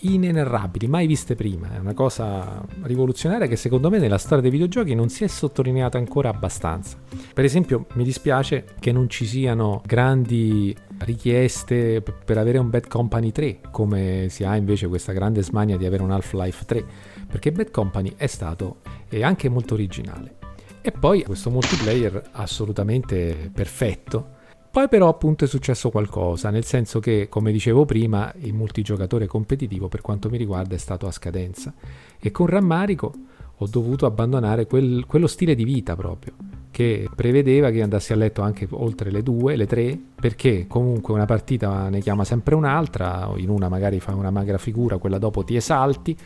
inenerrabili, 0.00 0.86
mai 0.86 1.06
viste 1.06 1.34
prima. 1.34 1.74
È 1.74 1.78
una 1.78 1.94
cosa 1.94 2.64
rivoluzionaria 2.82 3.46
che 3.46 3.56
secondo 3.56 3.90
me 3.90 3.98
nella 3.98 4.18
storia 4.18 4.42
dei 4.42 4.50
videogiochi 4.50 4.94
non 4.94 5.08
si 5.08 5.24
è 5.24 5.26
sottolineata 5.26 5.98
ancora 5.98 6.28
abbastanza. 6.28 6.98
Per 7.32 7.44
esempio, 7.44 7.86
mi 7.94 8.04
dispiace 8.04 8.64
che 8.78 8.92
non 8.92 9.08
ci 9.08 9.26
siano 9.26 9.82
grandi 9.86 10.76
richieste 10.98 12.02
per 12.02 12.38
avere 12.38 12.58
un 12.58 12.70
Bad 12.70 12.88
Company 12.88 13.32
3, 13.32 13.60
come 13.70 14.26
si 14.28 14.44
ha 14.44 14.56
invece 14.56 14.88
questa 14.88 15.12
grande 15.12 15.42
smania 15.42 15.76
di 15.76 15.86
avere 15.86 16.02
un 16.02 16.10
Half-Life 16.10 16.64
3, 16.64 16.84
perché 17.28 17.52
Bad 17.52 17.70
Company 17.70 18.14
è 18.16 18.26
stato 18.26 18.80
e 19.08 19.22
anche 19.22 19.48
molto 19.48 19.74
originale. 19.74 20.36
E 20.80 20.90
poi 20.90 21.22
questo 21.22 21.50
multiplayer 21.50 22.30
assolutamente 22.32 23.50
perfetto 23.54 24.40
poi 24.72 24.88
però 24.88 25.08
appunto 25.08 25.44
è 25.44 25.46
successo 25.46 25.90
qualcosa, 25.90 26.48
nel 26.48 26.64
senso 26.64 26.98
che, 26.98 27.26
come 27.28 27.52
dicevo 27.52 27.84
prima, 27.84 28.32
il 28.38 28.54
multigiocatore 28.54 29.26
competitivo 29.26 29.88
per 29.88 30.00
quanto 30.00 30.30
mi 30.30 30.38
riguarda 30.38 30.74
è 30.74 30.78
stato 30.78 31.06
a 31.06 31.10
scadenza. 31.10 31.74
E 32.18 32.30
con 32.30 32.46
rammarico 32.46 33.12
ho 33.54 33.66
dovuto 33.66 34.06
abbandonare 34.06 34.66
quel, 34.66 35.04
quello 35.06 35.26
stile 35.26 35.54
di 35.54 35.64
vita 35.64 35.94
proprio, 35.94 36.32
che 36.70 37.06
prevedeva 37.14 37.68
che 37.68 37.82
andassi 37.82 38.14
a 38.14 38.16
letto 38.16 38.40
anche 38.40 38.66
oltre 38.70 39.10
le 39.10 39.22
due, 39.22 39.56
le 39.56 39.66
tre, 39.66 39.98
perché 40.18 40.66
comunque 40.66 41.12
una 41.12 41.26
partita 41.26 41.90
ne 41.90 42.00
chiama 42.00 42.24
sempre 42.24 42.54
un'altra, 42.54 43.30
in 43.36 43.50
una 43.50 43.68
magari 43.68 44.00
fai 44.00 44.14
una 44.14 44.30
magra 44.30 44.56
figura, 44.56 44.96
quella 44.96 45.18
dopo 45.18 45.44
ti 45.44 45.54
esalti 45.54 46.16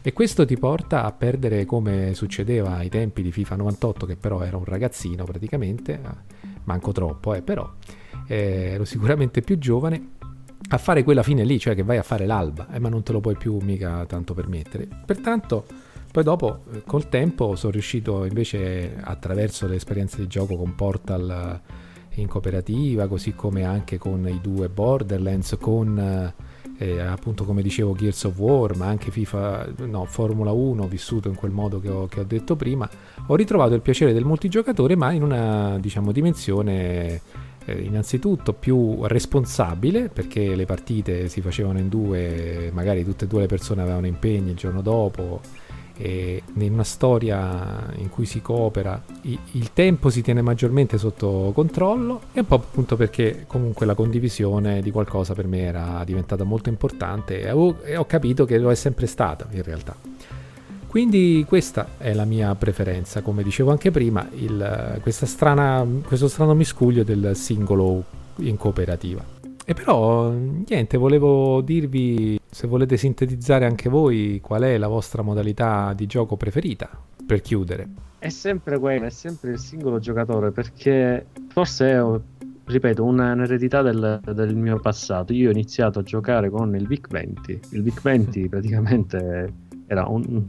e 0.00 0.12
questo 0.12 0.46
ti 0.46 0.56
porta 0.56 1.02
a 1.02 1.10
perdere 1.10 1.64
come 1.64 2.14
succedeva 2.14 2.76
ai 2.76 2.88
tempi 2.88 3.22
di 3.22 3.32
FIFA 3.32 3.56
98, 3.56 4.06
che 4.06 4.14
però 4.14 4.42
era 4.42 4.56
un 4.56 4.64
ragazzino 4.64 5.24
praticamente 5.24 6.00
manco 6.66 6.92
troppo, 6.92 7.34
eh, 7.34 7.42
però 7.42 7.68
eh, 8.28 8.70
ero 8.74 8.84
sicuramente 8.84 9.40
più 9.40 9.58
giovane, 9.58 10.10
a 10.68 10.78
fare 10.78 11.02
quella 11.02 11.22
fine 11.22 11.44
lì, 11.44 11.58
cioè 11.58 11.74
che 11.74 11.82
vai 11.82 11.96
a 11.96 12.02
fare 12.02 12.26
l'alba, 12.26 12.68
eh, 12.72 12.78
ma 12.78 12.88
non 12.88 13.02
te 13.02 13.12
lo 13.12 13.20
puoi 13.20 13.36
più 13.36 13.58
mica 13.60 14.04
tanto 14.06 14.34
permettere. 14.34 14.88
Pertanto, 15.04 15.64
poi 16.12 16.22
dopo, 16.22 16.64
eh, 16.72 16.82
col 16.84 17.08
tempo, 17.08 17.56
sono 17.56 17.72
riuscito 17.72 18.24
invece 18.24 18.96
attraverso 19.00 19.66
le 19.66 19.76
esperienze 19.76 20.18
di 20.18 20.26
gioco 20.26 20.56
con 20.56 20.74
Portal 20.74 21.60
in 22.14 22.28
cooperativa, 22.28 23.06
così 23.08 23.34
come 23.34 23.64
anche 23.64 23.98
con 23.98 24.26
i 24.26 24.40
due 24.40 24.68
Borderlands, 24.68 25.56
con 25.60 26.32
eh, 26.78 27.00
appunto 27.00 27.44
come 27.44 27.62
dicevo 27.62 27.94
Gears 27.94 28.24
of 28.24 28.38
War, 28.38 28.76
ma 28.76 28.86
anche 28.86 29.10
FIFA, 29.10 29.68
no, 29.86 30.04
Formula 30.04 30.52
1 30.52 30.86
vissuto 30.88 31.28
in 31.28 31.34
quel 31.34 31.50
modo 31.50 31.80
che 31.80 31.88
ho, 31.88 32.06
che 32.06 32.20
ho 32.20 32.24
detto 32.24 32.56
prima, 32.56 32.88
ho 33.26 33.34
ritrovato 33.34 33.74
il 33.74 33.80
piacere 33.80 34.12
del 34.12 34.24
multigiocatore, 34.24 34.96
ma 34.96 35.12
in 35.12 35.22
una 35.22 35.78
diciamo 35.78 36.12
dimensione 36.12 37.20
eh, 37.64 37.80
innanzitutto 37.80 38.52
più 38.52 39.04
responsabile 39.06 40.08
perché 40.08 40.54
le 40.54 40.66
partite 40.66 41.28
si 41.28 41.40
facevano 41.40 41.78
in 41.78 41.88
due, 41.88 42.70
magari 42.72 43.04
tutte 43.04 43.24
e 43.24 43.28
due 43.28 43.40
le 43.40 43.46
persone 43.46 43.82
avevano 43.82 44.06
impegni 44.06 44.50
il 44.50 44.56
giorno 44.56 44.82
dopo 44.82 45.40
e 45.98 46.42
in 46.54 46.72
una 46.72 46.84
storia 46.84 47.90
in 47.96 48.10
cui 48.10 48.26
si 48.26 48.42
coopera 48.42 49.02
il 49.22 49.72
tempo 49.72 50.10
si 50.10 50.22
tiene 50.22 50.42
maggiormente 50.42 50.98
sotto 50.98 51.52
controllo 51.54 52.20
e 52.32 52.40
un 52.40 52.46
po' 52.46 52.56
appunto 52.56 52.96
perché 52.96 53.44
comunque 53.46 53.86
la 53.86 53.94
condivisione 53.94 54.82
di 54.82 54.90
qualcosa 54.90 55.34
per 55.34 55.46
me 55.46 55.60
era 55.60 56.02
diventata 56.04 56.44
molto 56.44 56.68
importante 56.68 57.40
e 57.40 57.50
ho, 57.50 57.78
e 57.82 57.96
ho 57.96 58.04
capito 58.06 58.44
che 58.44 58.58
lo 58.58 58.70
è 58.70 58.74
sempre 58.74 59.06
stata 59.06 59.46
in 59.50 59.62
realtà. 59.62 59.96
Quindi 60.86 61.44
questa 61.46 61.88
è 61.98 62.14
la 62.14 62.24
mia 62.24 62.54
preferenza, 62.54 63.20
come 63.20 63.42
dicevo 63.42 63.70
anche 63.70 63.90
prima, 63.90 64.26
il, 64.34 65.00
strana, 65.04 65.86
questo 66.06 66.26
strano 66.26 66.54
miscuglio 66.54 67.04
del 67.04 67.32
singolo 67.34 68.02
in 68.36 68.56
cooperativa. 68.56 69.22
E 69.62 69.74
però 69.74 70.30
niente, 70.30 70.96
volevo 70.96 71.60
dirvi 71.60 72.40
se 72.56 72.66
volete 72.66 72.96
sintetizzare 72.96 73.66
anche 73.66 73.90
voi 73.90 74.40
qual 74.42 74.62
è 74.62 74.78
la 74.78 74.88
vostra 74.88 75.20
modalità 75.20 75.92
di 75.92 76.06
gioco 76.06 76.38
preferita 76.38 76.88
per 77.26 77.42
chiudere. 77.42 77.86
È 78.18 78.30
sempre 78.30 78.78
quello, 78.78 79.04
è 79.04 79.10
sempre 79.10 79.50
il 79.50 79.58
singolo 79.58 79.98
giocatore 79.98 80.52
perché 80.52 81.26
forse 81.48 81.90
è, 81.90 82.02
ripeto, 82.64 83.04
un'eredità 83.04 83.82
del, 83.82 84.22
del 84.32 84.56
mio 84.56 84.80
passato. 84.80 85.34
Io 85.34 85.50
ho 85.50 85.52
iniziato 85.52 85.98
a 85.98 86.02
giocare 86.02 86.48
con 86.48 86.74
il 86.74 86.86
VIC 86.86 87.08
20. 87.08 87.60
Il 87.72 87.82
VIC 87.82 88.00
20 88.00 88.48
praticamente 88.48 89.52
era 89.86 90.06
un, 90.06 90.46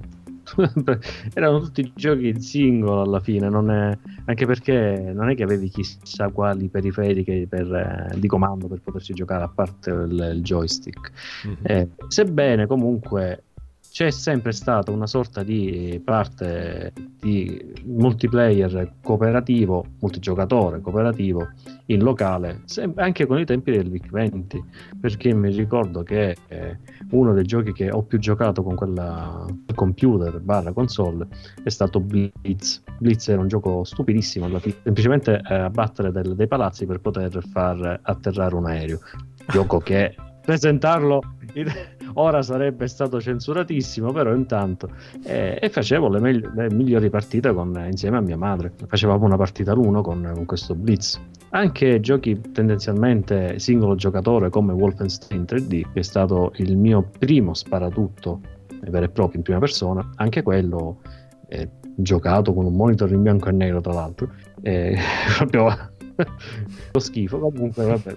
erano 1.34 1.60
tutti 1.60 1.92
giochi 1.96 2.28
in 2.30 2.40
singolo 2.40 3.02
alla 3.02 3.20
fine, 3.20 3.50
è, 3.70 3.98
anche 4.26 4.46
perché 4.46 5.12
non 5.14 5.30
è 5.30 5.36
che 5.36 5.44
avevi 5.44 5.70
chissà 5.70 6.30
quali 6.30 6.70
periferiche 6.70 7.48
per, 7.50 7.74
eh, 7.74 8.20
di 8.20 8.28
comando 8.28 8.68
per 8.68 8.82
poterci 8.82 9.14
giocare 9.14 9.44
a 9.44 9.50
parte 9.50 9.90
il, 9.90 10.34
il 10.36 10.42
joystick. 10.42 11.12
Mm-hmm. 11.48 11.58
Eh, 11.64 11.90
sebbene 12.08 12.68
comunque 12.68 13.44
c'è 13.90 14.12
sempre 14.12 14.52
stata 14.52 14.92
una 14.92 15.08
sorta 15.08 15.44
di 15.44 16.00
parte 16.04 16.94
di 17.20 17.74
multiplayer 17.86 18.94
cooperativo, 19.02 19.86
multigiocatore 20.00 20.82
cooperativo 20.82 21.48
in 21.88 22.02
locale, 22.02 22.64
anche 22.96 23.26
con 23.26 23.40
i 23.40 23.46
tempi 23.46 23.72
del 23.72 23.90
VIC 23.90 24.10
20, 24.10 24.64
perché 25.00 25.34
mi 25.34 25.50
ricordo 25.52 26.04
che 26.04 26.36
eh, 26.48 26.80
uno 27.12 27.34
dei 27.34 27.44
giochi 27.44 27.72
che 27.72 27.90
ho 27.90 28.04
più 28.04 28.20
giocato 28.20 28.64
con 28.64 28.76
quella 28.76 29.46
computer 29.76 30.40
barra 30.40 30.74
console 30.74 31.28
è 31.64 31.70
stato 31.70 32.00
Blitz. 32.00 32.84
Blitz 33.00 33.28
era 33.30 33.42
un 33.42 33.48
gioco 33.48 33.84
stupidissimo, 33.84 34.46
alla 34.46 34.60
fine, 34.60 34.76
semplicemente 34.84 35.42
eh, 35.48 35.54
abbattere 35.54 36.12
del, 36.12 36.36
dei 36.36 36.48
palazzi 36.48 36.86
per 36.86 37.00
poter 37.00 37.42
far 37.52 38.00
atterrare 38.02 38.56
un 38.56 38.66
aereo. 38.66 39.00
Gioco 39.48 39.80
che 39.80 40.16
presentarlo 40.44 41.22
in 41.54 41.72
ora 42.20 42.42
sarebbe 42.42 42.88
stato 42.88 43.20
censuratissimo, 43.20 44.12
però 44.12 44.34
intanto 44.34 44.90
eh, 45.24 45.58
e 45.60 45.70
facevo 45.70 46.10
le, 46.10 46.20
megli- 46.20 46.50
le 46.54 46.70
migliori 46.72 47.10
partite 47.10 47.54
con, 47.54 47.84
insieme 47.88 48.18
a 48.18 48.22
mia 48.22 48.38
madre. 48.38 48.74
Facevamo 48.88 49.26
una 49.26 49.38
partita 49.38 49.72
all'uno 49.72 50.02
con, 50.02 50.30
con 50.34 50.46
questo 50.46 50.76
Blitz. 50.76 51.20
Anche 51.50 52.00
giochi 52.02 52.40
tendenzialmente 52.52 53.58
singolo 53.60 53.96
giocatore 53.96 54.50
come 54.50 54.74
Wolfenstein 54.74 55.44
3D, 55.44 55.94
che 55.94 56.00
è 56.00 56.04
stato 56.04 56.52
il 56.58 56.76
mio 56.78 57.10
primo 57.18 57.54
sparatutto 57.54 58.42
vero 58.90 59.06
e 59.06 59.10
proprio 59.10 59.38
in 59.38 59.44
prima 59.44 59.60
persona, 59.60 60.08
anche 60.16 60.42
quello 60.44 61.00
eh, 61.48 61.70
giocato 61.96 62.54
con 62.54 62.66
un 62.66 62.74
monitor 62.74 63.12
in 63.12 63.24
bianco 63.24 63.50
e 63.50 63.52
nero 63.52 63.82
tra 63.82 63.94
l'altro, 63.94 64.30
eh, 64.62 64.98
proprio 65.38 65.96
lo 66.92 67.00
schifo. 67.00 67.40
Comunque, 67.40 67.86
vabbè, 67.86 68.16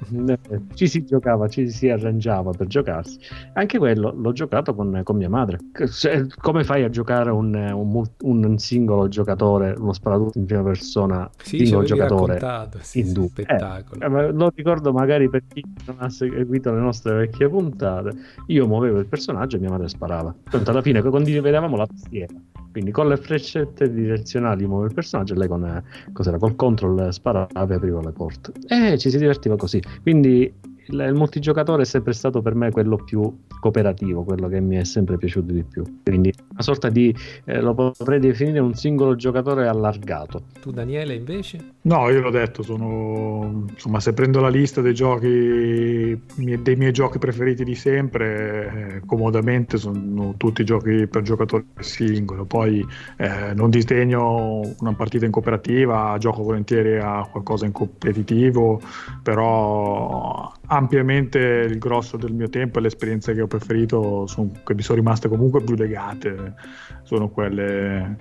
ci 0.74 0.86
si 0.86 1.04
giocava, 1.04 1.48
ci 1.48 1.68
si 1.70 1.88
arrangiava 1.88 2.52
per 2.52 2.66
giocarsi. 2.66 3.18
Anche 3.54 3.78
quello 3.78 4.12
l'ho 4.16 4.32
giocato 4.32 4.74
con, 4.74 5.00
con 5.04 5.16
mia 5.16 5.28
madre. 5.28 5.58
Cioè, 5.90 6.26
come 6.40 6.64
fai 6.64 6.84
a 6.84 6.88
giocare 6.88 7.30
un, 7.30 7.54
un, 7.54 8.04
un, 8.22 8.58
singolo 8.58 9.08
giocatore, 9.08 9.74
uno 9.78 9.92
sparatutto 9.92 10.38
in 10.38 10.46
prima 10.46 10.62
persona, 10.62 11.30
sì, 11.42 11.64
singolo 11.64 11.84
giocatore 11.84 12.38
sì, 12.80 13.00
in 13.00 13.12
due? 13.12 13.28
spettacolo. 13.28 14.04
Eh, 14.04 14.32
lo 14.32 14.52
ricordo 14.54 14.92
magari 14.92 15.28
per 15.28 15.42
chi 15.46 15.62
non 15.86 15.96
ha 15.98 16.08
seguito 16.08 16.72
le 16.72 16.80
nostre 16.80 17.14
vecchie 17.14 17.48
puntate. 17.48 18.12
Io 18.46 18.66
muovevo 18.66 18.98
il 18.98 19.06
personaggio 19.06 19.56
e 19.56 19.60
mia 19.60 19.70
madre 19.70 19.88
sparava. 19.88 20.34
Tanto 20.48 20.70
alla 20.70 20.82
fine 20.82 21.02
condividevamo 21.02 21.76
la 21.76 21.86
tastiera. 21.86 22.34
Quindi 22.70 22.92
con 22.92 23.08
le 23.08 23.16
freccette 23.16 23.92
direzionali 23.92 24.64
muovo 24.64 24.84
il 24.84 24.94
personaggio 24.94 25.34
e 25.34 25.36
lei 25.38 25.48
con, 25.48 25.82
cos'era, 26.12 26.38
col 26.38 26.54
control 26.54 27.12
sparava 27.12 27.74
e 27.74 27.78
apriva 27.90 28.00
le 28.00 28.12
porte. 28.12 28.52
E 28.68 28.96
ci 28.98 29.10
si 29.10 29.18
divertiva 29.18 29.56
così. 29.56 29.82
Quindi 30.02 30.52
il, 30.90 31.06
il, 31.08 31.14
multigiocatore 31.14 31.82
è 31.82 31.84
sempre 31.84 32.12
stato 32.12 32.42
per 32.42 32.54
me 32.54 32.70
quello 32.70 32.96
più 32.96 33.32
cooperativo, 33.60 34.22
quello 34.22 34.48
che 34.48 34.60
mi 34.60 34.76
è 34.76 34.84
sempre 34.84 35.16
piaciuto 35.16 35.52
di 35.52 35.62
più. 35.62 35.84
Quindi 36.02 36.32
una 36.50 36.62
sorta 36.62 36.88
di, 36.88 37.14
eh, 37.44 37.60
lo 37.60 37.74
potrei 37.74 38.18
definire 38.18 38.58
un 38.58 38.74
singolo 38.74 39.14
giocatore 39.16 39.66
allargato. 39.66 40.42
Tu 40.60 40.70
Daniele 40.70 41.14
invece? 41.14 41.74
No, 41.82 42.10
io 42.10 42.20
l'ho 42.20 42.30
detto, 42.30 42.62
sono, 42.62 43.64
insomma, 43.70 44.00
se 44.00 44.12
prendo 44.12 44.40
la 44.40 44.48
lista 44.48 44.80
dei 44.80 44.94
giochi, 44.94 46.20
dei 46.36 46.76
miei 46.76 46.92
giochi 46.92 47.18
preferiti 47.18 47.64
di 47.64 47.74
sempre, 47.74 48.96
eh, 48.96 49.06
comodamente 49.06 49.78
sono 49.78 50.34
tutti 50.36 50.64
giochi 50.64 51.06
per 51.06 51.22
giocatore 51.22 51.64
singolo. 51.78 52.44
Poi 52.44 52.86
eh, 53.16 53.54
non 53.54 53.70
disdegno 53.70 54.60
una 54.80 54.94
partita 54.94 55.24
in 55.24 55.30
cooperativa, 55.30 56.16
gioco 56.18 56.42
volentieri 56.42 56.98
a 56.98 57.26
qualcosa 57.30 57.66
in 57.66 57.72
competitivo, 57.72 58.80
però 59.22 60.52
ampiamente 60.80 61.38
il 61.38 61.78
grosso 61.78 62.16
del 62.16 62.32
mio 62.32 62.48
tempo 62.48 62.78
e 62.78 62.82
le 62.82 62.88
esperienze 62.88 63.34
che 63.34 63.42
ho 63.42 63.46
preferito 63.46 64.26
sono, 64.26 64.50
che 64.64 64.74
mi 64.74 64.82
sono 64.82 64.98
rimaste 64.98 65.28
comunque 65.28 65.62
più 65.62 65.74
legate 65.74 66.54
sono 67.02 67.28
quelle, 67.28 68.16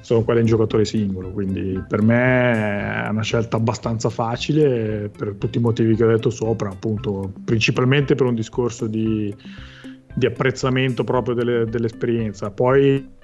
sono 0.00 0.22
quelle 0.22 0.40
in 0.40 0.46
giocatore 0.46 0.84
singolo. 0.84 1.30
Quindi 1.30 1.82
per 1.86 2.02
me 2.02 3.04
è 3.04 3.08
una 3.08 3.22
scelta 3.22 3.56
abbastanza 3.56 4.08
facile 4.08 5.10
per 5.16 5.34
tutti 5.34 5.58
i 5.58 5.60
motivi 5.60 5.94
che 5.94 6.04
ho 6.04 6.08
detto 6.08 6.30
sopra 6.30 6.70
appunto 6.70 7.32
principalmente 7.44 8.14
per 8.14 8.26
un 8.26 8.34
discorso 8.34 8.86
di, 8.86 9.34
di 10.14 10.26
apprezzamento 10.26 11.04
proprio 11.04 11.34
delle, 11.34 11.66
dell'esperienza. 11.66 12.50
Poi 12.50 13.18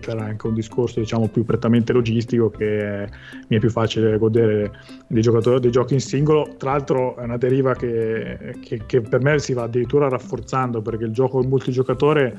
per 0.00 0.18
anche 0.18 0.46
un 0.46 0.54
discorso 0.54 1.00
diciamo 1.00 1.28
più 1.28 1.44
prettamente 1.44 1.92
logistico 1.92 2.50
che 2.50 3.08
mi 3.46 3.56
è 3.56 3.58
più 3.60 3.70
facile 3.70 4.18
godere 4.18 4.72
dei, 5.06 5.22
giocatori, 5.22 5.60
dei 5.60 5.70
giochi 5.70 5.94
in 5.94 6.00
singolo. 6.00 6.54
Tra 6.56 6.72
l'altro 6.72 7.16
è 7.16 7.22
una 7.22 7.36
deriva 7.36 7.74
che, 7.74 8.56
che, 8.60 8.82
che, 8.86 9.00
per 9.00 9.22
me 9.22 9.38
si 9.38 9.52
va 9.52 9.62
addirittura 9.64 10.08
rafforzando 10.08 10.82
perché 10.82 11.04
il 11.04 11.12
gioco 11.12 11.42
multigiocatore 11.42 12.38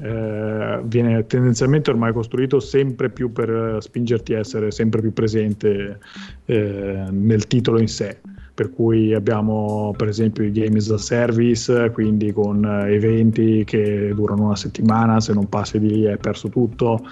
eh, 0.00 0.80
viene 0.84 1.26
tendenzialmente 1.26 1.90
ormai 1.90 2.12
costruito 2.12 2.60
sempre 2.60 3.10
più 3.10 3.32
per 3.32 3.78
spingerti 3.80 4.34
a 4.34 4.38
essere 4.38 4.70
sempre 4.70 5.00
più 5.00 5.12
presente 5.12 5.98
eh, 6.46 7.04
nel 7.10 7.46
titolo 7.46 7.80
in 7.80 7.88
sé 7.88 8.18
per 8.60 8.74
cui 8.74 9.14
abbiamo 9.14 9.94
per 9.96 10.08
esempio 10.08 10.44
i 10.44 10.52
game 10.52 10.76
as 10.76 10.90
a 10.90 10.98
service, 10.98 11.90
quindi 11.94 12.30
con 12.30 12.62
eh, 12.62 12.92
eventi 12.92 13.64
che 13.64 14.12
durano 14.14 14.44
una 14.44 14.56
settimana, 14.56 15.18
se 15.18 15.32
non 15.32 15.48
passi 15.48 15.78
di 15.78 15.88
lì 15.88 16.06
hai 16.06 16.18
perso 16.18 16.50
tutto 16.50 17.02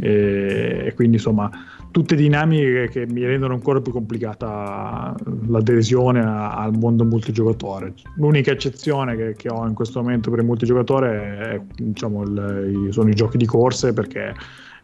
e, 0.00 0.82
e 0.86 0.94
quindi 0.94 1.18
insomma 1.18 1.48
tutte 1.96 2.14
dinamiche 2.14 2.90
che 2.90 3.06
mi 3.06 3.24
rendono 3.24 3.54
ancora 3.54 3.80
più 3.80 3.90
complicata 3.90 5.16
l'adesione 5.48 6.20
al 6.20 6.76
mondo 6.76 7.06
multigiocatore. 7.06 7.94
L'unica 8.16 8.50
eccezione 8.50 9.16
che, 9.16 9.34
che 9.34 9.48
ho 9.48 9.66
in 9.66 9.72
questo 9.72 10.02
momento 10.02 10.28
per 10.28 10.40
il 10.40 10.44
multigiocatore 10.44 11.38
è, 11.38 11.60
diciamo, 11.74 12.22
il, 12.24 12.88
sono 12.90 13.08
i 13.08 13.14
giochi 13.14 13.38
di 13.38 13.46
corse 13.46 13.94
perché 13.94 14.34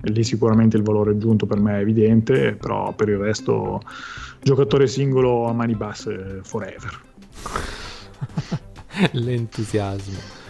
lì 0.04 0.24
sicuramente 0.24 0.78
il 0.78 0.82
valore 0.84 1.10
aggiunto 1.10 1.44
per 1.44 1.60
me 1.60 1.76
è 1.76 1.80
evidente, 1.80 2.54
però 2.54 2.94
per 2.94 3.10
il 3.10 3.18
resto 3.18 3.82
giocatore 4.40 4.86
singolo 4.86 5.44
a 5.44 5.52
mani 5.52 5.74
basse 5.74 6.40
forever. 6.42 6.98
L'entusiasmo. 9.12 10.41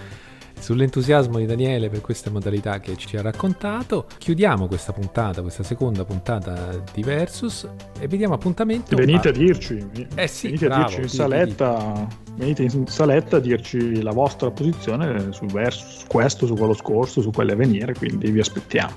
Sull'entusiasmo 0.63 1.39
di 1.39 1.45
Daniele 1.45 1.89
per 1.89 2.01
queste 2.01 2.31
modalità 2.31 2.79
che 2.79 2.97
ci 2.97 3.17
ha 3.17 3.21
raccontato, 3.21 4.07
chiudiamo 4.17 4.69
questa 4.69 4.93
puntata, 4.93 5.43
questa 5.43 5.65
seconda 5.65 6.05
puntata 6.05 6.81
di 6.95 7.03
Versus 7.03 7.69
e 7.99 8.07
vediamo 8.07 8.35
appuntamento. 8.35 8.95
Venite 8.95 9.31
a 9.31 9.33
dirci, 9.33 9.85
eh 10.15 10.29
sì, 10.29 10.47
venite 10.47 10.67
bravo, 10.69 10.83
a 10.83 10.87
dirci 10.87 11.01
in 11.01 11.09
saletta, 11.09 12.07
venite 12.37 12.63
in 12.63 12.87
saletta 12.87 13.39
a 13.39 13.41
dirci 13.41 14.03
la 14.03 14.13
vostra 14.13 14.53
posizione 14.53 15.33
su 15.33 15.47
Versus, 15.47 16.05
questo, 16.07 16.47
su 16.47 16.55
quello 16.55 16.75
scorso, 16.75 17.21
su 17.21 17.33
quelli 17.33 17.51
a 17.51 17.57
venire, 17.57 17.93
quindi 17.95 18.31
vi 18.31 18.39
aspettiamo. 18.39 18.95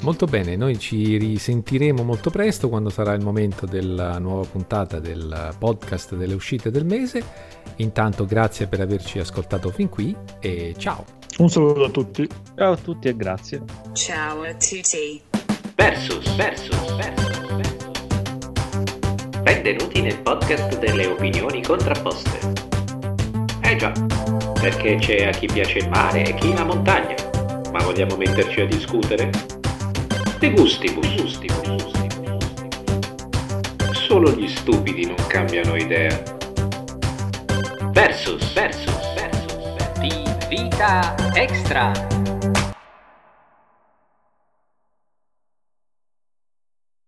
Molto 0.00 0.24
bene, 0.24 0.56
noi 0.56 0.78
ci 0.78 1.18
risentiremo 1.18 2.02
molto 2.02 2.30
presto 2.30 2.70
quando 2.70 2.88
sarà 2.88 3.12
il 3.12 3.22
momento 3.22 3.66
della 3.66 4.18
nuova 4.18 4.46
puntata 4.50 4.98
del 4.98 5.54
podcast 5.58 6.14
delle 6.14 6.34
uscite 6.34 6.70
del 6.70 6.86
mese. 6.86 7.52
Intanto 7.76 8.24
grazie 8.24 8.66
per 8.66 8.80
averci 8.80 9.18
ascoltato 9.18 9.70
fin 9.70 9.88
qui 9.88 10.14
e 10.40 10.74
ciao. 10.76 11.04
Un 11.38 11.48
saluto 11.50 11.84
a 11.84 11.90
tutti. 11.90 12.28
Ciao 12.56 12.72
a 12.72 12.76
tutti 12.76 13.08
e 13.08 13.16
grazie. 13.16 13.62
Ciao 13.92 14.42
a 14.42 14.54
tutti. 14.54 15.20
Versus, 15.74 16.36
versus, 16.36 16.94
versus, 16.94 17.56
versus. 17.56 17.82
Benvenuti 19.42 20.02
nel 20.02 20.20
podcast 20.20 20.78
delle 20.78 21.06
opinioni 21.06 21.60
contrapposte. 21.62 22.38
Eh 23.62 23.76
già, 23.76 23.92
perché 24.60 24.96
c'è 24.96 25.26
a 25.26 25.30
chi 25.30 25.46
piace 25.46 25.78
il 25.78 25.88
mare 25.88 26.24
e 26.24 26.34
chi 26.34 26.54
la 26.54 26.64
montagna. 26.64 27.16
Ma 27.72 27.82
vogliamo 27.82 28.16
metterci 28.16 28.60
a 28.60 28.66
discutere? 28.66 29.30
De 30.38 30.50
gustibus, 30.52 31.14
gustibus, 31.16 31.68
gustibus. 31.68 32.44
Solo 33.92 34.30
gli 34.30 34.46
stupidi 34.46 35.06
non 35.06 35.16
cambiano 35.26 35.74
idea. 35.74 36.33
Versus, 37.94 38.42
versus, 38.52 38.92
versus, 39.14 39.54
versus. 39.54 40.00
Di 40.00 40.10
vita 40.50 41.14
extra. 41.36 41.92